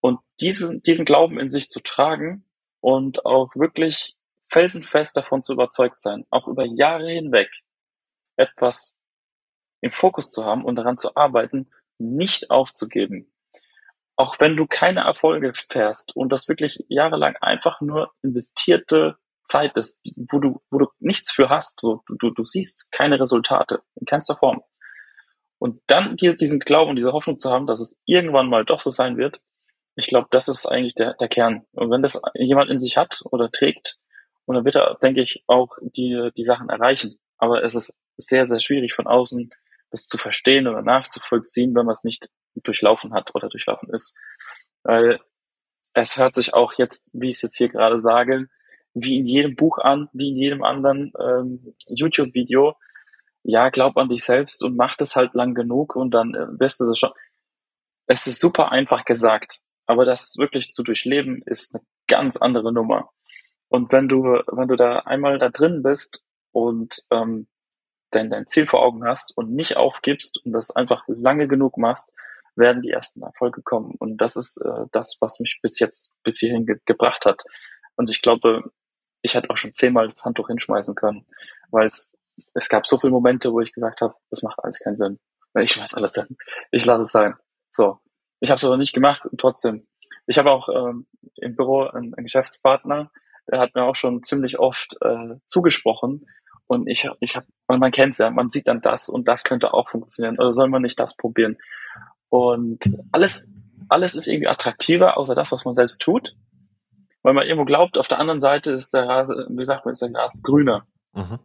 Und 0.00 0.20
diesen, 0.42 0.82
diesen 0.82 1.06
Glauben 1.06 1.40
in 1.40 1.48
sich 1.48 1.70
zu 1.70 1.80
tragen 1.80 2.44
und 2.80 3.24
auch 3.24 3.56
wirklich 3.56 4.18
felsenfest 4.48 5.16
davon 5.16 5.42
zu 5.42 5.54
überzeugt 5.54 5.98
sein, 5.98 6.26
auch 6.28 6.46
über 6.46 6.66
Jahre 6.66 7.10
hinweg 7.10 7.48
etwas 8.36 9.00
im 9.80 9.92
Fokus 9.92 10.28
zu 10.28 10.44
haben 10.44 10.62
und 10.62 10.76
daran 10.76 10.98
zu 10.98 11.16
arbeiten, 11.16 11.70
nicht 11.98 12.50
aufzugeben. 12.50 13.32
Auch 14.16 14.40
wenn 14.40 14.56
du 14.56 14.66
keine 14.66 15.00
Erfolge 15.00 15.52
fährst 15.54 16.16
und 16.16 16.32
das 16.32 16.48
wirklich 16.48 16.84
jahrelang 16.88 17.36
einfach 17.36 17.80
nur 17.80 18.12
investierte 18.22 19.16
Zeit 19.44 19.76
ist, 19.76 20.12
wo 20.30 20.38
du, 20.38 20.60
wo 20.70 20.78
du 20.78 20.86
nichts 20.98 21.30
für 21.30 21.48
hast, 21.48 21.80
so, 21.80 22.02
du, 22.06 22.16
du, 22.16 22.30
du 22.30 22.44
siehst 22.44 22.90
keine 22.92 23.20
Resultate 23.20 23.82
in 23.94 24.06
keinster 24.06 24.34
Form. 24.34 24.62
Und 25.58 25.80
dann 25.86 26.16
diesen 26.16 26.60
Glauben 26.60 26.96
diese 26.96 27.12
Hoffnung 27.12 27.38
zu 27.38 27.50
haben, 27.50 27.66
dass 27.66 27.80
es 27.80 28.00
irgendwann 28.04 28.48
mal 28.48 28.64
doch 28.64 28.80
so 28.80 28.90
sein 28.90 29.16
wird, 29.16 29.40
ich 29.98 30.06
glaube, 30.06 30.28
das 30.30 30.46
ist 30.46 30.64
eigentlich 30.66 30.94
der, 30.94 31.14
der 31.14 31.26
Kern. 31.26 31.66
Und 31.72 31.90
wenn 31.90 32.02
das 32.02 32.22
jemand 32.34 32.70
in 32.70 32.78
sich 32.78 32.96
hat 32.96 33.20
oder 33.32 33.50
trägt, 33.50 33.98
und 34.44 34.54
dann 34.54 34.64
wird 34.64 34.76
er, 34.76 34.96
denke 35.02 35.20
ich, 35.20 35.42
auch 35.48 35.76
die, 35.82 36.30
die 36.36 36.44
Sachen 36.44 36.68
erreichen. 36.68 37.18
Aber 37.36 37.64
es 37.64 37.74
ist 37.74 37.98
sehr, 38.16 38.46
sehr 38.46 38.60
schwierig 38.60 38.94
von 38.94 39.06
außen 39.06 39.50
das 39.90 40.06
zu 40.06 40.18
verstehen 40.18 40.66
oder 40.66 40.82
nachzuvollziehen, 40.82 41.74
wenn 41.74 41.86
man 41.86 41.92
es 41.92 42.04
nicht 42.04 42.28
durchlaufen 42.54 43.12
hat 43.12 43.34
oder 43.34 43.48
durchlaufen 43.48 43.88
ist. 43.92 44.16
Weil 44.82 45.20
es 45.94 46.16
hört 46.16 46.34
sich 46.36 46.54
auch 46.54 46.74
jetzt, 46.74 47.10
wie 47.14 47.30
ich 47.30 47.36
es 47.36 47.42
jetzt 47.42 47.56
hier 47.56 47.68
gerade 47.68 47.98
sage, 47.98 48.48
wie 48.94 49.18
in 49.18 49.26
jedem 49.26 49.56
Buch 49.56 49.78
an, 49.78 50.08
wie 50.12 50.30
in 50.30 50.36
jedem 50.36 50.62
anderen 50.62 51.12
ähm, 51.20 51.74
YouTube-Video. 51.86 52.74
Ja, 53.42 53.70
glaub 53.70 53.96
an 53.96 54.08
dich 54.08 54.24
selbst 54.24 54.62
und 54.62 54.76
mach 54.76 54.96
das 54.96 55.16
halt 55.16 55.34
lang 55.34 55.54
genug 55.54 55.96
und 55.96 56.10
dann 56.12 56.34
äh, 56.34 56.46
wirst 56.58 56.80
du 56.80 56.90
es 56.90 56.98
schon. 56.98 57.12
Es 58.06 58.26
ist 58.26 58.40
super 58.40 58.72
einfach 58.72 59.04
gesagt, 59.04 59.60
aber 59.86 60.04
das 60.04 60.36
wirklich 60.38 60.70
zu 60.70 60.82
durchleben 60.82 61.42
ist 61.46 61.74
eine 61.74 61.84
ganz 62.06 62.36
andere 62.36 62.72
Nummer. 62.72 63.10
Und 63.68 63.92
wenn 63.92 64.08
du, 64.08 64.22
wenn 64.22 64.68
du 64.68 64.76
da 64.76 65.00
einmal 65.00 65.38
da 65.38 65.50
drin 65.50 65.82
bist 65.82 66.24
und 66.52 66.96
ähm, 67.10 67.48
dein, 68.10 68.30
dein 68.30 68.46
Ziel 68.46 68.66
vor 68.66 68.82
Augen 68.82 69.04
hast 69.04 69.36
und 69.36 69.52
nicht 69.52 69.76
aufgibst 69.76 70.44
und 70.44 70.52
das 70.52 70.74
einfach 70.74 71.04
lange 71.06 71.48
genug 71.48 71.76
machst, 71.76 72.12
werden 72.56 72.82
die 72.82 72.90
ersten 72.90 73.22
Erfolge 73.22 73.62
kommen. 73.62 73.94
Und 73.98 74.18
das 74.18 74.36
ist 74.36 74.60
äh, 74.64 74.86
das, 74.92 75.18
was 75.20 75.40
mich 75.40 75.60
bis 75.62 75.78
jetzt, 75.78 76.14
bis 76.22 76.38
hierhin 76.38 76.66
ge 76.66 76.78
gebracht 76.86 77.24
hat. 77.24 77.42
Und 77.96 78.10
ich 78.10 78.22
glaube, 78.22 78.70
ich 79.22 79.34
hätte 79.34 79.50
auch 79.50 79.56
schon 79.56 79.74
zehnmal 79.74 80.08
das 80.08 80.24
Handtuch 80.24 80.48
hinschmeißen 80.48 80.94
können, 80.94 81.26
weil 81.70 81.86
es 81.86 82.18
es 82.54 82.68
gab 82.68 82.86
so 82.86 82.98
viele 82.98 83.12
Momente, 83.12 83.52
wo 83.52 83.60
ich 83.60 83.72
gesagt 83.72 84.00
habe, 84.00 84.14
das 84.30 84.42
macht 84.42 84.58
alles 84.62 84.78
keinen 84.80 84.96
Sinn. 84.96 85.18
Ich 85.58 85.78
weiß 85.78 85.94
alles 85.94 86.12
sein. 86.12 86.36
Ich 86.70 86.84
lasse 86.84 87.02
es 87.02 87.12
sein. 87.12 87.34
So. 87.70 87.98
Ich 88.40 88.50
habe 88.50 88.58
es 88.58 88.64
aber 88.64 88.76
nicht 88.76 88.92
gemacht 88.92 89.26
und 89.26 89.40
trotzdem. 89.40 89.86
Ich 90.26 90.38
habe 90.38 90.50
auch 90.50 90.68
ähm, 90.68 91.06
im 91.36 91.56
Büro 91.56 91.82
einen, 91.82 92.14
einen 92.14 92.26
Geschäftspartner, 92.26 93.10
der 93.50 93.60
hat 93.60 93.74
mir 93.74 93.84
auch 93.84 93.96
schon 93.96 94.22
ziemlich 94.22 94.58
oft 94.58 94.96
äh, 95.00 95.36
zugesprochen. 95.46 96.26
Und 96.68 96.86
ich, 96.86 97.08
ich 97.20 97.34
habe, 97.34 97.46
man 97.66 97.90
kennt 97.90 98.12
es 98.12 98.18
ja, 98.18 98.30
man 98.30 98.50
sieht 98.50 98.68
dann 98.68 98.82
das 98.82 99.08
und 99.08 99.26
das 99.26 99.42
könnte 99.42 99.72
auch 99.72 99.88
funktionieren. 99.88 100.38
Oder 100.38 100.52
soll 100.52 100.68
man 100.68 100.82
nicht 100.82 101.00
das 101.00 101.16
probieren? 101.16 101.56
Und 102.28 102.84
alles, 103.10 103.50
alles 103.88 104.14
ist 104.14 104.26
irgendwie 104.26 104.48
attraktiver, 104.48 105.16
außer 105.16 105.34
das, 105.34 105.50
was 105.50 105.64
man 105.64 105.74
selbst 105.74 106.02
tut. 106.02 106.36
Weil 107.22 107.32
man 107.34 107.46
irgendwo 107.46 107.64
glaubt, 107.64 107.98
auf 107.98 108.06
der 108.06 108.20
anderen 108.20 108.38
Seite 108.38 108.72
ist 108.72 108.92
der 108.92 109.08
Rasen, 109.08 109.46
wie 109.58 109.64
sagt 109.64 109.86
man, 109.86 109.92
ist 109.92 110.02
der 110.02 110.12
Rasen 110.12 110.42
grüner. 110.42 110.86
Mhm. 111.14 111.38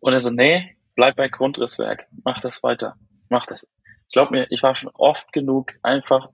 Und 0.00 0.12
er 0.12 0.20
so, 0.20 0.30
nee, 0.30 0.76
bleib 0.96 1.14
bei 1.14 1.28
Grundrisswerk, 1.28 2.08
mach 2.24 2.40
das 2.40 2.62
weiter, 2.64 2.96
mach 3.28 3.46
das. 3.46 3.70
Ich 4.08 4.12
glaube 4.12 4.32
mir, 4.32 4.46
ich 4.50 4.62
war 4.62 4.74
schon 4.74 4.90
oft 4.92 5.32
genug 5.32 5.74
einfach 5.82 6.30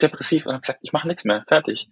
depressiv 0.00 0.46
und 0.46 0.52
habe 0.52 0.60
gesagt, 0.60 0.80
ich 0.82 0.92
mache 0.92 1.06
nichts 1.06 1.24
mehr, 1.24 1.44
fertig. 1.46 1.88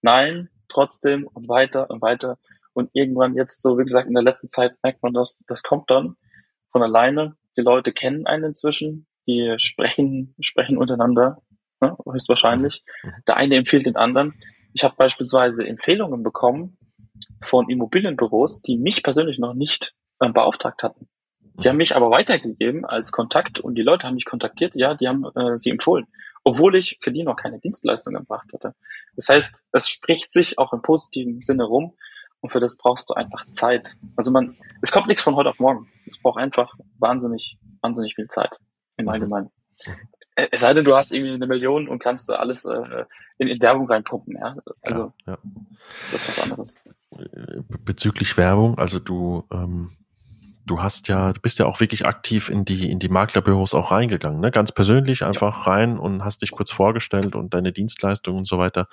Nein, 0.00 0.50
trotzdem 0.68 1.26
und 1.26 1.48
weiter 1.48 1.88
und 1.88 2.02
weiter. 2.02 2.38
Und 2.74 2.90
irgendwann 2.94 3.34
jetzt 3.34 3.62
so, 3.62 3.78
wie 3.78 3.84
gesagt, 3.84 4.08
in 4.08 4.14
der 4.14 4.22
letzten 4.22 4.48
Zeit 4.48 4.74
merkt 4.82 5.02
man 5.02 5.12
das, 5.12 5.44
das 5.46 5.62
kommt 5.62 5.90
dann 5.90 6.16
von 6.70 6.82
alleine. 6.82 7.36
Die 7.56 7.60
Leute 7.60 7.92
kennen 7.92 8.26
einen 8.26 8.44
inzwischen, 8.44 9.06
die 9.26 9.54
sprechen, 9.58 10.34
sprechen 10.40 10.78
untereinander, 10.78 11.42
ne, 11.80 11.96
höchstwahrscheinlich. 12.10 12.84
Mhm. 13.02 13.12
Der 13.28 13.36
eine 13.36 13.56
empfiehlt 13.56 13.86
den 13.86 13.96
anderen. 13.96 14.34
Ich 14.72 14.84
habe 14.84 14.94
beispielsweise 14.96 15.66
Empfehlungen 15.66 16.22
bekommen 16.22 16.78
von 17.42 17.68
Immobilienbüros, 17.68 18.62
die 18.62 18.78
mich 18.78 19.02
persönlich 19.02 19.38
noch 19.38 19.54
nicht 19.54 19.94
äh, 20.20 20.30
beauftragt 20.30 20.82
hatten. 20.82 21.08
Die 21.62 21.68
haben 21.68 21.76
mich 21.76 21.94
aber 21.94 22.10
weitergegeben 22.10 22.86
als 22.86 23.12
Kontakt 23.12 23.60
und 23.60 23.74
die 23.74 23.82
Leute 23.82 24.06
haben 24.06 24.14
mich 24.14 24.24
kontaktiert, 24.24 24.74
ja, 24.74 24.94
die 24.94 25.06
haben 25.06 25.24
äh, 25.36 25.58
sie 25.58 25.70
empfohlen, 25.70 26.06
obwohl 26.44 26.76
ich 26.76 26.98
für 27.02 27.12
die 27.12 27.22
noch 27.22 27.36
keine 27.36 27.60
Dienstleistung 27.60 28.14
gebracht 28.14 28.50
hatte. 28.54 28.74
Das 29.14 29.28
heißt, 29.28 29.66
es 29.72 29.88
spricht 29.88 30.32
sich 30.32 30.58
auch 30.58 30.72
im 30.72 30.80
positiven 30.80 31.40
Sinne 31.40 31.64
rum 31.64 31.94
und 32.42 32.50
für 32.50 32.60
das 32.60 32.76
brauchst 32.76 33.08
du 33.08 33.14
einfach 33.14 33.46
Zeit. 33.52 33.96
Also 34.16 34.30
man, 34.30 34.56
es 34.82 34.90
kommt 34.90 35.06
nichts 35.06 35.22
von 35.22 35.36
heute 35.36 35.48
auf 35.48 35.58
morgen. 35.58 35.88
Es 36.06 36.20
braucht 36.20 36.38
einfach 36.38 36.74
wahnsinnig, 36.98 37.56
wahnsinnig 37.80 38.14
viel 38.16 38.26
Zeit 38.26 38.58
im 38.98 39.04
mhm. 39.04 39.10
Allgemeinen. 39.10 39.50
Äh, 40.34 40.48
es 40.50 40.60
sei 40.60 40.74
denn, 40.74 40.84
du 40.84 40.94
hast 40.94 41.12
irgendwie 41.12 41.32
eine 41.32 41.46
Million 41.46 41.88
und 41.88 42.00
kannst 42.00 42.30
alles 42.30 42.64
äh, 42.64 43.04
in, 43.38 43.48
in 43.48 43.62
Werbung 43.62 43.88
reinpumpen, 43.88 44.36
ja. 44.36 44.56
Also 44.82 45.12
ja, 45.24 45.32
ja. 45.32 45.38
das 46.10 46.28
ist 46.28 46.36
was 46.36 46.42
anderes. 46.44 46.74
Bezüglich 47.84 48.36
Werbung, 48.36 48.78
also 48.78 48.98
du 48.98 49.44
ähm, 49.52 49.96
du 50.66 50.82
hast 50.82 51.08
ja, 51.08 51.32
du 51.32 51.40
bist 51.40 51.58
ja 51.58 51.66
auch 51.66 51.80
wirklich 51.80 52.06
aktiv 52.06 52.48
in 52.48 52.64
die, 52.64 52.90
in 52.90 52.98
die 52.98 53.08
Maklerbüros 53.08 53.74
auch 53.74 53.90
reingegangen, 53.90 54.40
ne? 54.40 54.50
Ganz 54.50 54.72
persönlich 54.72 55.24
einfach 55.24 55.66
ja. 55.66 55.72
rein 55.72 55.98
und 55.98 56.24
hast 56.24 56.42
dich 56.42 56.50
kurz 56.50 56.70
vorgestellt 56.70 57.34
und 57.34 57.54
deine 57.54 57.72
Dienstleistungen 57.72 58.38
und 58.38 58.48
so 58.48 58.58
weiter. 58.58 58.88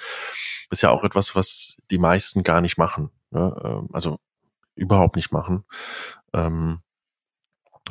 ist 0.70 0.82
ja 0.82 0.90
auch 0.90 1.04
etwas, 1.04 1.36
was 1.36 1.82
die 1.90 1.98
meisten 1.98 2.44
gar 2.44 2.62
nicht 2.62 2.78
machen. 2.78 3.12
Ne? 3.32 3.56
Ähm, 3.64 3.90
also 3.92 4.20
überhaupt 4.76 5.16
nicht 5.16 5.32
machen. 5.32 5.66
Ähm, 6.34 6.80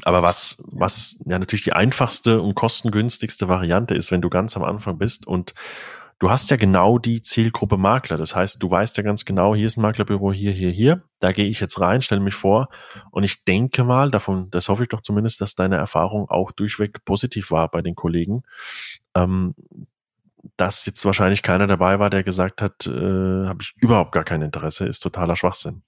aber 0.05 0.23
was, 0.23 0.63
was 0.71 1.23
ja 1.27 1.39
natürlich 1.39 1.65
die 1.65 1.73
einfachste 1.73 2.41
und 2.41 2.55
kostengünstigste 2.55 3.49
Variante 3.49 3.95
ist, 3.95 4.13
wenn 4.13 4.23
du 4.23 4.31
ganz 4.31 4.57
am 4.57 4.65
Anfang 4.65 4.99
bist 4.99 5.27
und 5.27 5.55
du 6.19 6.31
hast 6.31 6.51
ja 6.51 6.57
genau 6.57 6.99
die 6.99 7.23
Zielgruppe 7.23 7.77
Makler. 7.77 8.17
Das 8.17 8.35
heißt, 8.35 8.63
du 8.63 8.71
weißt 8.71 8.97
ja 8.97 9.03
ganz 9.03 9.25
genau, 9.25 9.55
hier 9.55 9.67
ist 9.67 9.77
ein 9.77 9.83
Maklerbüro, 9.83 10.33
hier, 10.33 10.53
hier, 10.53 10.71
hier. 10.71 11.03
Da 11.21 11.33
gehe 11.33 11.47
ich 11.47 11.61
jetzt 11.61 11.81
rein, 11.81 12.03
stelle 12.03 12.21
mich 12.21 12.35
vor. 12.35 12.69
Und 13.11 13.25
ich 13.25 13.45
denke 13.45 13.85
mal, 13.85 14.11
davon, 14.11 14.51
das 14.51 14.69
hoffe 14.69 14.85
ich 14.85 14.89
doch 14.89 15.01
zumindest, 15.01 15.41
dass 15.41 15.55
deine 15.55 15.77
Erfahrung 15.77 16.29
auch 16.29 16.53
durchweg 16.53 17.05
positiv 17.05 17.51
war 17.51 17.69
bei 17.69 17.83
den 17.83 17.95
Kollegen. 17.95 18.43
Ähm, 19.15 19.55
dass 20.57 20.87
jetzt 20.87 21.05
wahrscheinlich 21.05 21.43
keiner 21.43 21.67
dabei 21.67 21.99
war, 21.99 22.11
der 22.11 22.23
gesagt 22.23 22.63
hat, 22.63 22.87
äh, 22.87 22.91
habe 22.91 23.59
ich 23.61 23.75
überhaupt 23.77 24.13
gar 24.13 24.25
kein 24.25 24.43
Interesse, 24.43 24.87
ist 24.87 25.01
totaler 25.01 25.37
Schwachsinn. 25.37 25.83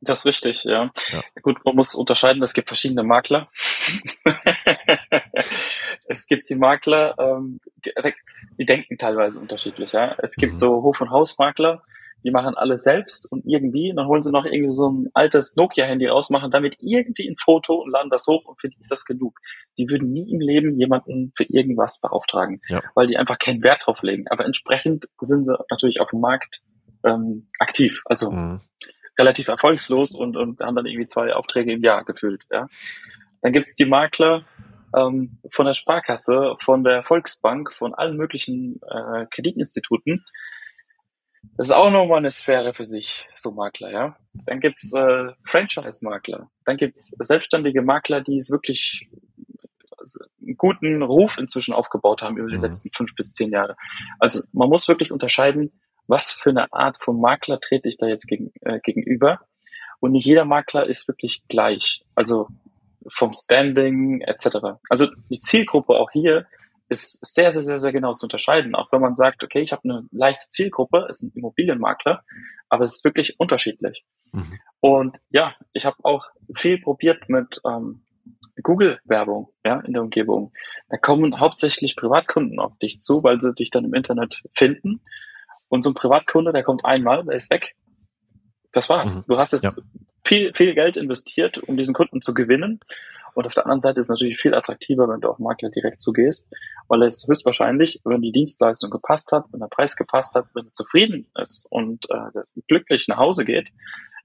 Das 0.00 0.20
ist 0.20 0.26
richtig, 0.26 0.64
ja. 0.64 0.92
ja. 1.10 1.22
Gut, 1.42 1.64
man 1.64 1.74
muss 1.74 1.94
unterscheiden, 1.94 2.42
es 2.42 2.52
gibt 2.52 2.68
verschiedene 2.68 3.02
Makler. 3.02 3.48
es 6.06 6.26
gibt 6.26 6.48
die 6.50 6.54
Makler, 6.54 7.14
ähm, 7.18 7.60
die, 7.84 7.92
die, 8.58 8.66
denken 8.66 8.98
teilweise 8.98 9.40
unterschiedlich, 9.40 9.92
ja. 9.92 10.14
Es 10.18 10.36
gibt 10.36 10.52
mhm. 10.52 10.56
so 10.56 10.82
Hof- 10.82 11.00
und 11.00 11.10
Hausmakler, 11.10 11.82
die 12.24 12.30
machen 12.30 12.54
alles 12.56 12.82
selbst 12.82 13.30
und 13.30 13.44
irgendwie, 13.46 13.92
dann 13.94 14.06
holen 14.06 14.22
sie 14.22 14.32
noch 14.32 14.44
irgendwie 14.44 14.72
so 14.72 14.90
ein 14.90 15.10
altes 15.14 15.56
Nokia-Handy 15.56 16.06
raus, 16.06 16.30
machen 16.30 16.50
damit 16.50 16.76
irgendwie 16.80 17.28
ein 17.28 17.36
Foto 17.36 17.74
und 17.74 17.90
laden 17.90 18.10
das 18.10 18.26
hoch 18.26 18.44
und 18.46 18.60
für 18.60 18.68
die 18.68 18.78
ist 18.80 18.90
das 18.90 19.04
genug. 19.04 19.38
Die 19.78 19.88
würden 19.90 20.12
nie 20.12 20.30
im 20.30 20.40
Leben 20.40 20.78
jemanden 20.78 21.32
für 21.36 21.44
irgendwas 21.44 22.00
beauftragen, 22.00 22.60
ja. 22.68 22.82
weil 22.94 23.06
die 23.06 23.16
einfach 23.16 23.38
keinen 23.38 23.62
Wert 23.62 23.86
drauf 23.86 24.02
legen. 24.02 24.24
Aber 24.28 24.44
entsprechend 24.44 25.06
sind 25.20 25.44
sie 25.44 25.56
natürlich 25.70 26.00
auf 26.00 26.10
dem 26.10 26.20
Markt 26.20 26.62
ähm, 27.04 27.48
aktiv. 27.58 28.02
Also 28.06 28.30
mhm 28.30 28.60
relativ 29.18 29.48
erfolgslos 29.48 30.14
und, 30.14 30.36
und 30.36 30.60
haben 30.60 30.76
dann 30.76 30.86
irgendwie 30.86 31.06
zwei 31.06 31.32
Aufträge 31.34 31.72
im 31.72 31.82
Jahr 31.82 32.04
gefüllt. 32.04 32.44
Ja. 32.50 32.68
Dann 33.42 33.52
gibt's 33.52 33.74
die 33.74 33.84
Makler 33.84 34.44
ähm, 34.96 35.38
von 35.50 35.66
der 35.66 35.74
Sparkasse, 35.74 36.56
von 36.60 36.84
der 36.84 37.02
Volksbank, 37.02 37.72
von 37.72 37.94
allen 37.94 38.16
möglichen 38.16 38.80
äh, 38.82 39.26
Kreditinstituten. 39.30 40.24
Das 41.56 41.68
ist 41.68 41.74
auch 41.74 41.90
nochmal 41.90 42.18
eine 42.18 42.30
Sphäre 42.30 42.74
für 42.74 42.84
sich, 42.84 43.28
so 43.34 43.50
Makler, 43.50 43.90
ja. 43.90 44.16
Dann 44.32 44.60
gibt's 44.60 44.92
äh, 44.92 45.32
Franchise-Makler. 45.44 46.50
Dann 46.64 46.76
gibt's 46.76 47.10
selbstständige 47.18 47.82
Makler, 47.82 48.20
die 48.20 48.36
es 48.36 48.50
wirklich 48.50 49.08
einen 50.40 50.56
guten 50.56 51.02
Ruf 51.02 51.38
inzwischen 51.38 51.74
aufgebaut 51.74 52.22
haben 52.22 52.36
über 52.36 52.48
die 52.48 52.56
mhm. 52.56 52.64
letzten 52.64 52.90
fünf 52.92 53.14
bis 53.14 53.32
zehn 53.32 53.50
Jahre. 53.50 53.76
Also 54.18 54.42
man 54.52 54.68
muss 54.68 54.88
wirklich 54.88 55.12
unterscheiden, 55.12 55.72
was 56.06 56.30
für 56.30 56.50
eine 56.50 56.72
Art 56.72 57.02
von 57.02 57.20
Makler 57.20 57.60
trete 57.60 57.88
ich 57.88 57.96
da 57.96 58.06
jetzt 58.06 58.26
gegen, 58.26 58.52
äh, 58.60 58.78
gegenüber. 58.80 59.40
Und 59.98 60.12
nicht 60.12 60.26
jeder 60.26 60.44
Makler 60.44 60.86
ist 60.86 61.08
wirklich 61.08 61.42
gleich. 61.48 62.04
Also 62.14 62.48
vom 63.08 63.32
Standing 63.32 64.20
etc. 64.20 64.78
Also 64.88 65.06
die 65.30 65.40
Zielgruppe 65.40 65.94
auch 65.94 66.10
hier 66.12 66.46
ist 66.88 67.34
sehr, 67.34 67.52
sehr, 67.52 67.62
sehr, 67.62 67.80
sehr 67.80 67.92
genau 67.92 68.14
zu 68.14 68.26
unterscheiden. 68.26 68.74
Auch 68.74 68.92
wenn 68.92 69.00
man 69.00 69.16
sagt, 69.16 69.42
okay, 69.42 69.60
ich 69.60 69.72
habe 69.72 69.82
eine 69.84 70.06
leichte 70.10 70.48
Zielgruppe, 70.48 71.06
ist 71.08 71.22
ein 71.22 71.32
Immobilienmakler, 71.34 72.22
aber 72.68 72.84
es 72.84 72.96
ist 72.96 73.04
wirklich 73.04 73.38
unterschiedlich. 73.40 74.04
Mhm. 74.32 74.58
Und 74.80 75.18
ja, 75.30 75.54
ich 75.72 75.86
habe 75.86 75.96
auch 76.02 76.26
viel 76.54 76.80
probiert 76.80 77.28
mit 77.28 77.60
ähm, 77.66 78.04
Google-Werbung 78.62 79.48
ja, 79.64 79.80
in 79.80 79.92
der 79.92 80.02
Umgebung. 80.02 80.52
Da 80.88 80.96
kommen 80.96 81.40
hauptsächlich 81.40 81.96
Privatkunden 81.96 82.58
auf 82.58 82.76
dich 82.78 83.00
zu, 83.00 83.22
weil 83.22 83.40
sie 83.40 83.54
dich 83.54 83.70
dann 83.70 83.84
im 83.84 83.94
Internet 83.94 84.42
finden 84.54 85.02
und 85.68 85.82
so 85.82 85.90
ein 85.90 85.94
Privatkunde, 85.94 86.52
der 86.52 86.62
kommt 86.62 86.84
einmal, 86.84 87.24
der 87.24 87.36
ist 87.36 87.50
weg. 87.50 87.74
Das 88.72 88.88
war's. 88.88 89.26
Mhm. 89.26 89.32
Du 89.32 89.38
hast 89.38 89.52
jetzt 89.52 89.64
ja. 89.64 89.70
viel, 90.24 90.52
viel 90.54 90.74
Geld 90.74 90.96
investiert, 90.96 91.58
um 91.58 91.76
diesen 91.76 91.94
Kunden 91.94 92.20
zu 92.20 92.34
gewinnen. 92.34 92.80
Und 93.36 93.46
auf 93.46 93.52
der 93.52 93.66
anderen 93.66 93.80
Seite 93.80 94.00
ist 94.00 94.06
es 94.06 94.10
natürlich 94.10 94.38
viel 94.38 94.54
attraktiver, 94.54 95.08
wenn 95.10 95.20
du 95.20 95.28
auf 95.28 95.38
Makler 95.38 95.68
direkt 95.68 96.00
zugehst, 96.00 96.50
weil 96.88 97.02
es 97.02 97.26
höchstwahrscheinlich, 97.28 98.00
wenn 98.02 98.22
die 98.22 98.32
Dienstleistung 98.32 98.90
gepasst 98.90 99.30
hat, 99.30 99.44
wenn 99.52 99.60
der 99.60 99.66
Preis 99.66 99.94
gepasst 99.94 100.34
hat, 100.36 100.46
wenn 100.54 100.64
er 100.64 100.72
zufrieden 100.72 101.28
ist 101.38 101.66
und 101.70 102.06
äh, 102.08 102.40
glücklich 102.66 103.08
nach 103.08 103.18
Hause 103.18 103.44
geht, 103.44 103.72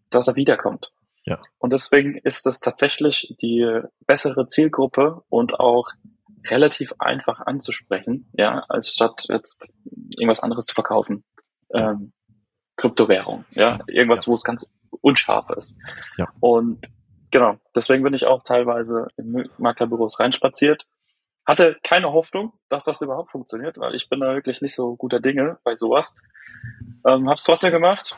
dass 0.10 0.30
er 0.30 0.38
wiederkommt. 0.38 0.94
Ja. 1.26 1.42
Und 1.58 1.74
deswegen 1.74 2.18
ist 2.20 2.46
das 2.46 2.62
tatsächlich 2.62 3.36
die 3.42 3.82
bessere 4.08 4.48
Zielgruppe 4.48 5.22
und 5.28 5.60
auch 5.60 5.90
relativ 6.48 6.94
einfach 6.98 7.42
anzusprechen, 7.42 8.30
ja, 8.32 8.64
als 8.70 8.94
statt 8.94 9.26
jetzt 9.28 9.74
irgendwas 10.18 10.40
anderes 10.40 10.68
zu 10.68 10.74
verkaufen 10.74 11.26
ähm, 11.74 12.14
Kryptowährung, 12.78 13.44
ja, 13.52 13.80
irgendwas, 13.88 14.26
ja. 14.26 14.32
wo 14.32 14.36
es 14.36 14.44
ganz 14.46 14.74
unscharf 15.02 15.50
ist. 15.52 15.78
Ja. 16.18 16.30
Und 16.40 16.90
genau, 17.32 17.58
deswegen 17.76 18.04
bin 18.04 18.14
ich 18.14 18.26
auch 18.26 18.44
teilweise 18.44 19.08
in 19.18 19.50
Maklerbüros 19.58 20.20
reinspaziert. 20.20 20.86
Hatte 21.46 21.78
keine 21.84 22.14
Hoffnung, 22.14 22.54
dass 22.70 22.86
das 22.86 23.02
überhaupt 23.02 23.32
funktioniert, 23.32 23.78
weil 23.80 23.96
ich 23.96 24.10
bin 24.10 24.20
da 24.20 24.36
wirklich 24.36 24.62
nicht 24.62 24.76
so 24.76 24.96
guter 24.96 25.20
Dinge 25.20 25.58
bei 25.64 25.76
sowas. 25.76 26.16
Ähm, 27.08 27.30
hab's 27.30 27.44
trotzdem 27.44 27.72
gemacht, 27.72 28.16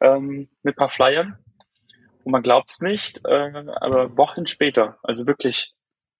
ähm, 0.00 0.48
mit 0.62 0.76
paar 0.76 0.90
Flyern. 0.90 1.38
Und 2.24 2.32
man 2.32 2.42
glaubt's 2.42 2.82
nicht, 2.82 3.24
äh, 3.24 3.64
aber 3.80 4.16
Wochen 4.16 4.46
später, 4.46 4.98
also 5.02 5.26
wirklich 5.26 5.74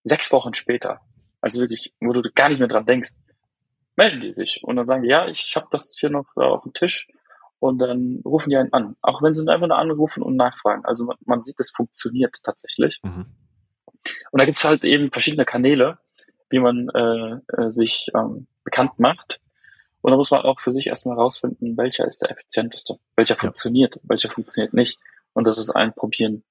sechs 0.05 0.33
Wochen 0.33 0.55
später, 0.55 1.01
also 1.41 1.61
wirklich, 1.61 1.95
wo 2.01 2.13
du 2.13 2.23
gar 2.35 2.49
nicht 2.49 2.59
mehr 2.59 2.69
dran 2.69 2.87
denkst, 2.87 3.11
melden 3.97 4.21
die 4.21 4.33
sich 4.33 4.65
und 4.65 4.77
dann 4.77 4.87
sagen 4.87 5.03
die, 5.03 5.11
ja, 5.11 5.29
ich 5.29 5.55
habe 5.55 5.67
das 5.71 5.97
hier 5.99 6.11
noch 6.11 6.35
auf 6.37 6.63
dem 6.63 6.73
Tisch 6.73 7.09
und 7.63 7.79
dann 7.79 8.21
rufen 8.25 8.51
die 8.51 8.57
einen 8.57 8.73
an. 8.73 8.97
Auch 9.03 9.23
wenn 9.23 9.33
sie 9.33 9.47
einfach 9.49 9.69
nur 9.69 9.79
anrufen 9.79 10.21
und 10.21 10.35
nachfragen. 10.35 10.85
Also 10.85 11.05
man, 11.05 11.17
man 11.25 11.45
sieht, 11.45 11.61
es 11.61 11.71
funktioniert 11.71 12.43
tatsächlich. 12.43 12.99
Mhm. 13.05 13.27
Und 14.33 14.41
da 14.41 14.45
gibt's 14.45 14.65
halt 14.65 14.85
eben 14.85 15.13
verschiedene 15.13 15.45
Kanäle, 15.45 15.99
wie 16.51 16.59
man 16.59 16.89
äh, 16.89 17.39
äh, 17.57 17.71
sich 17.71 18.09
ähm, 18.17 18.49
bekannt 18.65 18.99
macht. 18.99 19.41
Und 20.01 20.11
da 20.11 20.17
muss 20.17 20.33
man 20.33 20.43
auch 20.43 20.59
für 20.59 20.73
sich 20.73 20.89
erstmal 20.89 21.17
rausfinden, 21.17 21.77
welcher 21.77 22.05
ist 22.05 22.23
der 22.23 22.33
effizienteste, 22.33 22.97
welcher 23.15 23.35
ja. 23.35 23.41
funktioniert, 23.41 24.01
welcher 24.03 24.29
funktioniert 24.29 24.75
nicht. 24.75 24.99
Und 25.33 25.47
das 25.47 25.59
ist 25.59 25.71
ein 25.71 25.95
Probieren. 25.95 26.43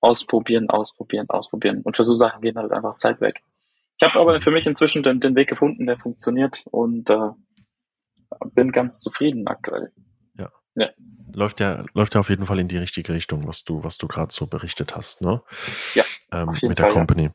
ausprobieren, 0.00 0.70
ausprobieren, 0.70 1.28
ausprobieren. 1.28 1.82
Und 1.82 1.98
für 1.98 2.04
so 2.04 2.14
Sachen 2.14 2.40
gehen 2.40 2.56
halt 2.56 2.72
einfach 2.72 2.96
Zeit 2.96 3.20
weg. 3.20 3.42
Ich 3.98 4.08
habe 4.08 4.18
aber 4.18 4.40
für 4.40 4.50
mich 4.50 4.66
inzwischen 4.66 5.02
den, 5.02 5.20
den 5.20 5.36
Weg 5.36 5.50
gefunden, 5.50 5.84
der 5.84 5.98
funktioniert 5.98 6.64
und 6.70 7.10
äh, 7.10 7.28
bin 8.54 8.72
ganz 8.72 9.00
zufrieden 9.00 9.46
aktuell. 9.46 9.92
Ja. 10.74 10.88
Läuft 11.32 11.60
ja, 11.60 11.84
läuft 11.94 12.14
ja 12.14 12.20
auf 12.20 12.28
jeden 12.28 12.46
Fall 12.46 12.60
in 12.60 12.68
die 12.68 12.78
richtige 12.78 13.12
Richtung, 13.12 13.46
was 13.48 13.64
du, 13.64 13.82
was 13.82 13.98
du 13.98 14.06
gerade 14.06 14.32
so 14.32 14.46
berichtet 14.46 14.94
hast, 14.94 15.20
ne? 15.20 15.42
Ja. 15.94 16.04
Ähm, 16.30 16.50
mit 16.62 16.78
der 16.78 16.86
Fall, 16.86 16.92
Company. 16.92 17.30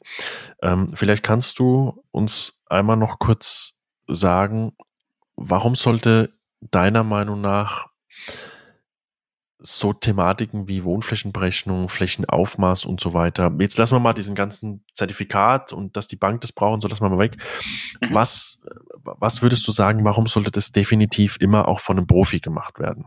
Ja. 0.62 0.74
Ähm, 0.74 0.92
vielleicht 0.96 1.24
kannst 1.24 1.60
du 1.60 2.04
uns 2.12 2.62
einmal 2.68 2.96
noch 2.96 3.20
kurz 3.20 3.74
sagen, 4.08 4.74
warum 5.36 5.76
sollte 5.76 6.32
deiner 6.62 7.04
Meinung 7.04 7.42
nach 7.42 7.90
so 9.62 9.92
Thematiken 9.92 10.68
wie 10.70 10.86
Wohnflächenberechnung, 10.86 11.90
Flächenaufmaß 11.90 12.86
und 12.86 13.02
so 13.02 13.14
weiter. 13.14 13.54
Jetzt 13.60 13.78
lassen 13.78 13.96
wir 13.96 14.00
mal 14.00 14.14
diesen 14.14 14.34
ganzen 14.34 14.86
Zertifikat 14.94 15.74
und 15.74 15.98
dass 15.98 16.08
die 16.08 16.16
Bank 16.16 16.42
das 16.42 16.54
braucht 16.54 16.76
und 16.76 16.82
so 16.82 16.88
lassen 16.88 17.04
wir 17.04 17.10
mal 17.10 17.20
weg. 17.20 17.38
Mhm. 18.00 18.14
Was, 18.14 18.62
was 19.04 19.42
würdest 19.42 19.68
du 19.68 19.72
sagen, 19.72 20.06
warum 20.06 20.28
sollte 20.28 20.52
das 20.52 20.72
definitiv 20.72 21.38
immer 21.42 21.68
auch 21.68 21.82
von 21.82 21.98
einem 21.98 22.08
Profi 22.08 22.40
gemacht 22.40 22.80
werden? 22.80 23.06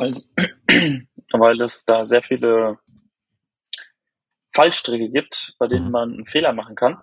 Weil 0.00 0.10
es, 0.10 0.34
weil 1.32 1.60
es 1.60 1.84
da 1.84 2.06
sehr 2.06 2.22
viele 2.22 2.78
Fallstricke 4.54 5.10
gibt, 5.10 5.54
bei 5.58 5.66
denen 5.66 5.86
mhm. 5.86 5.90
man 5.92 6.12
einen 6.14 6.26
Fehler 6.26 6.54
machen 6.54 6.74
kann. 6.74 6.98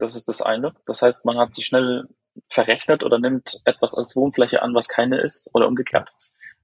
Das 0.00 0.16
ist 0.16 0.28
das 0.28 0.42
eine. 0.42 0.74
Das 0.86 1.00
heißt, 1.00 1.24
man 1.26 1.38
hat 1.38 1.54
sich 1.54 1.66
schnell 1.66 2.08
verrechnet 2.50 3.04
oder 3.04 3.20
nimmt 3.20 3.60
etwas 3.64 3.94
als 3.94 4.16
Wohnfläche 4.16 4.62
an, 4.62 4.74
was 4.74 4.88
keine 4.88 5.20
ist 5.20 5.48
oder 5.54 5.68
umgekehrt. 5.68 6.10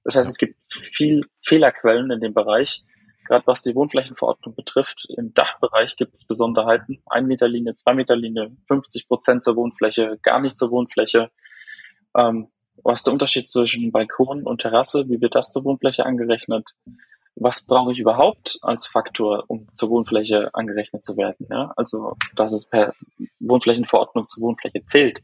Das 0.03 0.17
heißt, 0.17 0.29
es 0.29 0.37
gibt 0.37 0.57
viel 0.69 1.21
Fehlerquellen 1.41 2.11
in 2.11 2.19
dem 2.19 2.33
Bereich. 2.33 2.83
Gerade 3.23 3.47
was 3.47 3.61
die 3.61 3.75
Wohnflächenverordnung 3.75 4.55
betrifft, 4.55 5.07
im 5.17 5.33
Dachbereich 5.33 5.95
gibt 5.95 6.15
es 6.15 6.27
Besonderheiten. 6.27 7.01
Ein 7.07 7.27
Meter 7.27 7.47
Linie, 7.47 7.73
zwei 7.75 7.93
Meter 7.93 8.15
Linie, 8.17 8.55
50 8.67 9.07
Prozent 9.07 9.43
zur 9.43 9.55
Wohnfläche, 9.55 10.19
gar 10.21 10.41
nicht 10.41 10.57
zur 10.57 10.69
Wohnfläche. 10.69 11.31
Ähm, 12.15 12.51
was 12.85 12.99
ist 12.99 13.07
der 13.07 13.13
Unterschied 13.13 13.49
zwischen 13.49 13.91
Balkon 13.91 14.43
und 14.43 14.61
Terrasse? 14.61 15.09
Wie 15.09 15.19
wird 15.19 15.33
das 15.33 15.51
zur 15.51 15.65
Wohnfläche 15.65 16.05
angerechnet? 16.05 16.75
Was 17.35 17.65
brauche 17.65 17.91
ich 17.91 17.99
überhaupt 17.99 18.59
als 18.61 18.85
Faktor, 18.85 19.43
um 19.47 19.67
zur 19.73 19.89
Wohnfläche 19.89 20.53
angerechnet 20.53 21.03
zu 21.03 21.17
werden? 21.17 21.47
Ja? 21.49 21.73
Also, 21.75 22.15
dass 22.35 22.53
es 22.53 22.67
per 22.67 22.93
Wohnflächenverordnung 23.39 24.27
zur 24.27 24.43
Wohnfläche 24.43 24.85
zählt. 24.85 25.19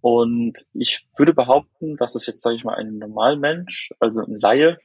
Und 0.00 0.60
ich 0.74 1.08
würde 1.16 1.34
behaupten, 1.34 1.96
dass 1.96 2.14
es 2.14 2.24
jetzt, 2.26 2.42
sage 2.42 2.54
ich 2.54 2.62
mal, 2.62 2.76
ein 2.76 2.98
Normalmensch, 2.98 3.92
also 3.98 4.22
ein 4.22 4.38
Laie, 4.38 4.78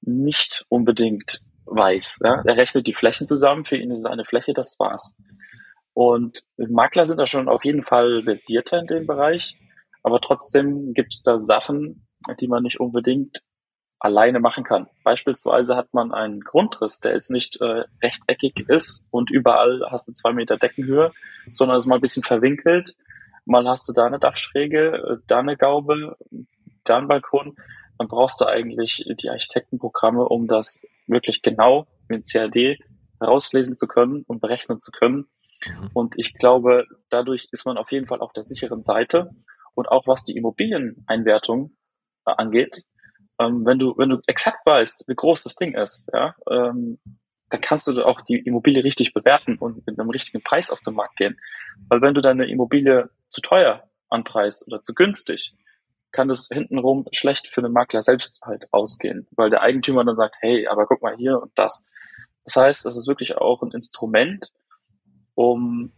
nicht 0.00 0.64
unbedingt 0.70 1.42
weiß. 1.66 2.20
Ja? 2.24 2.42
Er 2.46 2.56
rechnet 2.56 2.86
die 2.86 2.94
Flächen 2.94 3.26
zusammen, 3.26 3.66
für 3.66 3.76
ihn 3.76 3.90
ist 3.90 4.00
es 4.00 4.06
eine 4.06 4.24
Fläche, 4.24 4.54
das 4.54 4.80
war's. 4.80 5.18
Und 5.92 6.44
Makler 6.56 7.04
sind 7.04 7.20
da 7.20 7.26
schon 7.26 7.48
auf 7.48 7.62
jeden 7.66 7.82
Fall 7.82 8.22
versierter 8.24 8.78
in 8.78 8.86
dem 8.86 9.06
Bereich, 9.06 9.58
aber 10.06 10.20
trotzdem 10.20 10.94
gibt 10.94 11.12
es 11.12 11.20
da 11.20 11.38
Sachen, 11.38 12.06
die 12.40 12.48
man 12.48 12.62
nicht 12.62 12.80
unbedingt 12.80 13.42
alleine 13.98 14.40
machen 14.40 14.62
kann. 14.62 14.88
Beispielsweise 15.04 15.74
hat 15.74 15.92
man 15.92 16.12
einen 16.12 16.40
Grundriss, 16.40 17.00
der 17.00 17.14
ist 17.14 17.30
nicht 17.30 17.60
äh, 17.60 17.84
rechteckig 18.02 18.68
ist 18.68 19.08
und 19.10 19.30
überall 19.30 19.82
hast 19.90 20.08
du 20.08 20.12
zwei 20.12 20.32
Meter 20.32 20.58
Deckenhöhe, 20.58 21.12
sondern 21.50 21.78
ist 21.78 21.86
mal 21.86 21.96
ein 21.96 22.00
bisschen 22.00 22.22
verwinkelt 22.22 22.96
mal 23.46 23.66
hast 23.66 23.88
du 23.88 23.92
da 23.92 24.06
eine 24.06 24.18
Dachschräge, 24.18 24.92
äh, 24.92 25.16
da 25.26 25.38
eine 25.38 25.56
Gaube, 25.56 26.16
da 26.84 26.98
einen 26.98 27.08
Balkon, 27.08 27.56
dann 27.98 28.08
brauchst 28.08 28.40
du 28.40 28.46
eigentlich 28.46 29.08
die 29.18 29.30
Architektenprogramme, 29.30 30.28
um 30.28 30.46
das 30.46 30.82
wirklich 31.06 31.40
genau 31.40 31.86
mit 32.08 32.30
CAD 32.30 32.78
rauslesen 33.22 33.78
zu 33.78 33.86
können 33.86 34.24
und 34.26 34.40
berechnen 34.40 34.80
zu 34.80 34.90
können. 34.90 35.28
Mhm. 35.64 35.90
Und 35.94 36.14
ich 36.18 36.34
glaube, 36.34 36.86
dadurch 37.08 37.48
ist 37.52 37.64
man 37.64 37.78
auf 37.78 37.90
jeden 37.90 38.06
Fall 38.06 38.20
auf 38.20 38.32
der 38.34 38.42
sicheren 38.42 38.82
Seite. 38.82 39.30
Und 39.76 39.88
auch 39.88 40.06
was 40.06 40.24
die 40.24 40.36
Immobilieneinwertung 40.36 41.76
äh, 42.26 42.32
angeht, 42.36 42.84
ähm, 43.38 43.64
wenn 43.66 43.78
du, 43.78 43.94
wenn 43.96 44.08
du 44.08 44.20
exakt 44.26 44.64
weißt, 44.64 45.04
wie 45.06 45.14
groß 45.14 45.44
das 45.44 45.54
Ding 45.54 45.74
ist, 45.74 46.08
ja, 46.12 46.34
ähm, 46.50 46.98
dann 47.50 47.60
kannst 47.60 47.86
du 47.86 48.04
auch 48.04 48.20
die 48.22 48.38
Immobilie 48.38 48.82
richtig 48.82 49.12
bewerten 49.12 49.56
und 49.58 49.86
mit 49.86 50.00
einem 50.00 50.10
richtigen 50.10 50.42
Preis 50.42 50.70
auf 50.70 50.80
den 50.80 50.94
Markt 50.94 51.16
gehen. 51.16 51.38
Weil 51.88 52.00
wenn 52.02 52.14
du 52.14 52.20
deine 52.20 52.46
Immobilie 52.46 53.10
zu 53.28 53.40
teuer 53.40 53.88
anpreist 54.08 54.66
oder 54.66 54.80
zu 54.80 54.94
günstig, 54.94 55.54
kann 56.10 56.28
das 56.28 56.48
hintenrum 56.48 57.06
schlecht 57.12 57.48
für 57.48 57.62
den 57.62 57.72
Makler 57.72 58.02
selbst 58.02 58.40
halt 58.42 58.72
ausgehen, 58.72 59.28
weil 59.32 59.50
der 59.50 59.60
Eigentümer 59.60 60.04
dann 60.04 60.16
sagt, 60.16 60.36
hey, 60.40 60.66
aber 60.66 60.86
guck 60.86 61.02
mal 61.02 61.14
hier 61.16 61.40
und 61.40 61.52
das. 61.54 61.86
Das 62.44 62.56
heißt, 62.56 62.86
das 62.86 62.96
ist 62.96 63.06
wirklich 63.06 63.36
auch 63.36 63.62
ein 63.62 63.72
Instrument, 63.72 64.50
um 65.34 65.92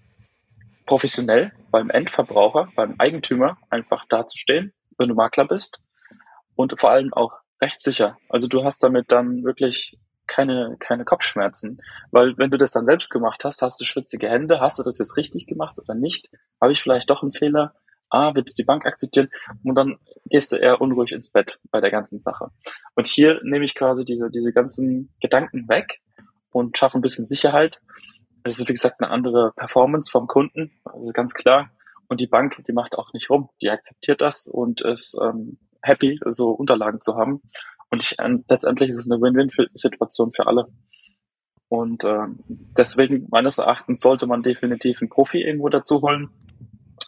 professionell 0.88 1.52
beim 1.70 1.90
Endverbraucher, 1.90 2.72
beim 2.74 2.94
Eigentümer 2.96 3.58
einfach 3.68 4.06
dazustehen, 4.08 4.72
wenn 4.96 5.10
du 5.10 5.14
Makler 5.14 5.46
bist 5.46 5.82
und 6.56 6.80
vor 6.80 6.90
allem 6.90 7.12
auch 7.12 7.34
rechtssicher. 7.60 8.16
Also 8.30 8.48
du 8.48 8.64
hast 8.64 8.82
damit 8.82 9.12
dann 9.12 9.44
wirklich 9.44 9.98
keine, 10.26 10.76
keine 10.78 11.04
Kopfschmerzen. 11.04 11.82
Weil 12.10 12.38
wenn 12.38 12.50
du 12.50 12.56
das 12.56 12.72
dann 12.72 12.86
selbst 12.86 13.10
gemacht 13.10 13.44
hast, 13.44 13.60
hast 13.60 13.78
du 13.78 13.84
schwitzige 13.84 14.30
Hände, 14.30 14.60
hast 14.60 14.78
du 14.78 14.82
das 14.82 14.98
jetzt 14.98 15.18
richtig 15.18 15.46
gemacht 15.46 15.78
oder 15.78 15.94
nicht? 15.94 16.30
Habe 16.58 16.72
ich 16.72 16.80
vielleicht 16.80 17.10
doch 17.10 17.22
einen 17.22 17.34
Fehler? 17.34 17.74
Ah, 18.08 18.34
wird 18.34 18.48
es 18.48 18.54
die 18.54 18.64
Bank 18.64 18.86
akzeptieren? 18.86 19.28
Und 19.64 19.74
dann 19.74 19.98
gehst 20.24 20.52
du 20.52 20.56
eher 20.56 20.80
unruhig 20.80 21.12
ins 21.12 21.30
Bett 21.30 21.60
bei 21.70 21.82
der 21.82 21.90
ganzen 21.90 22.18
Sache. 22.18 22.48
Und 22.94 23.06
hier 23.06 23.40
nehme 23.42 23.66
ich 23.66 23.74
quasi 23.74 24.06
diese, 24.06 24.30
diese 24.30 24.54
ganzen 24.54 25.12
Gedanken 25.20 25.68
weg 25.68 26.00
und 26.50 26.78
schaffe 26.78 26.96
ein 26.96 27.02
bisschen 27.02 27.26
Sicherheit. 27.26 27.82
Es 28.44 28.58
ist, 28.58 28.68
wie 28.68 28.72
gesagt, 28.72 29.00
eine 29.00 29.10
andere 29.10 29.52
Performance 29.56 30.10
vom 30.10 30.26
Kunden. 30.26 30.70
Das 30.84 31.08
ist 31.08 31.14
ganz 31.14 31.34
klar. 31.34 31.70
Und 32.08 32.20
die 32.20 32.26
Bank, 32.26 32.62
die 32.66 32.72
macht 32.72 32.96
auch 32.96 33.12
nicht 33.12 33.30
rum. 33.30 33.50
Die 33.62 33.70
akzeptiert 33.70 34.22
das 34.22 34.46
und 34.46 34.80
ist 34.80 35.16
ähm, 35.22 35.58
happy, 35.82 36.18
so 36.30 36.50
Unterlagen 36.50 37.00
zu 37.00 37.16
haben. 37.16 37.42
Und 37.90 38.02
ich, 38.02 38.18
äh, 38.18 38.38
letztendlich 38.48 38.90
ist 38.90 38.98
es 38.98 39.10
eine 39.10 39.20
Win-Win-Situation 39.20 40.32
für 40.32 40.46
alle. 40.46 40.68
Und 41.68 42.04
äh, 42.04 42.26
deswegen 42.76 43.26
meines 43.30 43.58
Erachtens 43.58 44.00
sollte 44.00 44.26
man 44.26 44.42
definitiv 44.42 45.02
einen 45.02 45.10
Profi 45.10 45.42
irgendwo 45.42 45.68
dazu 45.68 46.00
holen. 46.00 46.30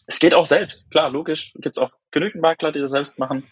Es 0.06 0.18
geht 0.18 0.34
auch 0.34 0.46
selbst, 0.46 0.90
klar, 0.90 1.10
logisch. 1.10 1.52
Gibt 1.54 1.78
es 1.78 1.82
auch 1.82 1.92
genügend 2.10 2.42
Makler, 2.42 2.72
die 2.72 2.80
das 2.80 2.92
selbst 2.92 3.18
machen. 3.18 3.44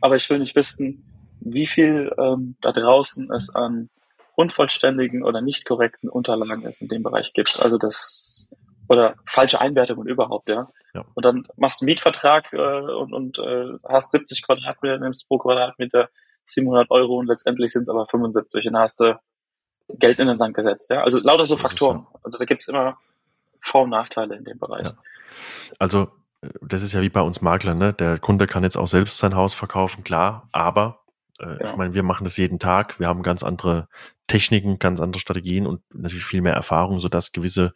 Aber 0.00 0.16
ich 0.16 0.28
will 0.30 0.38
nicht 0.38 0.54
wissen, 0.54 1.04
wie 1.40 1.66
viel 1.66 2.12
ähm, 2.18 2.56
da 2.60 2.72
draußen 2.72 3.30
es 3.32 3.54
an 3.54 3.88
unvollständigen 4.34 5.24
oder 5.24 5.40
nicht 5.40 5.66
korrekten 5.66 6.08
Unterlagen 6.08 6.66
es 6.66 6.80
in 6.80 6.88
dem 6.88 7.02
Bereich 7.02 7.32
gibt. 7.32 7.60
Also 7.62 7.78
das 7.78 8.48
oder 8.88 9.14
falsche 9.26 9.60
Einwertungen 9.60 10.06
überhaupt, 10.06 10.48
ja. 10.48 10.68
ja. 10.94 11.04
Und 11.14 11.24
dann 11.24 11.46
machst 11.56 11.80
du 11.80 11.84
einen 11.84 11.92
Mietvertrag 11.92 12.52
äh, 12.52 12.56
und, 12.56 13.12
und 13.12 13.38
äh, 13.38 13.78
hast 13.88 14.12
70 14.12 14.44
Quadratmeter, 14.44 14.98
nimmst 14.98 15.28
pro 15.28 15.38
Quadratmeter 15.38 16.08
700 16.44 16.90
Euro 16.90 17.18
und 17.18 17.26
letztendlich 17.26 17.72
sind 17.72 17.82
es 17.82 17.88
aber 17.88 18.06
75 18.06 18.66
und 18.66 18.72
dann 18.74 18.82
hast 18.82 19.00
du 19.00 19.18
Geld 19.98 20.18
in 20.18 20.26
den 20.26 20.36
Sand 20.36 20.54
gesetzt. 20.54 20.90
Ja? 20.90 21.02
Also 21.02 21.18
lauter 21.20 21.46
so 21.46 21.56
Faktoren. 21.56 22.06
So. 22.12 22.18
Also 22.22 22.38
da 22.38 22.44
gibt 22.44 22.62
es 22.62 22.68
immer 22.68 22.98
Vor- 23.60 23.82
und 23.82 23.90
Nachteile 23.90 24.36
in 24.36 24.44
dem 24.44 24.58
Bereich. 24.58 24.88
Ja. 24.88 24.94
Also 25.78 26.08
das 26.60 26.82
ist 26.82 26.92
ja 26.92 27.00
wie 27.00 27.08
bei 27.08 27.20
uns 27.20 27.40
Maklern, 27.40 27.78
ne? 27.78 27.92
Der 27.94 28.18
Kunde 28.18 28.46
kann 28.46 28.64
jetzt 28.64 28.76
auch 28.76 28.88
selbst 28.88 29.18
sein 29.18 29.36
Haus 29.36 29.54
verkaufen, 29.54 30.02
klar, 30.02 30.48
aber 30.50 31.02
äh, 31.38 31.66
ich 31.66 31.76
meine, 31.76 31.94
wir 31.94 32.02
machen 32.02 32.24
das 32.24 32.36
jeden 32.36 32.58
Tag, 32.58 32.98
wir 32.98 33.06
haben 33.06 33.22
ganz 33.22 33.42
andere 33.42 33.88
Techniken, 34.28 34.78
ganz 34.78 35.00
andere 35.00 35.20
Strategien 35.20 35.66
und 35.66 35.82
natürlich 35.94 36.24
viel 36.24 36.40
mehr 36.42 36.54
Erfahrung, 36.54 37.00
sodass 37.00 37.32
gewisse 37.32 37.72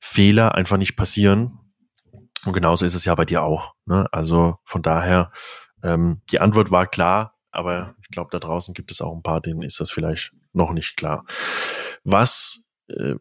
Fehler 0.00 0.54
einfach 0.54 0.76
nicht 0.76 0.96
passieren. 0.96 1.58
Und 2.44 2.52
genauso 2.52 2.84
ist 2.84 2.94
es 2.94 3.04
ja 3.04 3.14
bei 3.14 3.24
dir 3.24 3.42
auch. 3.42 3.74
Ne? 3.86 4.06
Also 4.12 4.54
von 4.64 4.82
daher, 4.82 5.32
ähm, 5.82 6.22
die 6.30 6.40
Antwort 6.40 6.70
war 6.70 6.86
klar, 6.86 7.34
aber 7.50 7.94
ich 8.02 8.08
glaube, 8.08 8.30
da 8.30 8.38
draußen 8.38 8.74
gibt 8.74 8.90
es 8.90 9.00
auch 9.00 9.14
ein 9.14 9.22
paar, 9.22 9.40
denen 9.40 9.62
ist 9.62 9.80
das 9.80 9.90
vielleicht 9.90 10.32
noch 10.52 10.72
nicht 10.72 10.96
klar. 10.96 11.24
Was, 12.04 12.68
äh, 12.88 13.14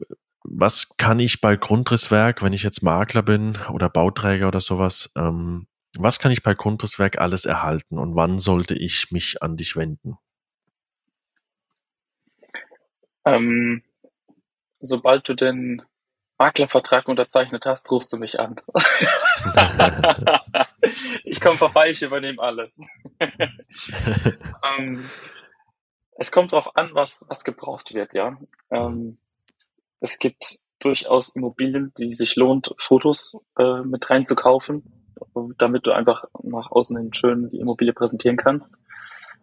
was 0.44 0.98
kann 0.98 1.20
ich 1.20 1.42
bei 1.42 1.56
Grundrisswerk, 1.56 2.44
wenn 2.44 2.54
ich 2.54 2.64
jetzt 2.64 2.84
Makler 2.84 3.24
bin 3.24 3.58
oder 3.72 3.90
Bauträger 3.90 4.48
oder 4.48 4.60
sowas, 4.60 5.12
ähm, 5.16 5.68
was 5.98 6.20
kann 6.20 6.32
ich 6.32 6.44
bei 6.44 6.54
Grundrisswerk 6.54 7.20
alles 7.20 7.46
erhalten 7.46 7.98
und 7.98 8.16
wann 8.16 8.38
sollte 8.38 8.76
ich 8.76 9.12
mich 9.12 9.42
an 9.42 9.58
dich 9.58 9.76
wenden? 9.76 10.18
Ähm, 13.26 13.84
sobald 14.80 15.28
du 15.28 15.34
den 15.34 15.82
Maklervertrag 16.38 17.08
unterzeichnet 17.08 17.66
hast, 17.66 17.90
rufst 17.92 18.12
du 18.12 18.18
mich 18.18 18.40
an. 18.40 18.56
ich 21.24 21.40
komme 21.40 21.58
vorbei, 21.58 21.92
ich 21.92 22.02
übernehme 22.02 22.42
alles. 22.42 22.86
ähm, 23.20 25.04
es 26.18 26.32
kommt 26.32 26.54
darauf 26.54 26.76
an, 26.76 26.90
was, 26.94 27.26
was 27.30 27.44
gebraucht 27.44 27.94
wird, 27.94 28.14
ja. 28.14 28.38
Ähm, 28.70 29.18
es 30.00 30.20
gibt 30.20 30.66
durchaus 30.80 31.36
Immobilien, 31.36 31.94
die 31.98 32.10
sich 32.10 32.36
lohnt, 32.36 32.76
Fotos 32.78 33.40
äh, 33.58 33.82
mit 33.82 34.10
reinzukaufen, 34.10 34.84
damit 35.58 35.88
du 35.88 35.92
einfach 35.92 36.26
nach 36.44 36.72
außen 36.72 36.98
hin 36.98 37.14
schön 37.14 37.50
die 37.50 37.60
Immobilie 37.60 37.94
präsentieren 37.94 38.38
kannst. 38.38 38.76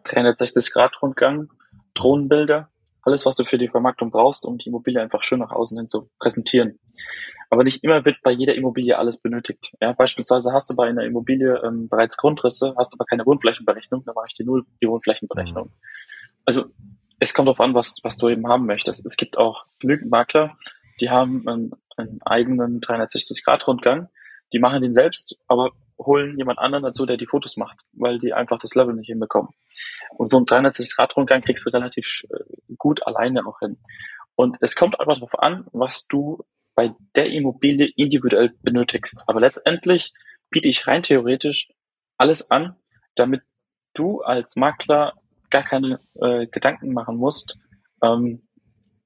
360-Grad-Rundgang, 0.04 1.50
Drohnenbilder, 1.94 2.71
alles, 3.02 3.26
was 3.26 3.36
du 3.36 3.44
für 3.44 3.58
die 3.58 3.68
Vermarktung 3.68 4.10
brauchst, 4.10 4.44
um 4.46 4.58
die 4.58 4.68
Immobilie 4.68 5.00
einfach 5.00 5.22
schön 5.22 5.40
nach 5.40 5.50
außen 5.50 5.76
hin 5.76 5.88
zu 5.88 6.08
präsentieren. 6.18 6.78
Aber 7.50 7.64
nicht 7.64 7.84
immer 7.84 8.04
wird 8.04 8.16
bei 8.22 8.30
jeder 8.30 8.54
Immobilie 8.54 8.96
alles 8.96 9.20
benötigt. 9.20 9.74
Ja, 9.80 9.92
beispielsweise 9.92 10.52
hast 10.52 10.70
du 10.70 10.76
bei 10.76 10.88
einer 10.88 11.04
Immobilie 11.04 11.60
ähm, 11.64 11.88
bereits 11.88 12.16
Grundrisse, 12.16 12.74
hast 12.78 12.94
aber 12.94 13.04
keine 13.04 13.26
Wohnflächenberechnung, 13.26 14.04
dann 14.04 14.14
mache 14.14 14.26
ich 14.28 14.34
dir 14.34 14.46
nur 14.46 14.64
die 14.80 14.88
Wohnflächenberechnung. 14.88 15.66
Mhm. 15.66 15.72
Also 16.44 16.64
es 17.18 17.34
kommt 17.34 17.48
darauf 17.48 17.60
an, 17.60 17.74
was, 17.74 18.00
was 18.02 18.16
du 18.16 18.28
eben 18.28 18.48
haben 18.48 18.66
möchtest. 18.66 19.04
Es 19.04 19.16
gibt 19.16 19.36
auch 19.36 19.64
genügend 19.80 20.10
Makler, 20.10 20.56
die 21.00 21.10
haben 21.10 21.46
einen, 21.46 21.72
einen 21.96 22.20
eigenen 22.22 22.80
360-Grad-Rundgang, 22.80 24.08
die 24.52 24.58
machen 24.58 24.82
den 24.82 24.94
selbst, 24.94 25.38
aber 25.46 25.72
holen 26.06 26.36
jemand 26.38 26.58
anderen 26.58 26.84
dazu, 26.84 27.06
der 27.06 27.16
die 27.16 27.26
Fotos 27.26 27.56
macht, 27.56 27.78
weil 27.92 28.18
die 28.18 28.32
einfach 28.32 28.58
das 28.58 28.74
Level 28.74 28.94
nicht 28.94 29.06
hinbekommen. 29.06 29.52
Und 30.10 30.28
so 30.28 30.36
einen 30.36 30.46
360-Grad-Rundgang 30.46 31.42
kriegst 31.42 31.66
du 31.66 31.70
relativ 31.70 32.24
äh, 32.30 32.74
gut 32.76 33.06
alleine 33.06 33.46
auch 33.46 33.58
hin. 33.60 33.78
Und 34.34 34.56
es 34.60 34.76
kommt 34.76 34.98
einfach 34.98 35.14
darauf 35.14 35.38
an, 35.38 35.66
was 35.72 36.06
du 36.06 36.44
bei 36.74 36.94
der 37.16 37.26
Immobilie 37.26 37.90
individuell 37.96 38.54
benötigst. 38.62 39.24
Aber 39.26 39.40
letztendlich 39.40 40.12
biete 40.50 40.68
ich 40.68 40.86
rein 40.86 41.02
theoretisch 41.02 41.68
alles 42.16 42.50
an, 42.50 42.76
damit 43.14 43.42
du 43.94 44.22
als 44.22 44.56
Makler 44.56 45.14
gar 45.50 45.62
keine 45.62 45.98
äh, 46.14 46.46
Gedanken 46.46 46.92
machen 46.92 47.16
musst 47.16 47.58
ähm, 48.02 48.42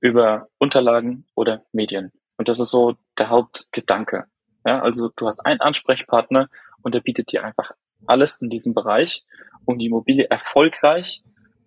über 0.00 0.48
Unterlagen 0.58 1.26
oder 1.34 1.64
Medien. 1.72 2.12
Und 2.36 2.48
das 2.48 2.60
ist 2.60 2.70
so 2.70 2.96
der 3.18 3.30
Hauptgedanke. 3.30 4.26
Ja, 4.64 4.80
also 4.82 5.10
du 5.16 5.26
hast 5.26 5.44
einen 5.44 5.60
Ansprechpartner 5.60 6.48
und 6.86 6.94
der 6.94 7.00
bietet 7.00 7.32
dir 7.32 7.42
einfach 7.42 7.72
alles 8.06 8.40
in 8.40 8.48
diesem 8.48 8.72
Bereich, 8.72 9.24
um 9.64 9.76
die 9.76 9.86
Immobilie 9.86 10.30
erfolgreich 10.30 11.20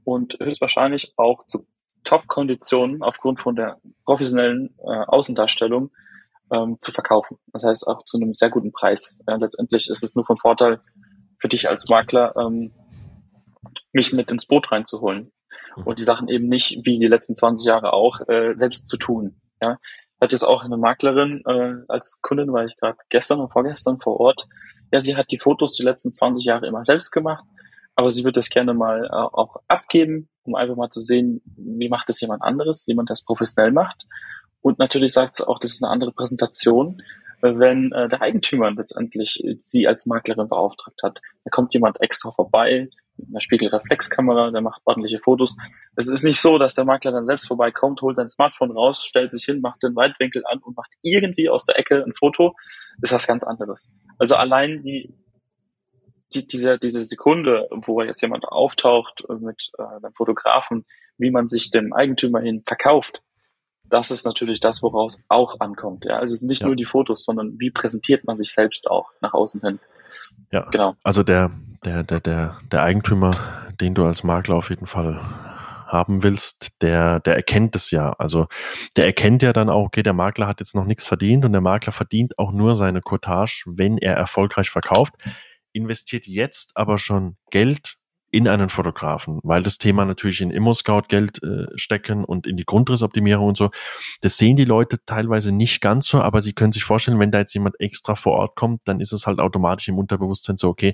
und 0.05 0.37
höchstwahrscheinlich 0.39 1.11
auch 1.17 1.45
zu 1.45 1.67
Top-Konditionen 2.05 3.03
aufgrund 3.03 3.41
von 3.41 3.57
der 3.57 3.81
professionellen 4.05 4.73
äh, 4.77 5.03
Außendarstellung 5.07 5.91
ähm, 6.53 6.77
zu 6.79 6.93
verkaufen. 6.93 7.37
Das 7.51 7.65
heißt 7.65 7.85
auch 7.87 8.05
zu 8.05 8.15
einem 8.15 8.33
sehr 8.33 8.49
guten 8.49 8.71
Preis. 8.71 9.19
Ja, 9.27 9.35
letztendlich 9.35 9.89
ist 9.89 10.05
es 10.05 10.15
nur 10.15 10.25
von 10.25 10.37
Vorteil 10.37 10.79
für 11.37 11.49
dich 11.49 11.67
als 11.67 11.89
Makler, 11.89 12.33
ähm, 12.37 12.71
mich 13.91 14.13
mit 14.13 14.31
ins 14.31 14.47
Boot 14.47 14.71
reinzuholen 14.71 15.33
und 15.83 15.99
die 15.99 16.05
Sachen 16.05 16.29
eben 16.29 16.47
nicht 16.47 16.79
wie 16.85 16.97
die 16.97 17.07
letzten 17.07 17.35
20 17.35 17.65
Jahre 17.65 17.91
auch 17.91 18.21
äh, 18.29 18.53
selbst 18.55 18.87
zu 18.87 18.95
tun. 18.95 19.41
Ja, 19.61 19.79
ich 19.83 20.21
hatte 20.21 20.35
jetzt 20.35 20.43
auch 20.43 20.63
eine 20.63 20.77
Maklerin 20.77 21.43
äh, 21.45 21.73
als 21.89 22.21
Kundin, 22.21 22.53
weil 22.53 22.67
ich 22.67 22.77
gerade 22.77 22.97
gestern 23.09 23.41
und 23.41 23.51
vorgestern 23.51 23.99
vor 23.99 24.17
Ort. 24.21 24.47
Ja, 24.91 24.99
sie 24.99 25.15
hat 25.15 25.31
die 25.31 25.39
Fotos 25.39 25.73
die 25.73 25.83
letzten 25.83 26.11
20 26.11 26.45
Jahre 26.45 26.67
immer 26.67 26.83
selbst 26.83 27.11
gemacht, 27.11 27.45
aber 27.95 28.11
sie 28.11 28.23
würde 28.23 28.39
das 28.39 28.49
gerne 28.49 28.73
mal 28.73 29.05
äh, 29.05 29.09
auch 29.09 29.57
abgeben, 29.67 30.29
um 30.43 30.55
einfach 30.55 30.75
mal 30.75 30.89
zu 30.89 31.01
sehen, 31.01 31.41
wie 31.57 31.89
macht 31.89 32.09
das 32.09 32.21
jemand 32.21 32.41
anderes, 32.41 32.85
jemand, 32.87 33.09
der 33.09 33.13
es 33.13 33.23
professionell 33.23 33.71
macht. 33.71 34.05
Und 34.61 34.79
natürlich 34.79 35.13
sagt 35.13 35.35
sie 35.35 35.47
auch, 35.47 35.59
das 35.59 35.71
ist 35.71 35.83
eine 35.83 35.91
andere 35.91 36.11
Präsentation, 36.11 37.01
wenn 37.41 37.91
äh, 37.91 38.09
der 38.09 38.21
Eigentümer 38.21 38.71
letztendlich 38.71 39.41
sie 39.57 39.87
als 39.87 40.05
Maklerin 40.05 40.49
beauftragt 40.49 41.01
hat. 41.03 41.21
Da 41.43 41.49
kommt 41.51 41.73
jemand 41.73 42.01
extra 42.01 42.31
vorbei, 42.31 42.89
mit 43.19 43.29
einer 43.29 43.41
Spiegelreflexkamera, 43.41 44.51
der 44.51 44.61
macht 44.61 44.81
ordentliche 44.85 45.19
Fotos. 45.19 45.57
Es 45.95 46.07
ist 46.07 46.23
nicht 46.23 46.39
so, 46.39 46.57
dass 46.57 46.75
der 46.75 46.85
Makler 46.85 47.11
dann 47.11 47.25
selbst 47.25 47.47
vorbeikommt, 47.47 48.01
holt 48.01 48.15
sein 48.15 48.27
Smartphone 48.27 48.71
raus, 48.71 49.05
stellt 49.05 49.31
sich 49.31 49.45
hin, 49.45 49.61
macht 49.61 49.83
den 49.83 49.95
Weitwinkel 49.95 50.43
an 50.45 50.59
und 50.59 50.75
macht 50.77 50.91
irgendwie 51.01 51.49
aus 51.49 51.65
der 51.65 51.77
Ecke 51.77 52.03
ein 52.03 52.13
Foto. 52.13 52.55
Das 52.99 53.11
ist 53.11 53.15
was 53.15 53.27
ganz 53.27 53.43
anderes. 53.43 53.93
Also 54.17 54.35
allein 54.35 54.83
die, 54.83 55.13
die 56.33 56.47
diese, 56.47 56.79
diese 56.79 57.03
Sekunde, 57.03 57.67
wo 57.71 58.01
jetzt 58.01 58.21
jemand 58.21 58.45
auftaucht 58.47 59.25
mit 59.39 59.71
äh, 59.77 59.83
einem 59.83 60.13
Fotografen, 60.13 60.85
wie 61.17 61.31
man 61.31 61.47
sich 61.47 61.71
dem 61.71 61.93
Eigentümer 61.93 62.39
hin 62.39 62.63
verkauft, 62.65 63.21
das 63.89 64.11
ist 64.11 64.25
natürlich 64.25 64.59
das, 64.59 64.83
woraus 64.83 65.21
auch 65.27 65.59
ankommt. 65.59 66.05
Ja? 66.05 66.19
Also 66.19 66.35
es 66.35 66.41
sind 66.41 66.49
nicht 66.49 66.61
ja. 66.61 66.67
nur 66.67 66.75
die 66.75 66.85
Fotos, 66.85 67.23
sondern 67.23 67.59
wie 67.59 67.71
präsentiert 67.71 68.25
man 68.25 68.37
sich 68.37 68.53
selbst 68.53 68.89
auch 68.89 69.09
nach 69.21 69.33
außen 69.33 69.61
hin. 69.61 69.79
Ja, 70.51 70.67
genau. 70.69 70.95
Also 71.03 71.23
der, 71.23 71.51
der, 71.85 72.03
der, 72.03 72.19
der, 72.19 72.59
der 72.71 72.83
Eigentümer, 72.83 73.31
den 73.79 73.95
du 73.95 74.05
als 74.05 74.23
Makler 74.23 74.55
auf 74.55 74.69
jeden 74.69 74.85
Fall 74.85 75.19
haben 75.87 76.23
willst, 76.23 76.81
der, 76.81 77.19
der 77.19 77.35
erkennt 77.35 77.75
es 77.75 77.91
ja. 77.91 78.13
Also 78.13 78.47
der 78.95 79.05
erkennt 79.05 79.41
ja 79.41 79.53
dann 79.53 79.69
auch, 79.69 79.85
okay, 79.85 80.03
der 80.03 80.13
Makler 80.13 80.47
hat 80.47 80.59
jetzt 80.59 80.75
noch 80.75 80.85
nichts 80.85 81.07
verdient 81.07 81.45
und 81.45 81.51
der 81.51 81.61
Makler 81.61 81.91
verdient 81.91 82.37
auch 82.37 82.51
nur 82.51 82.75
seine 82.75 83.01
Cottage, 83.01 83.63
wenn 83.65 83.97
er 83.97 84.15
erfolgreich 84.15 84.69
verkauft, 84.69 85.13
investiert 85.73 86.27
jetzt 86.27 86.77
aber 86.77 86.97
schon 86.97 87.37
Geld 87.49 87.98
in 88.31 88.47
einen 88.47 88.69
Fotografen, 88.69 89.39
weil 89.43 89.63
das 89.63 89.77
Thema 89.77 90.05
natürlich 90.05 90.41
in 90.41 90.51
Immo-Scout 90.51 91.03
Geld 91.07 91.41
äh, 91.43 91.65
stecken 91.75 92.23
und 92.23 92.45
in 92.45 92.57
die 92.57 92.65
Grundrissoptimierung 92.65 93.47
und 93.47 93.57
so. 93.57 93.71
Das 94.21 94.37
sehen 94.37 94.55
die 94.55 94.65
Leute 94.65 95.03
teilweise 95.05 95.51
nicht 95.51 95.81
ganz 95.81 96.07
so, 96.07 96.21
aber 96.21 96.41
sie 96.41 96.53
können 96.53 96.71
sich 96.71 96.83
vorstellen, 96.83 97.19
wenn 97.19 97.31
da 97.31 97.39
jetzt 97.39 97.53
jemand 97.53 97.79
extra 97.79 98.15
vor 98.15 98.33
Ort 98.33 98.55
kommt, 98.55 98.81
dann 98.85 98.99
ist 98.99 99.13
es 99.13 99.25
halt 99.25 99.39
automatisch 99.39 99.87
im 99.87 99.97
Unterbewusstsein 99.97 100.57
so, 100.57 100.69
okay, 100.69 100.93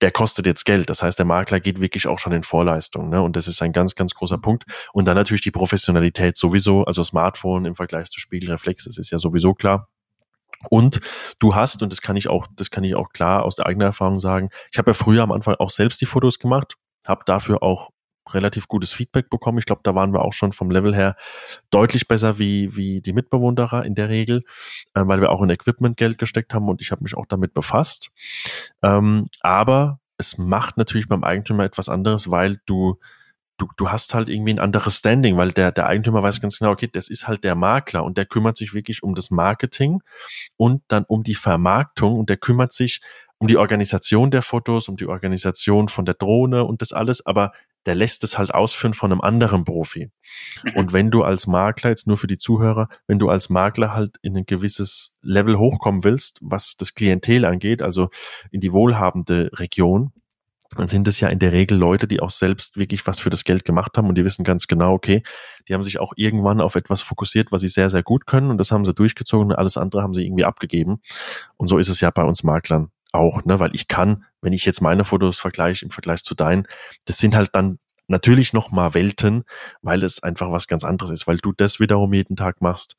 der 0.00 0.10
kostet 0.10 0.46
jetzt 0.46 0.64
Geld. 0.64 0.88
Das 0.88 1.02
heißt, 1.02 1.18
der 1.18 1.26
Makler 1.26 1.60
geht 1.60 1.80
wirklich 1.80 2.06
auch 2.06 2.18
schon 2.18 2.32
in 2.32 2.42
Vorleistung. 2.42 3.10
Ne? 3.10 3.20
Und 3.20 3.36
das 3.36 3.48
ist 3.48 3.60
ein 3.62 3.72
ganz, 3.72 3.94
ganz 3.94 4.14
großer 4.14 4.38
Punkt. 4.38 4.64
Und 4.92 5.06
dann 5.06 5.16
natürlich 5.16 5.42
die 5.42 5.50
Professionalität 5.50 6.36
sowieso, 6.36 6.84
also 6.84 7.02
Smartphone 7.04 7.64
im 7.66 7.74
Vergleich 7.74 8.10
zu 8.10 8.20
Spiegelreflex, 8.20 8.84
das 8.84 8.98
ist 8.98 9.10
ja 9.10 9.18
sowieso 9.18 9.54
klar. 9.54 9.88
Und 10.68 11.00
du 11.38 11.54
hast, 11.54 11.82
und 11.82 11.92
das 11.92 12.00
kann 12.00 12.16
ich 12.16 12.28
auch, 12.28 12.46
das 12.56 12.70
kann 12.70 12.84
ich 12.84 12.94
auch 12.94 13.10
klar 13.10 13.44
aus 13.44 13.56
der 13.56 13.66
eigenen 13.66 13.86
Erfahrung 13.86 14.18
sagen, 14.18 14.50
ich 14.72 14.78
habe 14.78 14.90
ja 14.90 14.94
früher 14.94 15.22
am 15.22 15.32
Anfang 15.32 15.56
auch 15.56 15.70
selbst 15.70 16.00
die 16.00 16.06
Fotos 16.06 16.38
gemacht, 16.38 16.74
habe 17.06 17.22
dafür 17.26 17.62
auch 17.62 17.90
relativ 18.34 18.68
gutes 18.68 18.92
Feedback 18.92 19.30
bekommen. 19.30 19.58
Ich 19.58 19.66
glaube, 19.66 19.82
da 19.84 19.94
waren 19.94 20.12
wir 20.12 20.22
auch 20.22 20.32
schon 20.32 20.52
vom 20.52 20.70
Level 20.70 20.94
her 20.94 21.16
deutlich 21.70 22.08
besser 22.08 22.38
wie, 22.38 22.74
wie 22.76 23.00
die 23.00 23.12
Mitbewohnerer 23.12 23.84
in 23.84 23.94
der 23.94 24.08
Regel, 24.08 24.42
äh, 24.94 25.02
weil 25.04 25.20
wir 25.20 25.30
auch 25.30 25.42
in 25.42 25.50
Equipment 25.50 25.96
Geld 25.96 26.18
gesteckt 26.18 26.52
haben 26.54 26.68
und 26.68 26.80
ich 26.82 26.90
habe 26.90 27.02
mich 27.02 27.16
auch 27.16 27.26
damit 27.26 27.54
befasst. 27.54 28.10
Ähm, 28.82 29.28
aber 29.40 30.00
es 30.18 30.38
macht 30.38 30.76
natürlich 30.76 31.08
beim 31.08 31.24
Eigentümer 31.24 31.64
etwas 31.64 31.88
anderes, 31.88 32.30
weil 32.30 32.58
du 32.66 32.98
du, 33.58 33.68
du 33.76 33.90
hast 33.90 34.14
halt 34.14 34.28
irgendwie 34.28 34.52
ein 34.52 34.58
anderes 34.58 34.98
Standing, 34.98 35.36
weil 35.36 35.52
der, 35.52 35.72
der 35.72 35.86
Eigentümer 35.86 36.22
weiß 36.22 36.40
ganz 36.40 36.58
genau, 36.58 36.72
okay, 36.72 36.88
das 36.92 37.08
ist 37.08 37.26
halt 37.26 37.44
der 37.44 37.54
Makler 37.54 38.04
und 38.04 38.18
der 38.18 38.26
kümmert 38.26 38.56
sich 38.56 38.74
wirklich 38.74 39.02
um 39.02 39.14
das 39.14 39.30
Marketing 39.30 40.02
und 40.56 40.82
dann 40.88 41.04
um 41.04 41.22
die 41.22 41.34
Vermarktung 41.34 42.18
und 42.18 42.28
der 42.30 42.36
kümmert 42.36 42.72
sich 42.72 43.00
um 43.38 43.48
die 43.48 43.56
Organisation 43.56 44.30
der 44.30 44.42
Fotos, 44.42 44.88
um 44.88 44.96
die 44.96 45.06
Organisation 45.06 45.88
von 45.88 46.04
der 46.04 46.14
Drohne 46.14 46.64
und 46.64 46.80
das 46.80 46.92
alles, 46.92 47.24
aber 47.24 47.52
der 47.84 47.94
lässt 47.94 48.24
es 48.24 48.36
halt 48.36 48.52
ausführen 48.52 48.94
von 48.94 49.12
einem 49.12 49.20
anderen 49.20 49.64
Profi. 49.64 50.10
Mhm. 50.64 50.72
Und 50.74 50.92
wenn 50.92 51.10
du 51.10 51.22
als 51.22 51.46
Makler, 51.46 51.90
jetzt 51.90 52.06
nur 52.06 52.16
für 52.16 52.26
die 52.26 52.38
Zuhörer, 52.38 52.88
wenn 53.06 53.18
du 53.18 53.28
als 53.28 53.48
Makler 53.48 53.92
halt 53.94 54.16
in 54.22 54.36
ein 54.36 54.46
gewisses 54.46 55.16
Level 55.22 55.58
hochkommen 55.58 56.02
willst, 56.02 56.38
was 56.42 56.76
das 56.76 56.94
Klientel 56.94 57.44
angeht, 57.44 57.82
also 57.82 58.08
in 58.50 58.60
die 58.60 58.72
wohlhabende 58.72 59.50
Region, 59.54 60.12
dann 60.76 60.88
sind 60.88 61.08
es 61.08 61.20
ja 61.20 61.28
in 61.28 61.38
der 61.38 61.52
Regel 61.52 61.76
Leute, 61.76 62.06
die 62.06 62.20
auch 62.20 62.30
selbst 62.30 62.76
wirklich 62.76 63.06
was 63.06 63.20
für 63.20 63.30
das 63.30 63.44
Geld 63.44 63.64
gemacht 63.64 63.96
haben 63.96 64.08
und 64.08 64.16
die 64.16 64.24
wissen 64.24 64.44
ganz 64.44 64.66
genau, 64.66 64.92
okay, 64.92 65.22
die 65.68 65.74
haben 65.74 65.82
sich 65.82 65.98
auch 65.98 66.12
irgendwann 66.16 66.60
auf 66.60 66.74
etwas 66.74 67.02
fokussiert, 67.02 67.52
was 67.52 67.62
sie 67.62 67.68
sehr, 67.68 67.90
sehr 67.90 68.02
gut 68.02 68.26
können 68.26 68.50
und 68.50 68.58
das 68.58 68.70
haben 68.70 68.84
sie 68.84 68.94
durchgezogen 68.94 69.50
und 69.50 69.56
alles 69.56 69.76
andere 69.76 70.02
haben 70.02 70.14
sie 70.14 70.24
irgendwie 70.24 70.44
abgegeben. 70.44 71.00
Und 71.56 71.68
so 71.68 71.78
ist 71.78 71.88
es 71.88 72.00
ja 72.00 72.10
bei 72.10 72.24
uns 72.24 72.42
Maklern 72.42 72.90
auch, 73.12 73.44
ne, 73.44 73.58
weil 73.58 73.74
ich 73.74 73.88
kann, 73.88 74.24
wenn 74.40 74.52
ich 74.52 74.64
jetzt 74.64 74.80
meine 74.80 75.04
Fotos 75.04 75.38
vergleiche 75.38 75.84
im 75.84 75.90
Vergleich 75.90 76.22
zu 76.22 76.34
deinen, 76.34 76.66
das 77.06 77.18
sind 77.18 77.34
halt 77.34 77.50
dann 77.54 77.78
natürlich 78.08 78.52
noch 78.52 78.70
mal 78.70 78.94
Welten, 78.94 79.44
weil 79.82 80.04
es 80.04 80.22
einfach 80.22 80.52
was 80.52 80.68
ganz 80.68 80.84
anderes 80.84 81.10
ist, 81.10 81.26
weil 81.26 81.38
du 81.38 81.52
das 81.56 81.80
wiederum 81.80 82.12
jeden 82.12 82.36
Tag 82.36 82.60
machst, 82.60 82.96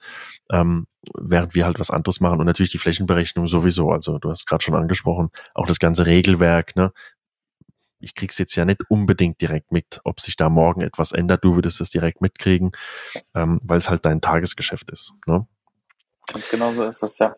ähm, 0.51 0.87
während 1.17 1.55
wir 1.55 1.65
halt 1.65 1.79
was 1.79 1.91
anderes 1.91 2.19
machen 2.19 2.39
und 2.39 2.45
natürlich 2.45 2.71
die 2.71 2.77
Flächenberechnung 2.77 3.47
sowieso. 3.47 3.91
Also 3.91 4.17
du 4.19 4.29
hast 4.29 4.45
gerade 4.47 4.63
schon 4.63 4.75
angesprochen, 4.75 5.29
auch 5.53 5.65
das 5.65 5.79
ganze 5.79 6.05
Regelwerk, 6.05 6.75
ne, 6.75 6.91
ich 7.99 8.15
krieg's 8.15 8.37
jetzt 8.37 8.55
ja 8.55 8.65
nicht 8.65 8.81
unbedingt 8.89 9.41
direkt 9.41 9.71
mit, 9.71 9.99
ob 10.03 10.19
sich 10.19 10.35
da 10.35 10.49
morgen 10.49 10.81
etwas 10.81 11.11
ändert. 11.11 11.43
Du 11.43 11.55
würdest 11.55 11.81
es 11.81 11.89
direkt 11.89 12.21
mitkriegen, 12.21 12.71
ähm, 13.33 13.59
weil 13.63 13.77
es 13.77 13.89
halt 13.89 14.05
dein 14.05 14.21
Tagesgeschäft 14.21 14.89
ist. 14.91 15.13
Ne? 15.25 15.47
Ganz 16.31 16.49
genau 16.49 16.73
so 16.73 16.83
ist 16.83 17.01
das, 17.01 17.17
ja. 17.19 17.35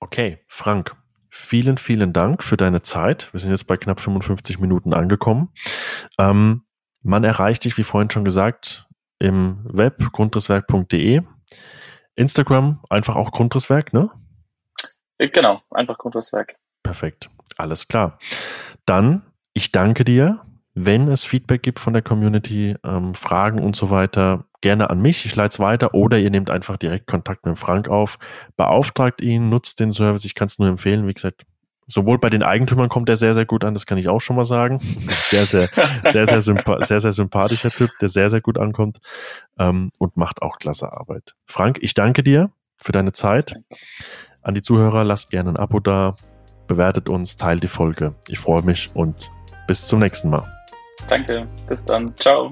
Okay, 0.00 0.44
Frank, 0.48 0.94
vielen, 1.30 1.78
vielen 1.78 2.12
Dank 2.12 2.42
für 2.42 2.56
deine 2.56 2.82
Zeit. 2.82 3.32
Wir 3.32 3.40
sind 3.40 3.50
jetzt 3.50 3.66
bei 3.66 3.76
knapp 3.76 4.00
55 4.00 4.58
Minuten 4.58 4.92
angekommen. 4.92 5.52
Ähm, 6.18 6.62
man 7.02 7.24
erreicht 7.24 7.64
dich, 7.64 7.78
wie 7.78 7.84
vorhin 7.84 8.10
schon 8.10 8.24
gesagt, 8.24 8.86
im 9.18 9.64
Web 9.64 10.12
grundrisswerk.de. 10.12 11.22
Instagram 12.16 12.82
einfach 12.90 13.16
auch 13.16 13.30
Grundrisswerk, 13.30 13.92
ne? 13.92 14.10
Genau, 15.18 15.62
einfach 15.70 15.98
Grundrisswerk. 15.98 16.56
Perfekt, 16.82 17.30
alles 17.56 17.88
klar. 17.88 18.18
Dann 18.84 19.22
ich 19.56 19.72
danke 19.72 20.04
dir. 20.04 20.42
Wenn 20.74 21.08
es 21.08 21.24
Feedback 21.24 21.62
gibt 21.62 21.80
von 21.80 21.94
der 21.94 22.02
Community, 22.02 22.76
ähm, 22.84 23.14
Fragen 23.14 23.58
und 23.62 23.74
so 23.74 23.88
weiter, 23.88 24.44
gerne 24.60 24.90
an 24.90 25.00
mich. 25.00 25.24
Ich 25.24 25.34
leite 25.34 25.54
es 25.54 25.58
weiter 25.60 25.94
oder 25.94 26.18
ihr 26.18 26.30
nehmt 26.30 26.50
einfach 26.50 26.76
direkt 26.76 27.06
Kontakt 27.06 27.46
mit 27.46 27.58
Frank 27.58 27.88
auf. 27.88 28.18
Beauftragt 28.58 29.22
ihn, 29.22 29.48
nutzt 29.48 29.80
den 29.80 29.92
Service. 29.92 30.26
Ich 30.26 30.34
kann 30.34 30.48
es 30.48 30.58
nur 30.58 30.68
empfehlen. 30.68 31.08
Wie 31.08 31.14
gesagt, 31.14 31.46
sowohl 31.86 32.18
bei 32.18 32.28
den 32.28 32.42
Eigentümern 32.42 32.90
kommt 32.90 33.08
er 33.08 33.16
sehr, 33.16 33.32
sehr 33.32 33.46
gut 33.46 33.64
an, 33.64 33.72
das 33.72 33.86
kann 33.86 33.96
ich 33.96 34.08
auch 34.08 34.20
schon 34.20 34.36
mal 34.36 34.44
sagen. 34.44 34.78
Sehr, 35.30 35.46
sehr, 35.46 35.70
sehr, 36.12 36.26
sehr, 36.26 36.42
sehr, 36.82 37.00
sehr 37.00 37.12
sympathischer 37.12 37.70
Typ, 37.70 37.90
der 38.00 38.08
sehr, 38.08 38.30
sehr 38.30 38.40
gut 38.40 38.58
ankommt 38.58 38.98
ähm, 39.58 39.90
und 39.98 40.16
macht 40.16 40.42
auch 40.42 40.58
klasse 40.58 40.92
Arbeit. 40.92 41.34
Frank, 41.46 41.78
ich 41.80 41.94
danke 41.94 42.22
dir 42.22 42.50
für 42.76 42.92
deine 42.92 43.12
Zeit. 43.12 43.56
An 44.42 44.54
die 44.54 44.62
Zuhörer, 44.62 45.02
lasst 45.02 45.30
gerne 45.30 45.50
ein 45.50 45.56
Abo 45.56 45.80
da, 45.80 46.14
bewertet 46.68 47.08
uns, 47.08 47.36
teilt 47.36 47.62
die 47.62 47.68
Folge. 47.68 48.14
Ich 48.28 48.38
freue 48.38 48.62
mich 48.62 48.90
und 48.94 49.30
bis 49.66 49.86
zum 49.86 50.00
nächsten 50.00 50.30
Mal. 50.30 50.44
Danke, 51.08 51.46
bis 51.68 51.84
dann. 51.84 52.16
Ciao. 52.16 52.50